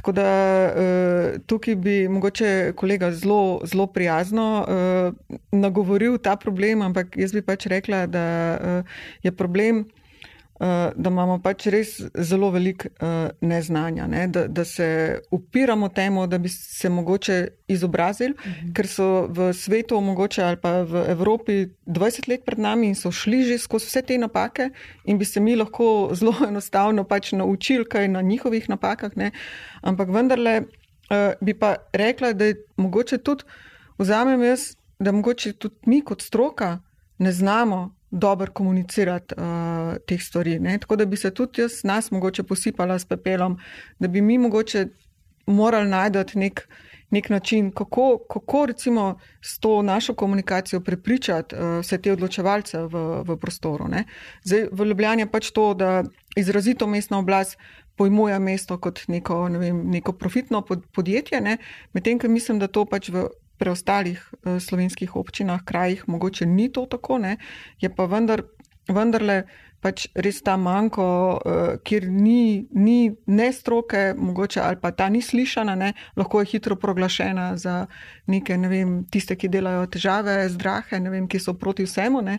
[0.02, 0.30] Tako da
[0.74, 7.44] uh, tukaj bi mogoče kolega zelo, zelo prijazno uh, nagovoril ta problem, ampak jaz bi
[7.46, 8.24] pač rekla, da
[8.58, 9.86] uh, je problem.
[10.62, 14.28] Eh, da imamo pač res zelo veliko uh, neznanja, ne?
[14.30, 14.86] da, da se
[15.34, 17.38] upiramo temu, da bi se mogoče
[17.68, 18.68] izobrazili, uh mhm.
[18.68, 18.74] -huh.
[18.76, 23.12] ker so v svetu, mogoče ali pa v Evropi 20 let pred nami in so
[23.12, 24.70] šli že skozi vse te napake
[25.06, 29.16] in bi se mi lahko zelo enostavno pač naučili kaj na njihovih napakah.
[29.16, 29.32] Ne?
[29.82, 33.44] Ampak vendarle uh, bi pa rekla, da je mogoče tudi,
[33.98, 36.80] vzamem jaz, da mogoče tudi mi kot stroka
[37.18, 40.60] ne znamo dobro komunicirati uh, teh stvari.
[40.60, 40.78] Ne?
[40.78, 43.58] Tako da bi se tudi jaz nas mogoče posipala s pepelom,
[44.00, 44.88] da bi mi mogoče
[45.46, 46.68] morali najti nek,
[47.10, 53.24] nek način, kako, kako recimo s to našo komunikacijo prepričati uh, vse te odločevalce v,
[53.28, 53.88] v prostoru.
[53.88, 54.04] Ne?
[54.44, 56.04] Zdaj, v Ljubljani je pač to, da
[56.36, 57.58] izrazito mestna oblast
[57.96, 60.64] pojmuje mesto kot neko, ne vem, neko profitno
[60.96, 61.42] podjetje,
[61.94, 63.28] medtem, ker mislim, da to pač v
[63.62, 67.38] preostalih uh, slovenskih občinah, krajih, mogoče ni to tako, ne?
[67.82, 68.44] je pa vendar,
[68.90, 69.44] vendarle
[69.82, 71.06] pač res ta manjko,
[71.42, 76.52] uh, kjer ni, ni ne stroke, mogoče ali pa ta ni slišana, ne, lahko je
[76.54, 77.86] hitro proglašena za
[78.32, 82.22] neke, ne vem, tiste, ki delajo težave, zdrahe, ne vem, ki so proti vsemu.
[82.22, 82.38] Ne,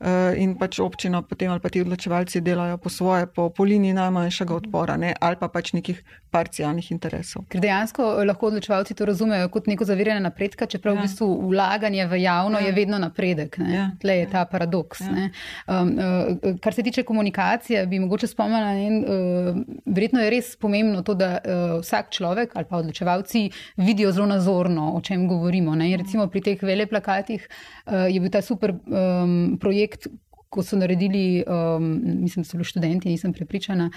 [0.00, 3.96] uh, in pač občina potem ali pa ti odločevalci delajo po svoje, po, po liniji
[3.98, 6.00] najmanjšega odpora, ne, ali pa pač nekih
[6.34, 7.44] parcialnih interesov.
[7.50, 11.02] Ker dejansko lahko odločevalci to razumejo kot neko zaviranje napredka, čeprav ja.
[11.02, 12.68] v bistvu vlaganje v javno ja.
[12.68, 13.58] je vedno napredek.
[13.58, 13.90] Ja.
[14.02, 15.02] Tle je ta paradoks.
[15.04, 15.28] Ja.
[15.66, 21.14] Um, uh, kar se tiče komunikacije, bi mogoče spomnila, uh, verjetno je res pomembno to,
[21.14, 25.74] da uh, vsak človek ali pa odločevalci vidijo zelo nazorno, o čem govorimo.
[25.74, 25.96] Ne?
[25.96, 30.08] Recimo pri teh veleplakatih uh, je bil ta super um, projekt.
[30.54, 31.88] Ko so naredili, um,
[32.22, 33.88] mislim, da so bili študenti, nisem prepričana,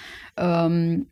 [0.42, 1.06] um,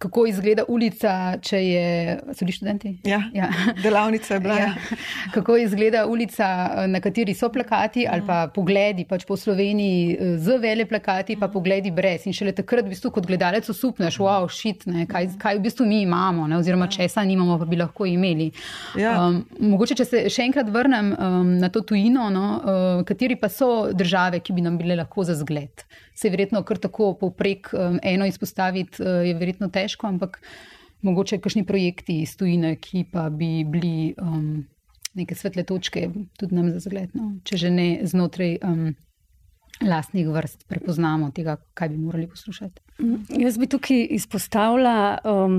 [0.00, 1.12] kako izgleda ulica,
[1.44, 1.88] če je.
[2.32, 2.92] So bili študenti?
[3.04, 3.50] Ja, ja.
[3.82, 4.56] delavnica je bila.
[4.56, 4.70] Ja.
[4.72, 4.96] ja.
[5.34, 6.46] Kako izgleda ulica,
[6.88, 11.92] na kateri so plakati ali pa pogledi pač po Sloveniji z vele plakati, pa pogledi
[11.92, 12.24] brez.
[12.24, 15.86] In šele takrat, v bistvu, kot gledalec, osupneš, wow, šit, ne, kaj, kaj v bistvu
[15.86, 18.48] mi imamo, ne, oziroma česa nimamo, pa bi lahko imeli.
[18.96, 19.18] Ja.
[19.26, 23.52] Um, mogoče, če se še enkrat vrnem um, na to tujino, no, uh, kateri pa
[23.52, 25.84] so države, ki bi nam bile lahko za zgled
[26.20, 30.40] se je verjetno kar tako povprek um, eno izpostaviti, uh, je verjetno težko, ampak
[31.02, 34.66] mogoče kakšni projekti iz tujine, ki pa bi bili um,
[35.14, 37.36] neke svetle točke tudi nam za zgled, no?
[37.44, 38.58] če že ne znotraj.
[38.62, 38.90] Um,
[39.80, 42.80] Lastnih vrst prepoznamo tega, kaj bi morali poslušati.
[43.40, 45.54] Jaz bi tukaj izpostavila um,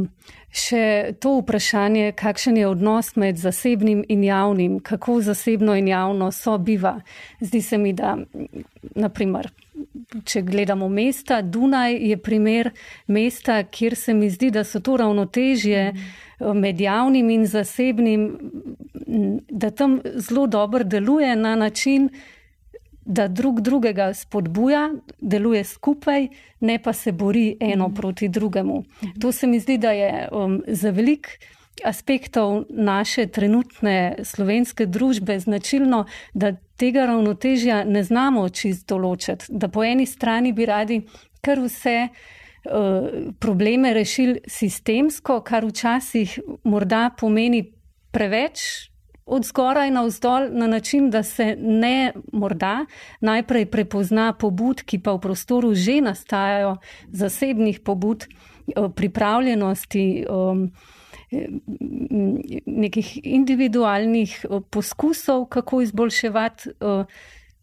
[0.53, 6.99] še to vprašanje, kakšen je odnos med zasebnim in javnim, kako zasebno in javno sobiva.
[7.41, 8.13] Zdi se mi, da
[8.95, 9.49] naprimer
[10.25, 12.71] če gledamo mesta, Dunaj je primer
[13.07, 16.59] mesta, kjer se mi zdi, da so to ravnotežje mm.
[16.59, 18.27] med javnim in zasebnim,
[19.49, 22.09] da tam zelo dobro deluje na način,
[23.05, 26.27] da drug drugega spodbuja, deluje skupaj,
[26.59, 27.95] ne pa se bori eno mm.
[27.95, 28.83] proti drugemu.
[29.01, 29.19] Mm.
[29.21, 31.39] To se mi zdi, da je um, za velik
[31.83, 39.49] aspektov naše trenutne slovenske družbe značilno, da tega ravnotežja ne znamo čist določiti.
[39.49, 41.01] Da po eni strani bi radi
[41.41, 43.09] kar vse uh,
[43.39, 47.65] probleme rešili sistemsko, kar včasih morda pomeni
[48.11, 48.87] preveč.
[49.31, 52.85] Od zgoraj na vzdolj, na način, da se ne morda
[53.21, 56.75] najprej prepozna pobud, ki pa v prostoru že nastajajo,
[57.13, 60.25] zasebnih pobud, eh, pripravljenosti.
[60.27, 60.65] Um,
[62.65, 66.69] nekih individualnih poskusov, kako izboljševati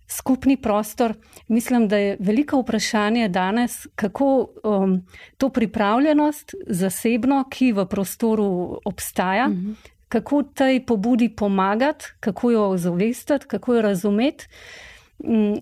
[0.08, 1.14] skupni prostor.
[1.48, 5.06] Mislim, da je veliko vprašanje danes, kako um,
[5.36, 9.72] to pripravljenost zasebno, ki v prostoru obstaja, mhm.
[10.08, 14.46] kako tej pobudi pomagati, kako jo zavestati, kako jo razumeti,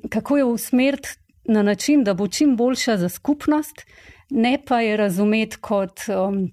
[0.08, 1.08] kako jo usmeriti
[1.44, 3.86] na način, da bo čim boljša za skupnost,
[4.30, 6.50] ne pa je razumeti kot um,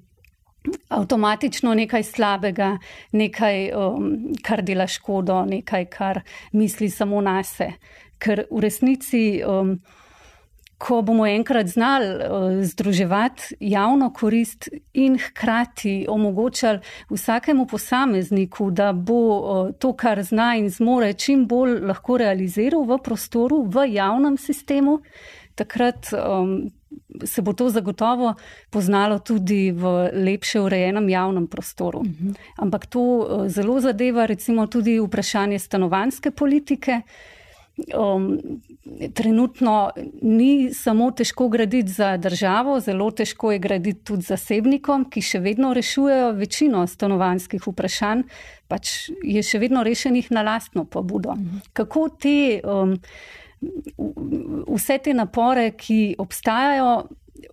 [0.89, 2.77] avtomatično nekaj slabega,
[3.11, 7.73] nekaj, um, kar dela škodo, nekaj, kar misli samo na sebe.
[8.23, 9.75] Ker v resnici, um,
[10.77, 19.23] ko bomo enkrat znali uh, združevati javno korist in hkrati omogočali vsakemu posamezniku, da bo
[19.39, 25.01] uh, to, kar zna in zmore, čim bolj lahko realiziral v prostoru, v javnem sistemu,
[25.55, 26.13] takrat.
[26.13, 26.71] Um,
[27.23, 28.33] se bo to zagotovo
[28.69, 31.99] poznalo tudi v lepše urejenem javnem prostoru.
[31.99, 32.29] Uh mhm.
[32.29, 32.35] -huh.
[32.57, 37.01] Ampak to eh, zelo zadeva recimo tudi vprašanje stanovanske politike.
[37.97, 38.39] Um,
[39.13, 39.91] trenutno
[40.21, 45.73] ni samo težko graditi za državo, zelo težko je graditi tudi zasebnikom, ki še vedno
[45.73, 48.21] rešujejo večino stanovanskih vprašanj,
[48.67, 51.29] pač je še vedno rešenih na lastno pobudo.
[51.29, 51.57] Uh mhm.
[51.57, 51.69] -huh.
[51.73, 52.99] Kako te um,
[54.67, 57.07] vse te napore, ki obstajajo,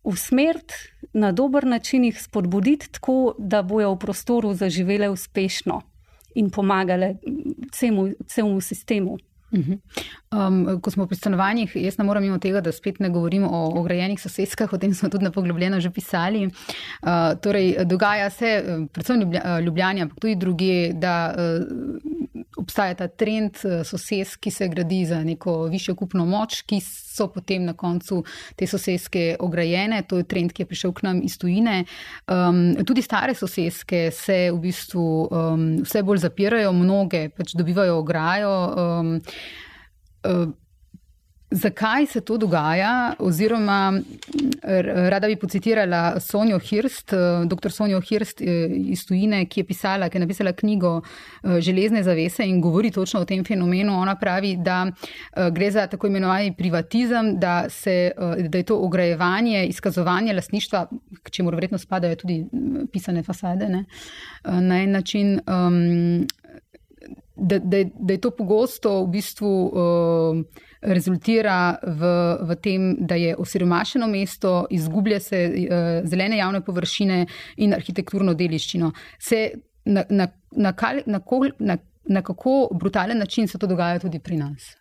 [0.05, 0.75] usmeriti
[1.13, 5.81] na dober način, jih spodbuditi tako, da bojo v prostoru zaživele uspešno
[6.35, 7.17] in pomagale
[8.29, 9.19] celemu sistemu.
[9.51, 13.63] Um, ko smo pri stanovanjih, jaz ne morem mimo tega, da spet ne govorim o
[13.81, 16.47] ograjenih sosedskah, o tem smo tudi na poglobljeno že pisali.
[16.47, 18.53] Uh, torej, dogaja se,
[18.93, 22.21] predvsem v Ljubljani, ampak tudi druge, da uh,
[22.61, 26.81] obstaja ta trend eh, sosedsk, ki se gradi za neko višjo kupno moč, ki
[27.21, 28.23] so potem na koncu
[28.57, 30.03] te sosedske ograjene.
[30.09, 31.85] To je trend, ki je prišel k nam iz tujine.
[32.27, 38.57] Um, tudi stare sosedske se v bistvu um, vse bolj zapirajo, mnoge pač dobivajo ograjo.
[38.71, 39.15] Um,
[40.25, 40.49] uh,
[41.51, 43.15] Zakaj se to dogaja?
[43.19, 44.01] Oziroma,
[45.11, 47.13] rada bi pocitirala Sonjo Hirst,
[47.47, 47.73] dr.
[47.73, 51.01] Sonjo Hirst iz Tujine, ki je, pisala, ki je napisala knjigo
[51.59, 53.99] Železne zavese in govori točno o tem fenomenu.
[53.99, 54.87] Ona pravi, da
[55.51, 58.13] gre za tako imenovani privatizem, da, se,
[58.49, 60.87] da je to ograjevanje, izkazovanje lastništva,
[61.23, 62.45] k čemu verjetno spadajo tudi
[62.93, 63.85] pisane fasade, ne?
[64.45, 65.41] na en način.
[65.47, 66.27] Um,
[67.37, 72.11] da, da, da je to pogosto v bistvu uh, rezultira v,
[72.49, 77.27] v tem, da je osiromašeno mesto, izgublja se uh, zelene javne površine
[77.57, 78.93] in arhitekturno deliščino.
[79.19, 79.51] Se
[79.85, 84.19] na, na, na, kal, na, kol, na, na kako brutalen način se to dogaja tudi
[84.19, 84.77] pri nas?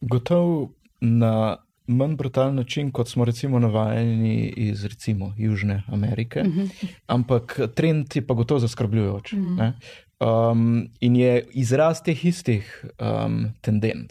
[0.00, 1.56] Gotovo na
[1.86, 6.60] manj brutalen način, kot smo recimo navajeni iz recimo Južne Amerike, uh mhm.
[6.60, 6.88] -huh.
[7.06, 9.32] ampak trend je pa gotovo zaskrbljujoč.
[9.32, 9.72] Uh -huh.
[10.20, 14.10] Um, in je izraz teh istih um, tendenc.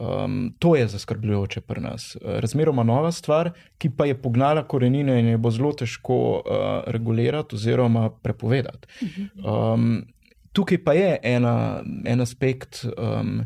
[0.00, 2.16] Um, to je zaskrbljujoče pri nas.
[2.22, 6.42] Razmeroma nova stvar, ki pa je pognala korenine in je bo zelo težko uh,
[6.86, 8.88] regulirati oziroma prepovedati.
[9.44, 10.04] Um,
[10.52, 13.44] tukaj pa je ena, en aspekt um,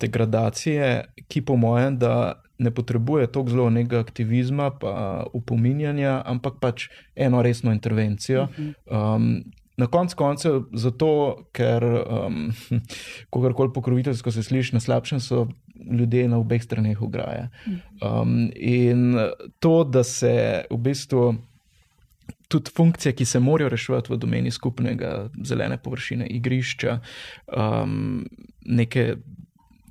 [0.00, 6.88] degradacije, ki po mojem, da ne potrebuje tako zelo nekega aktivizma, pa upominjanja, ampak pač
[7.14, 8.48] eno resno intervencijo.
[8.86, 9.44] Um,
[9.76, 11.10] Na koncu koncev zato,
[11.52, 12.52] ker um,
[13.34, 15.46] kogarkoli pokroviteljsko se sliši na slabšem, so
[15.90, 17.50] ljudje na obeh straneh ograje.
[18.00, 19.18] Um, in
[19.60, 21.34] to, da se v bistvu
[22.48, 26.98] tudi funkcije, ki se morajo reševati v domeni skupnega zelene površine, igrišča,
[27.56, 28.26] um,
[28.64, 29.16] neke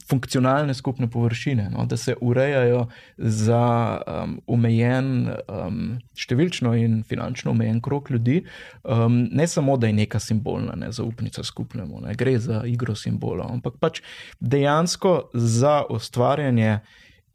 [0.10, 2.88] funkcionalne skupne površine, no, da se urejajo
[3.18, 5.80] za um, omejen, um,
[6.18, 8.44] številčno in finančno omejen krok ljudi,
[8.84, 13.80] um, ne samo, da je neka simbolna nezaupnica skupnemu, ne, gre za igro simbolov, ampak
[13.82, 14.04] pač
[14.40, 16.80] dejansko za ustvarjanje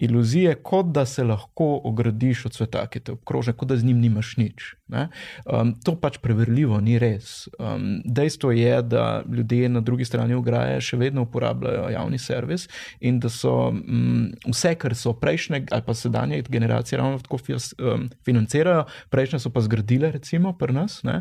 [0.01, 4.01] iluzije, kot da se lahko ogradiš od sveta, ki te obkroža, kot da z njim
[4.01, 4.74] nimaš nič.
[4.90, 7.48] Um, to pač preverljivo ni res.
[7.59, 12.66] Um, dejstvo je, da ljudje na drugi strani ograje še vedno uporabljajo javni servis
[13.01, 18.09] in da so um, vse, kar so prejšnje ali pa sedanje generacije ravno tako um,
[18.24, 21.20] financirajo, prejšnje so pa zgradile, recimo pri nas, uh,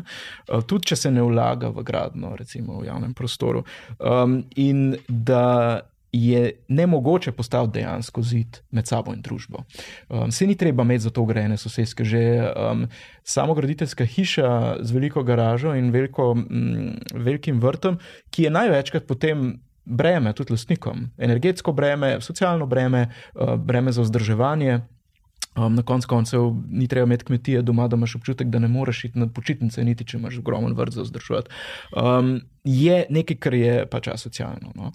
[0.66, 3.64] tudi če se ne vlaga v gradno, recimo v javnem prostoru.
[3.98, 5.80] Um, in da
[6.12, 9.64] je ne mogoče postaviti dejansko zid med sabo in družbo.
[10.08, 12.04] Um, se ni treba imeti za to grejene sosedske.
[12.04, 12.86] Že um,
[13.22, 17.98] samo graditeljska hiša z veliko garažo in veliko, m, velikim vrtom,
[18.30, 19.60] ki je največkrat potem.
[19.90, 24.76] Breme, tudi lastnikom, energetsko breme, socialno breme, uh, breme za vzdrževanje,
[25.56, 29.04] Um, na koncu koncev ni treba imeti kmetije doma, da imaš občutek, da ne moreš
[29.04, 31.50] iti na počitnice, niti če imaš ogromen vrt za vzdrževati.
[31.96, 34.70] Um, je nekaj, kar je pač asocialno.
[34.74, 34.92] No?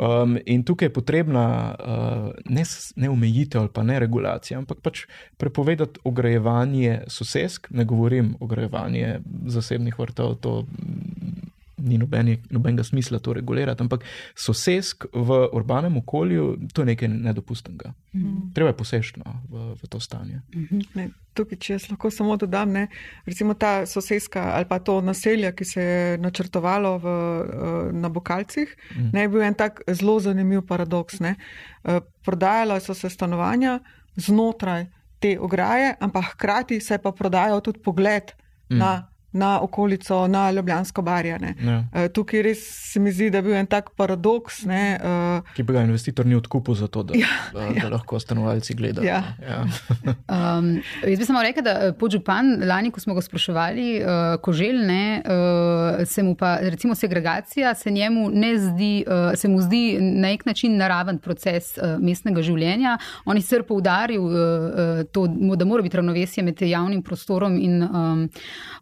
[0.00, 1.44] Um, in tukaj je potrebna
[1.74, 2.64] uh, ne,
[2.96, 5.04] ne omejitev ali pa ne regulacija, ampak pač
[5.36, 10.64] prepovedati ogrejevanje sosedsk, ne govorim ogrejevanje zasebnih vrtov, to
[11.78, 17.92] ni nobeni, nobenega smisla to regulirati, ampak sosedsk v urbanem okolju to je nekaj nedopustnega.
[18.12, 18.50] Mm.
[18.54, 20.40] Treba je posežno v, v to stanje.
[20.54, 20.86] Mm -hmm.
[20.94, 22.86] ne, tukaj, če jaz lahko samo dodam, ne,
[23.26, 28.76] recimo ta sosedska ali pa to naselje, ki se je načrtovalo v, eh, na Bokalcih,
[28.96, 29.10] mm.
[29.12, 31.20] ne je bil en tak zelo zanimiv paradoks.
[31.20, 31.34] Ne.
[31.84, 33.80] Eh, prodajala so se stanovanja
[34.16, 34.86] znotraj
[35.18, 38.32] te ograje, ampak hkrati se je pa prodajal tudi pogled
[38.70, 38.78] mm.
[38.78, 41.54] na na okolico, na Ljubljansko barjane.
[41.64, 41.78] Ja.
[41.78, 44.62] Uh, tukaj res se mi zdi, da je bil en tak paradoks.
[44.68, 47.90] Ne, uh, Ki bi ga investitor ni odkupil za to, da, ja, da, da ja.
[47.92, 49.04] lahko stanovalci gledajo.
[49.04, 49.20] Ja.
[49.44, 49.60] Ja.
[50.36, 50.70] um,
[51.04, 55.20] jaz bi samo rekel, da eh, podžupan lani, ko smo ga spraševali, uh, ko želne,
[55.20, 60.28] uh, se mu pa recimo segregacija, se njemu ne zdi, uh, se mu zdi na
[60.28, 62.96] nek način naraven proces uh, mestnega življenja.
[63.24, 68.26] On je sicer poudaril uh, to, da mora biti ravnovesje med javnim prostorom in um,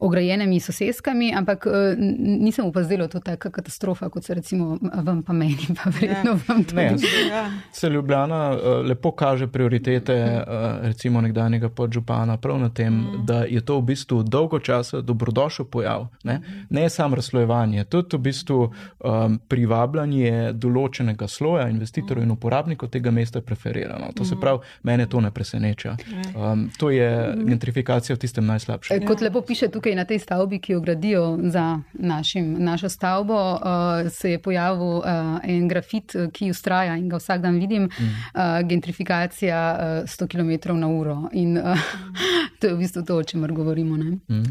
[0.01, 1.73] ograjenim omejenimi sosedskami, ampak uh,
[2.19, 6.39] nisem opazila to tako katastrofa, kot se recimo vam pa meni, pa verjetno ja.
[6.49, 6.77] vam tudi.
[6.77, 6.97] Ne,
[7.31, 7.51] ja.
[7.73, 13.25] Se Ljubljana uh, lepo kaže prioritete uh, recimo nekdanjega podžupana prav na tem, mm.
[13.27, 16.07] da je to v bistvu dolgo časa dobrodošel pojav.
[16.25, 16.41] Ne,
[16.71, 22.29] ne samo razslojevanje, tudi v bistvu um, privabljanje določenega sloja investitorjev mm.
[22.29, 24.13] in uporabnikov tega mesta preferirano.
[24.15, 24.41] To se mm.
[24.41, 25.97] pravi, mene to ne preseneča.
[26.35, 29.07] Um, to je gentrifikacija v tistem najslabšem.
[29.07, 34.11] Kot lepo piše tukaj na tej stavbi, ki jo gradijo za našim, našo stavbo, uh,
[34.11, 35.05] se je pojavil uh,
[35.43, 38.11] en grafit, ki ustraja in ga vsak dan vidim, mm.
[38.35, 39.62] uh, gentrifikacija
[40.03, 41.28] uh, 100 km na uro.
[41.32, 41.78] In uh,
[42.61, 43.97] to je v bistvu to, o čemer govorimo.
[43.97, 44.43] Mm.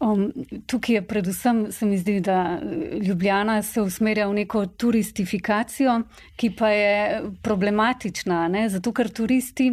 [0.00, 0.32] Um,
[0.66, 2.60] tukaj je predvsem, se mi zdi, da
[3.02, 6.00] Ljubljana se usmerja v neko turistifikacijo,
[6.36, 8.68] ki pa je problematična, ne?
[8.68, 9.70] zato ker turisti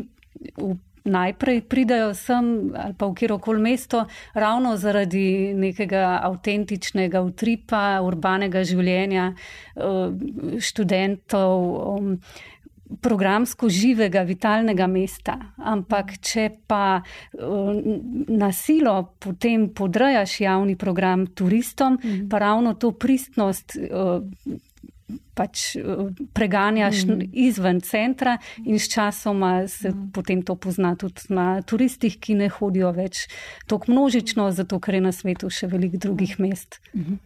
[0.57, 8.63] v najprej pridajo sem ali pa v kjerokoli mesto ravno zaradi nekega avtentičnega utripa, urbanega
[8.63, 11.59] življenja eh, študentov.
[11.97, 12.15] Um,
[12.89, 15.35] Programsko živega, vitalnega mesta.
[15.61, 17.75] Ampak, če pa uh,
[18.33, 22.29] na silo potem podrejaš javni program turistom, mm -hmm.
[22.29, 24.25] pa ravno to pristnost uh,
[25.33, 25.83] pač eh,
[26.33, 27.29] preganjaš mm.
[27.33, 30.11] izven centra in s časoma se mm.
[30.13, 33.27] potem to pozna tudi na turistih, ki ne hodijo več
[33.67, 36.81] tako množično, zato ker je na svetu še veliko drugih mest.
[36.93, 37.17] Mm -hmm.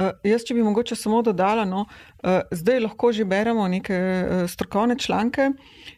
[0.00, 4.44] Uh, jaz, če bi mogoče samo dodala, no, uh, zdaj lahko že beremo neke uh,
[4.48, 5.50] strokovne članke,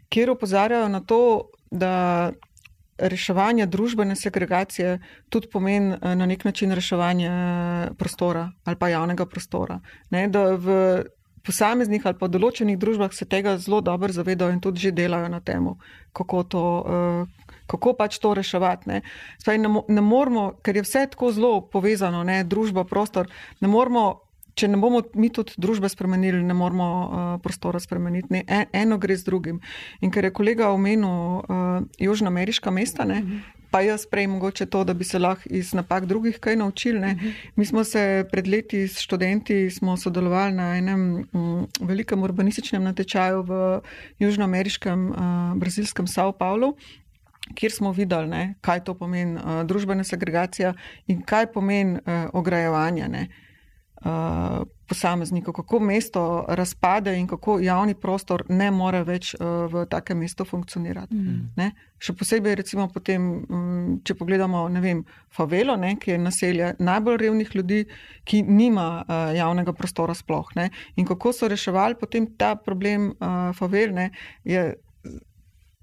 [0.08, 2.32] kjer opozarjajo na to, da
[2.98, 4.98] reševanje družbene segregacije
[5.30, 7.30] tudi pomeni uh, na nek način reševanje
[7.98, 9.80] prostora ali pa javnega prostora.
[10.10, 10.28] Ne,
[11.46, 15.40] posameznih ali pa določenih družbah se tega zelo dobro zavedajo in tudi že delajo na
[15.40, 15.68] tem,
[16.16, 18.88] kako, to, uh, kako pač to reševati.
[18.90, 19.00] Ne.
[19.42, 24.20] Spaj, ne, ne moramo, ker je vse tako zelo povezano, ne, družba, prostor, ne moramo.
[24.52, 28.28] Če ne bomo mi tudi družbe spremenili, ne moramo uh, prostora spremeniti.
[28.34, 29.62] Ne, en, eno gre z drugim.
[30.04, 33.22] In ker je kolega omenil uh, južnoameriška mesta, ne,
[33.72, 37.00] pa jaz prej mogoče to, da bi se lahko iz napak drugih kaj naučili.
[37.00, 37.14] Ne.
[37.14, 37.28] Mhm.
[37.56, 39.70] Mi smo se pred leti s študenti
[40.02, 43.80] sodelovali na enem m, velikem urbanističnem natečaju v
[44.18, 45.16] južnoameriškem uh,
[45.56, 46.74] brazilskem Sao Paulo.
[47.54, 50.74] Kjer smo videli, ne, kaj to pomeni uh, družbena segregacija
[51.06, 53.08] in kaj pomeni uh, ograjevanje.
[54.02, 60.18] Uh, posameznikov, kako mesto razpade in kako javni prostor ne more več uh, v takem
[60.18, 61.14] mestu funkcionirati.
[61.14, 61.70] Mm.
[62.02, 67.20] Še posebej, recimo, potem, um, če pogledamo, ne vem, favelo, ne, ki je naselje najbolj
[67.22, 67.80] revnih ljudi,
[68.28, 70.50] ki nima uh, javnega prostora sploh.
[70.58, 70.68] Ne,
[70.98, 74.10] in kako so reševali potem ta problem uh, favel, ne,
[74.44, 74.72] je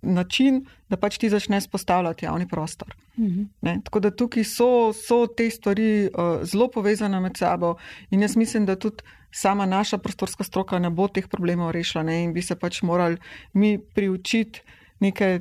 [0.02, 2.96] način, da pač ti začneš postavljati javni prostor.
[3.20, 3.44] Mhm.
[3.84, 7.76] Tako da tukaj so, so te stvari uh, zelo povezane med sabo
[8.12, 12.24] in jaz mislim, da tudi sama naša prostorska stroka ne bo teh problemov rešila ne?
[12.24, 13.18] in bi se pač morali
[13.54, 14.62] mi priučiti
[15.00, 15.40] neke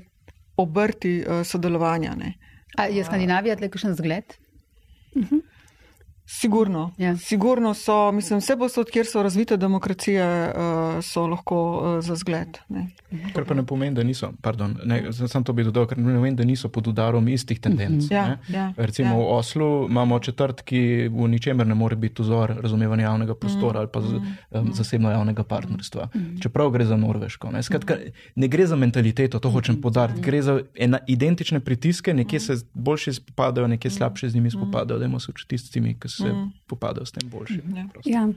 [0.56, 2.14] obrti uh, sodelovanja.
[2.16, 2.34] Ne?
[2.76, 4.34] A je Skandinavija tle kakšen zgled?
[5.14, 5.36] Uh mhm.
[5.36, 5.57] -huh.
[6.30, 6.90] Sigurno.
[6.98, 7.16] Ja.
[7.16, 12.58] Sigurno so, mislim, vse posod, kjer so razvite demokracije, uh, so lahko uh, za zgled.
[12.68, 12.86] Ne.
[13.34, 16.36] Kar pa ne pomeni, da niso, pardon, ne, sem to bi dodal, ker ne pomeni,
[16.36, 18.10] da niso pod udarom istih tendenc.
[18.10, 19.16] Ja, ja, Recimo ja.
[19.16, 23.80] v Oslu imamo četrt, ki v ničemer ne more biti vzor razumevanja javnega prostora mm.
[23.80, 26.10] ali pa z, um, zasebno javnega partnerstva.
[26.14, 26.42] Mm.
[26.44, 27.54] Čeprav gre za Norveško.
[27.56, 27.62] Ne.
[27.62, 27.96] Skratka,
[28.36, 30.20] ne gre za mentaliteto, to hočem podariti.
[30.20, 34.98] Gre za ena, identične pritiske, nekje se boljše spopadajo, nekje slabše z njimi spopadajo.
[34.98, 36.52] Dajmo se učiti s tistimi, ki se mm.
[36.66, 37.60] popadajo s tem boljše.
[37.74, 37.86] Ja.
[38.04, 38.28] Ja.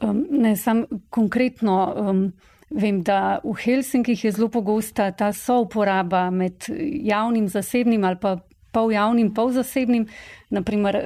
[0.00, 1.94] Um, ne, sam konkretno.
[1.96, 2.32] Um,
[2.72, 6.64] Vem, da v Helsinkih je zelo pogosta ta souporaba med
[7.04, 8.38] javnim, zasebnim ali pa
[8.72, 10.06] pol javnim, pol zasebnim,
[10.52, 10.98] naprimer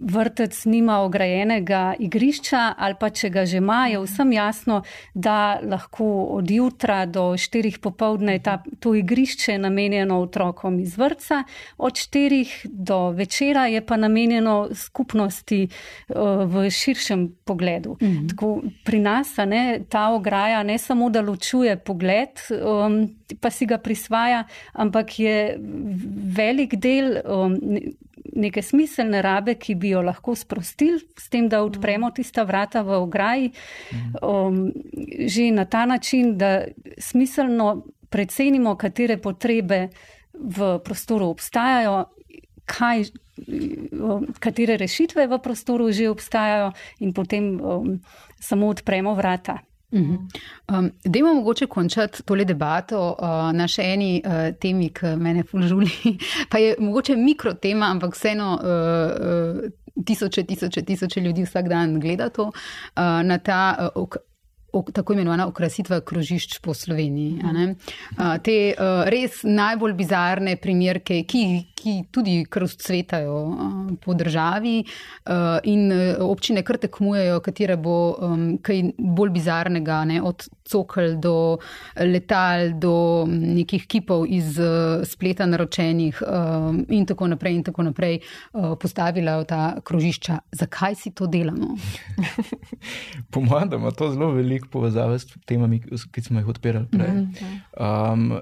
[0.00, 4.82] vrtec nima ograjenega igrišča ali pa če ga že ima, je vsem jasno,
[5.14, 6.06] da lahko
[6.38, 11.42] od jutra do štirih popovdne ta, to igrišče namenjeno otrokom iz vrca,
[11.78, 17.96] od štirih do večera je pa namenjeno skupnosti uh, v širšem pogledu.
[18.02, 18.26] Mhm.
[18.32, 23.00] Tako pri nas ne, ta ograja ne samo, da ločuje pogled, um,
[23.40, 25.58] pa si ga prisvaja, ampak je
[26.36, 27.56] velik del um,
[28.36, 32.98] neke smiselne rabe, ki bi jo lahko sprostili, s tem, da odpremo tista vrata v
[33.00, 33.52] ograji,
[34.22, 34.68] um,
[35.26, 36.64] že na ta način, da
[36.98, 39.88] smiselno precenimo, katere potrebe
[40.32, 42.04] v prostoru obstajajo,
[42.68, 43.08] kaj,
[43.92, 47.96] um, katere rešitve v prostoru že obstajajo, in potem um,
[48.40, 49.58] samo odpremo vrata.
[49.92, 50.16] Mhm.
[50.68, 55.90] Um, Dajmo mogoče končati tole debato uh, na še eni uh, temi, ki me fulžuli.
[56.50, 62.28] pa je mogoče mikrotema, ampak vseeno uh, uh, tisoče, tisoče, tisoče ljudi vsak dan gleda
[62.28, 63.90] to uh, na ta.
[63.94, 64.18] Uh,
[64.94, 67.40] tako imenovana okrasitva krožišč po Sloveniji.
[67.42, 71.44] Uh, te uh, res najbolj bizarne primerke, ki,
[71.78, 75.92] ki tudi kar vzcvetajo uh, po državi uh, in
[76.24, 81.58] občine kar tekmujejo, katere bo um, kaj bolj bizarnega, ne, od cokl do
[81.96, 88.20] letal, do nekih kipov iz uh, spleta naročenih uh, in tako naprej in tako naprej
[88.52, 90.38] postavila v ta krožišča.
[90.52, 91.76] Zakaj si to delamo?
[93.32, 95.80] po mojem, da ima to zelo veliko povezave s temami,
[96.12, 97.10] ki smo jih odpirali prej.
[97.10, 98.12] Mm -hmm.
[98.12, 98.40] um,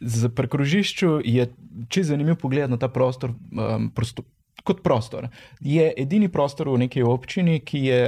[0.00, 1.52] Za prekrožišču je
[1.88, 4.24] čisto zanimivo pogled na ta prostor, um, prostor
[4.64, 5.28] kot prostor.
[5.60, 8.00] Je edini prostor v neki občini, ki je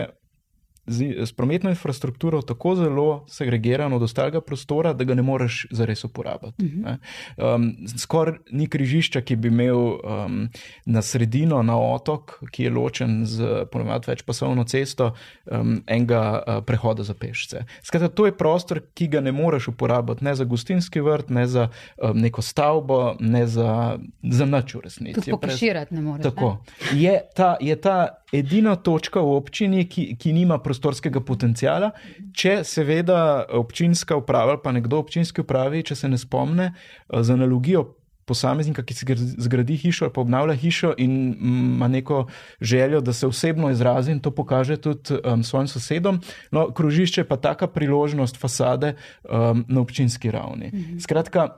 [0.86, 6.04] z, z prometno infrastrukturo tako zelo segregiran od ostalega prostora, da ga ne moreš zares
[6.04, 6.64] uporabiti.
[6.64, 7.54] Uh -huh.
[7.54, 10.48] um, Skoraj ni križišča, ki bi imel um,
[10.86, 15.14] na sredino, na otok, ki je ločen z ponovadi večpasovno cesto,
[15.50, 17.64] um, enega uh, prehoda za pešce.
[17.82, 21.68] Skratka, to je prostor, ki ga ne moreš uporabiti ne za gostinski vrt, ne za
[22.02, 25.20] um, neko stavbo, ne za, za nič v resnici.
[25.20, 26.22] Tudi pokoširati ne moreš.
[26.22, 26.58] Tako.
[26.92, 27.00] Ne?
[27.00, 31.92] Je ta, je ta edina točka v občini, ki, ki nima prostorskega potencijala.
[32.36, 37.36] Če seveda občinska uprava ali pa nekdo občinski upravi, če se ne spomne, eh, z
[37.36, 37.88] analogijo
[38.30, 39.06] posameznika, ki si
[39.42, 42.26] zgradi hišo ali pa obnavlja hišo in ima neko
[42.60, 46.20] željo, da se osebno izrazi in to pokaže tudi um, svojim sosedom.
[46.54, 48.94] No, krožišče pa taka priložnost fasade
[49.24, 50.70] um, na občinski ravni.
[50.74, 50.98] Mhm.
[51.02, 51.48] Skratka,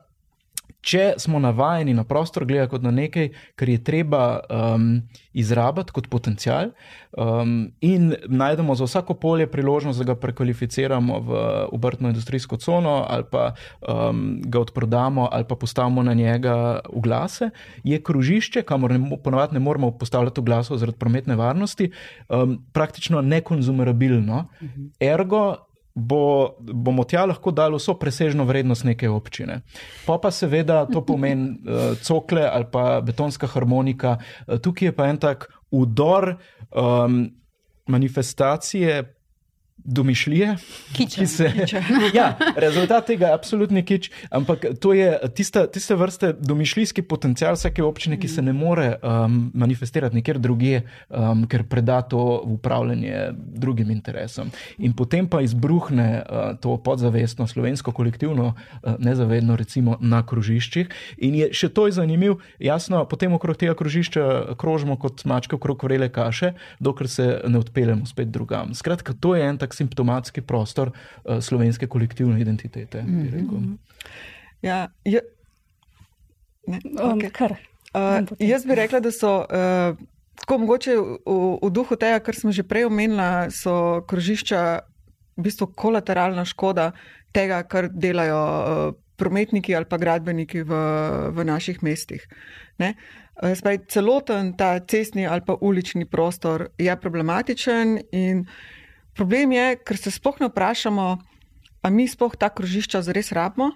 [0.83, 5.03] če smo navajeni na prostor gledati kot na nekaj, kar je treba um,
[5.33, 6.73] izrabiti kot potencial,
[7.15, 11.41] um, in najdemo za vsako polje priložnost, da ga prekvalificiramo v
[11.73, 17.51] obrtno industrijsko cono, ali pa um, ga odprodamo, ali pa postavimo na njega oglase,
[17.85, 21.93] je krožišče, kamor ne, ponovadi ne moremo postavljati oglasov zaradi prometne varnosti,
[22.29, 24.47] um, praktično nekonzumerabilno.
[24.63, 24.87] Mhm.
[25.01, 25.57] Ergo,
[25.95, 29.61] bo, bomo tja lahko dali vso presežno vrednost neke občine.
[30.07, 34.17] Pa pa seveda to pomeni uh, cokle ali pa betonska harmonika.
[34.47, 36.35] Uh, tukaj je pa en tak udor
[36.71, 37.27] um,
[37.89, 39.03] manifestacije
[39.85, 40.57] domišljije,
[40.93, 41.21] Kiča.
[41.21, 41.53] ki se.
[42.19, 47.83] ja, rezultat tega je absolutni kič, ampak to je tista, tiste vrste domišljijski potencial vsake
[47.83, 53.33] občine, ki se ne more um, manifestirati nikjer drugje, um, ker preda to v upravljanje
[53.35, 54.51] drugim interesom.
[54.79, 60.89] In potem pa izbruhne uh, to podzavestno slovensko kolektivno uh, nezavedno recimo na krožiščih.
[61.19, 65.83] In je še to je zanimivo, jasno, potem okrog tega krožišča krožimo kot mačke okrog
[65.83, 68.75] vrele kaše, dokler se ne odpeljemo spet drugam.
[68.75, 73.03] Skratka, to je en tak simptomatski prostor uh, slovenske kolektivne identitete.
[73.03, 73.77] Mm -hmm.
[74.63, 75.21] Ja, je,
[76.67, 77.57] ne, okay.
[77.95, 79.47] um, uh, jaz bi rekla, da so.
[79.47, 79.99] Uh,
[80.43, 81.05] Tako mogoče v,
[81.63, 84.81] v duhu tega, kar smo že prej omenili, so krožišča
[85.37, 86.93] v bistvu kolateralna škoda
[87.33, 90.73] tega, kar delajo uh, prometniki ali pa gradbeniki v,
[91.31, 92.27] v naših mestih.
[93.43, 98.47] Spravi, celoten ta cestni ali pa ulični prostor je problematičen in
[99.17, 101.07] Problem je, ker se sploh ne vprašamo,
[101.83, 103.73] ali mi sploh ta krožišča zares rabimo,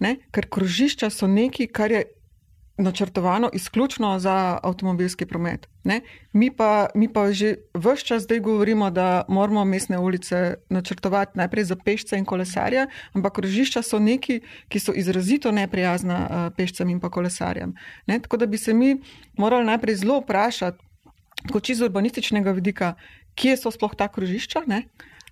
[0.00, 0.16] ne?
[0.34, 2.04] ker krožišča so nekaj, kar je
[2.80, 5.68] načrtovano izključno za avtomobilski promet.
[6.32, 11.64] Mi pa, mi pa že vse čas zdaj govorimo, da moramo mestne ulice načrtovati najprej
[11.64, 17.00] za pešce in kolesarje, ampak krožišča so neki, ki so izrazito neprijazna uh, pešcem in
[17.00, 17.74] pa kolesarjem.
[18.06, 18.20] Ne?
[18.20, 18.96] Tako da bi se mi
[19.36, 20.78] morali najprej zelo vprašati,
[21.52, 22.94] kot čisto urbanističnega vidika,
[23.40, 24.66] kje so sploh ta krožišča.
[24.68, 24.84] Ne?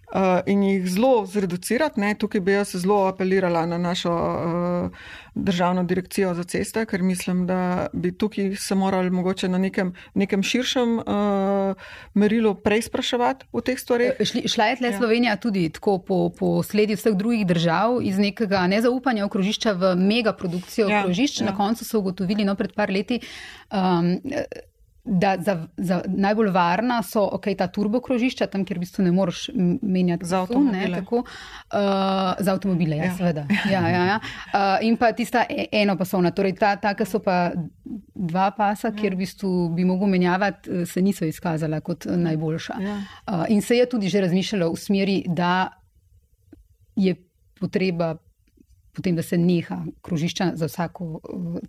[0.08, 2.00] Uh, in jih zelo zreducirati.
[2.00, 2.14] Ne?
[2.16, 5.02] Tukaj bi jaz zelo apelirala na našo uh,
[5.34, 10.42] državno direkcijo za ceste, ker mislim, da bi tukaj se morali mogoče na nekem, nekem
[10.42, 11.04] širšem uh,
[12.14, 14.16] merilu prej spraševati v teh stvarih.
[14.24, 14.96] Šli, šla je tle ja.
[14.96, 19.92] Slovenija tudi tako po, po sledi vseh drugih držav iz nekega nezaupanja v krožišča v
[20.00, 21.42] megaprodukcijo ja, krožišč.
[21.42, 21.50] Ja.
[21.52, 23.20] Na koncu so ugotovili, no pred par leti.
[23.68, 24.16] Um,
[25.08, 29.48] da za, za najbolj varna so okay, ta turbokrožišča, tam, kjer v bistvu ne moreš
[29.82, 30.88] menjati za avtomobile.
[30.88, 31.24] Ne, tako, uh,
[32.38, 33.14] za avtomobile, ja, ja.
[33.16, 33.46] seveda.
[33.72, 34.18] Ja, ja, ja.
[34.20, 37.50] Uh, in pa tista e, enopasovna, torej ta, ta ki so pa
[38.14, 38.96] dva pasa, ja.
[39.00, 42.78] kjer v bistvu bi mogel menjavati, eh, se niso izkazala kot najboljša.
[42.82, 43.00] Ja.
[43.26, 45.68] Uh, in se je tudi že razmišljalo v smeri, da
[46.96, 47.16] je
[47.60, 48.16] potreba.
[48.98, 51.20] Potem, da se neha krožišča za vsako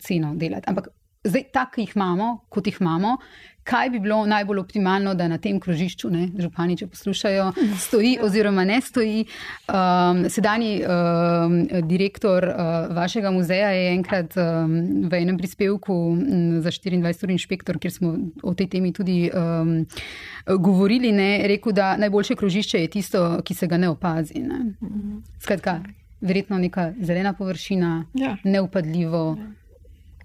[0.02, 0.66] ceno delati.
[0.68, 0.88] Ampak
[1.24, 3.18] zdaj, tako jih imamo, kot jih imamo.
[3.64, 7.52] Kaj bi bilo najbolj optimalno, da na tem krožišču, ne, župani, če poslušajo,
[7.84, 9.26] stoji oziroma ne stoji?
[9.70, 14.74] Um, Sedajni um, direktor uh, vašega muzeja je enkrat um,
[15.12, 16.24] v enem prispevku um,
[16.64, 19.86] za 24-ur inšpektor, kjer smo o tej temi tudi um,
[20.48, 24.42] govorili, ne, rekel, da najboljše krožišče je tisto, ki se ga ne opazi.
[24.42, 24.74] Ne.
[25.44, 25.82] Skratka,
[26.22, 28.38] verjetno neka zelena površina, ja.
[28.44, 29.26] neupadljivo.
[29.38, 29.59] Ja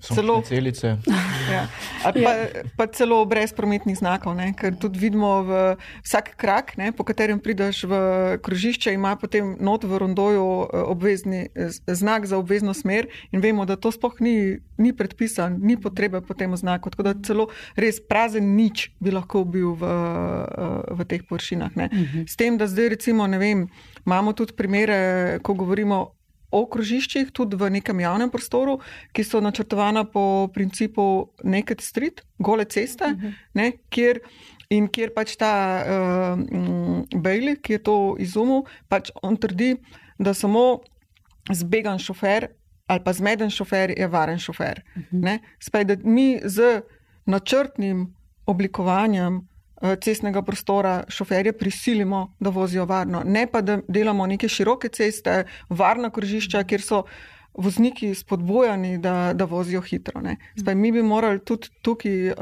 [0.06, 0.96] celo, celice.
[1.44, 1.68] Ja.
[2.04, 2.32] Ali pa,
[2.76, 4.52] pa celo brez prometnih znakov, ne?
[4.56, 6.92] ker tudi vidimo v vsak krak, ne?
[6.92, 7.94] po katerem prideš v
[8.40, 11.40] krožišče, ima potem not v rondoju eh, obvezni
[11.86, 16.34] znak za obvezno smer in vemo, da to sploh ni, ni predpisan, ni potrebe po
[16.34, 16.90] tem znaku.
[16.90, 21.72] Tako da celo res prazen nič bi lahko bil v, eh, v teh površinah.
[21.76, 22.24] Uh mhm.
[22.28, 23.68] S tem, da zdaj recimo, ne vem,
[24.06, 26.14] imamo tudi primere, ko govorimo
[26.54, 28.78] o krožiščih, tudi v nekem javnem prostoru,
[29.12, 33.26] ki so načrtovana po principu Naked Street, gole ceste, uh mhm.
[33.26, 33.34] -huh.
[33.54, 34.20] ne, kjer,
[34.70, 35.52] in kjer pač ta
[35.82, 36.38] uh,
[37.14, 39.76] Bailey, ki je to izumil, pač on trdi,
[40.18, 40.80] da samo
[41.52, 42.48] zbegan šofer
[42.86, 44.82] ali pa zmeden šofer je varen šofer.
[44.96, 45.24] Uh mhm.
[45.24, 45.38] -huh.
[45.58, 46.82] Spaj, da mi z
[47.26, 48.14] načrtnim
[48.46, 49.48] oblikovanjem
[50.00, 53.22] cestnega prostora šoferje prisilimo, da vozijo varno.
[53.24, 57.04] Ne pa, da delamo neke široke ceste, varna križišča, kjer so
[57.54, 60.20] vozniki spodbojani, da, da vozijo hitro.
[60.60, 62.36] Spaj, mi bi morali tudi tukaj uh,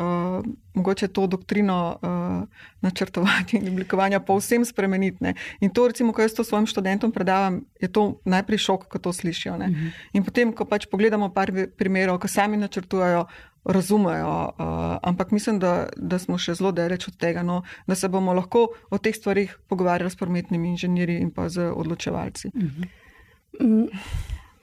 [0.74, 2.48] mogoče to doktrino uh,
[2.80, 5.16] načrtovati in oblikovanja povsem spremeniti.
[5.20, 5.34] Ne?
[5.60, 9.12] In to, recimo, ko jaz to svojim študentom predavam, je to najprej šok, ko to
[9.12, 9.54] slišijo.
[9.54, 9.72] Uh mhm.
[9.74, 9.90] -huh.
[10.12, 13.26] In potem, ko pač pogledamo par primerov, ko sami načrtujejo,
[13.64, 18.08] razumejo, uh, ampak mislim, da, da smo še zelo daleč od tega, no, da se
[18.08, 22.50] bomo lahko o teh stvarih pogovarjali s prometnimi inženirji in pa z odločevalci.
[22.54, 22.88] Uh -huh.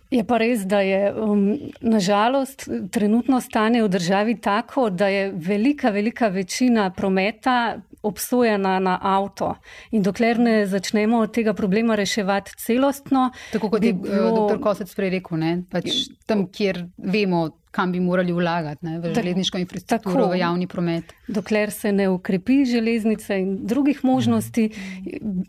[0.09, 1.43] Je pa res, da je um,
[1.81, 9.55] nažalost trenutno stanje v državi tako, da je velika, velika večina prometa obsojena na avto.
[9.91, 13.29] In dokler ne začnemo tega problema reševati celostno.
[13.51, 14.47] Tako kot je bilo...
[14.47, 14.59] dr.
[14.63, 20.23] Kosec prej rekel, pač tam, kjer vemo, kam bi morali vlagati, ne, v železniško infrastrukturo,
[20.23, 21.13] tako, v javni promet.
[21.27, 24.69] Dokler se ne ukrepi železnice in drugih možnosti,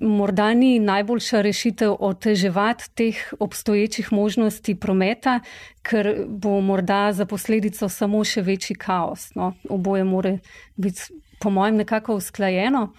[0.01, 5.40] morda ni najboljša rešitev oteževati teh obstoječih možnosti prometa,
[5.82, 9.31] ker bo morda za posledico samo še večji kaos.
[9.35, 9.55] No.
[9.68, 10.39] Oboje more
[10.77, 11.09] biti
[11.41, 12.93] po mojem, nekako usklajeno.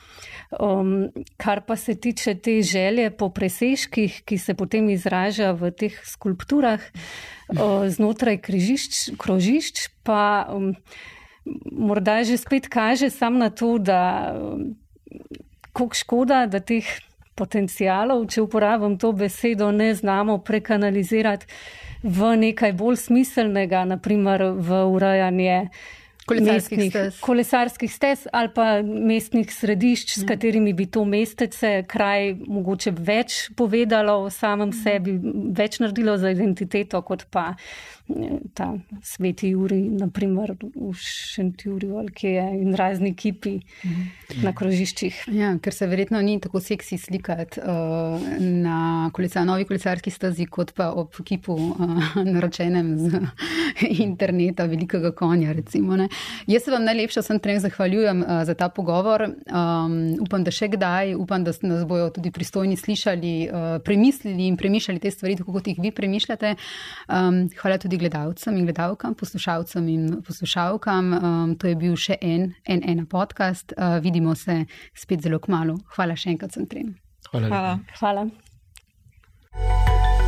[0.60, 5.96] Um, kar pa se tiče te želje po presežkih, ki se potem izraža v teh
[6.04, 10.74] skulpturah uh, znotraj križišč, krožišč, pa um,
[11.72, 14.76] morda že spet kaže sam na to, da um,
[15.72, 16.86] koliko škoda, da teh
[17.36, 21.48] potencijalov, če uporabim to besedo, ne znamo prekanalizirati
[22.04, 25.70] v nekaj bolj smiselnega, naprimer v urajanje
[26.32, 27.20] kolesarskih mestnih, stez.
[27.20, 30.28] kolesarskih stez ali pa mestnih središč, s mm.
[30.28, 34.82] katerimi bi to mestece kraj mogoče več povedalo o samem mm.
[34.84, 35.18] sebi,
[35.58, 37.52] več naredilo za identiteto, kot pa
[38.54, 38.74] ta
[39.04, 44.02] sveti Juri, naprimer v Šentjurju ali kje je in razni kipi mhm.
[44.44, 45.24] na krožiščih.
[45.32, 50.74] Ja, ker se verjetno ni tako seksi slikati uh, na kolesar, novi kolesarski stazi, kot
[50.76, 53.22] pa ob kipu uh, naročenem z
[54.08, 55.52] interneta velikega konja.
[55.52, 55.98] Recimo,
[56.48, 59.28] Jaz se vam najlepša sem trem zahvaljujem uh, za ta pogovor.
[59.48, 64.58] Um, upam, da še kdaj, upam, da nas bojo tudi pristojni slišali, uh, premislili in
[64.58, 66.56] premišljali te stvari, tako kot jih vi premišljate.
[67.08, 71.14] Um, hvala tudi tudi gledalcem in gledalkam, poslušalcem in poslušalkam.
[71.14, 73.74] Um, to je bil še en, en ena podcast.
[73.76, 74.66] Uh, vidimo se
[74.96, 75.76] spet zelo kmalo.
[75.96, 76.96] Hvala še enkrat, sem trem.
[77.32, 77.52] Hvala.
[77.52, 77.78] Hvala.
[78.00, 80.21] Hvala.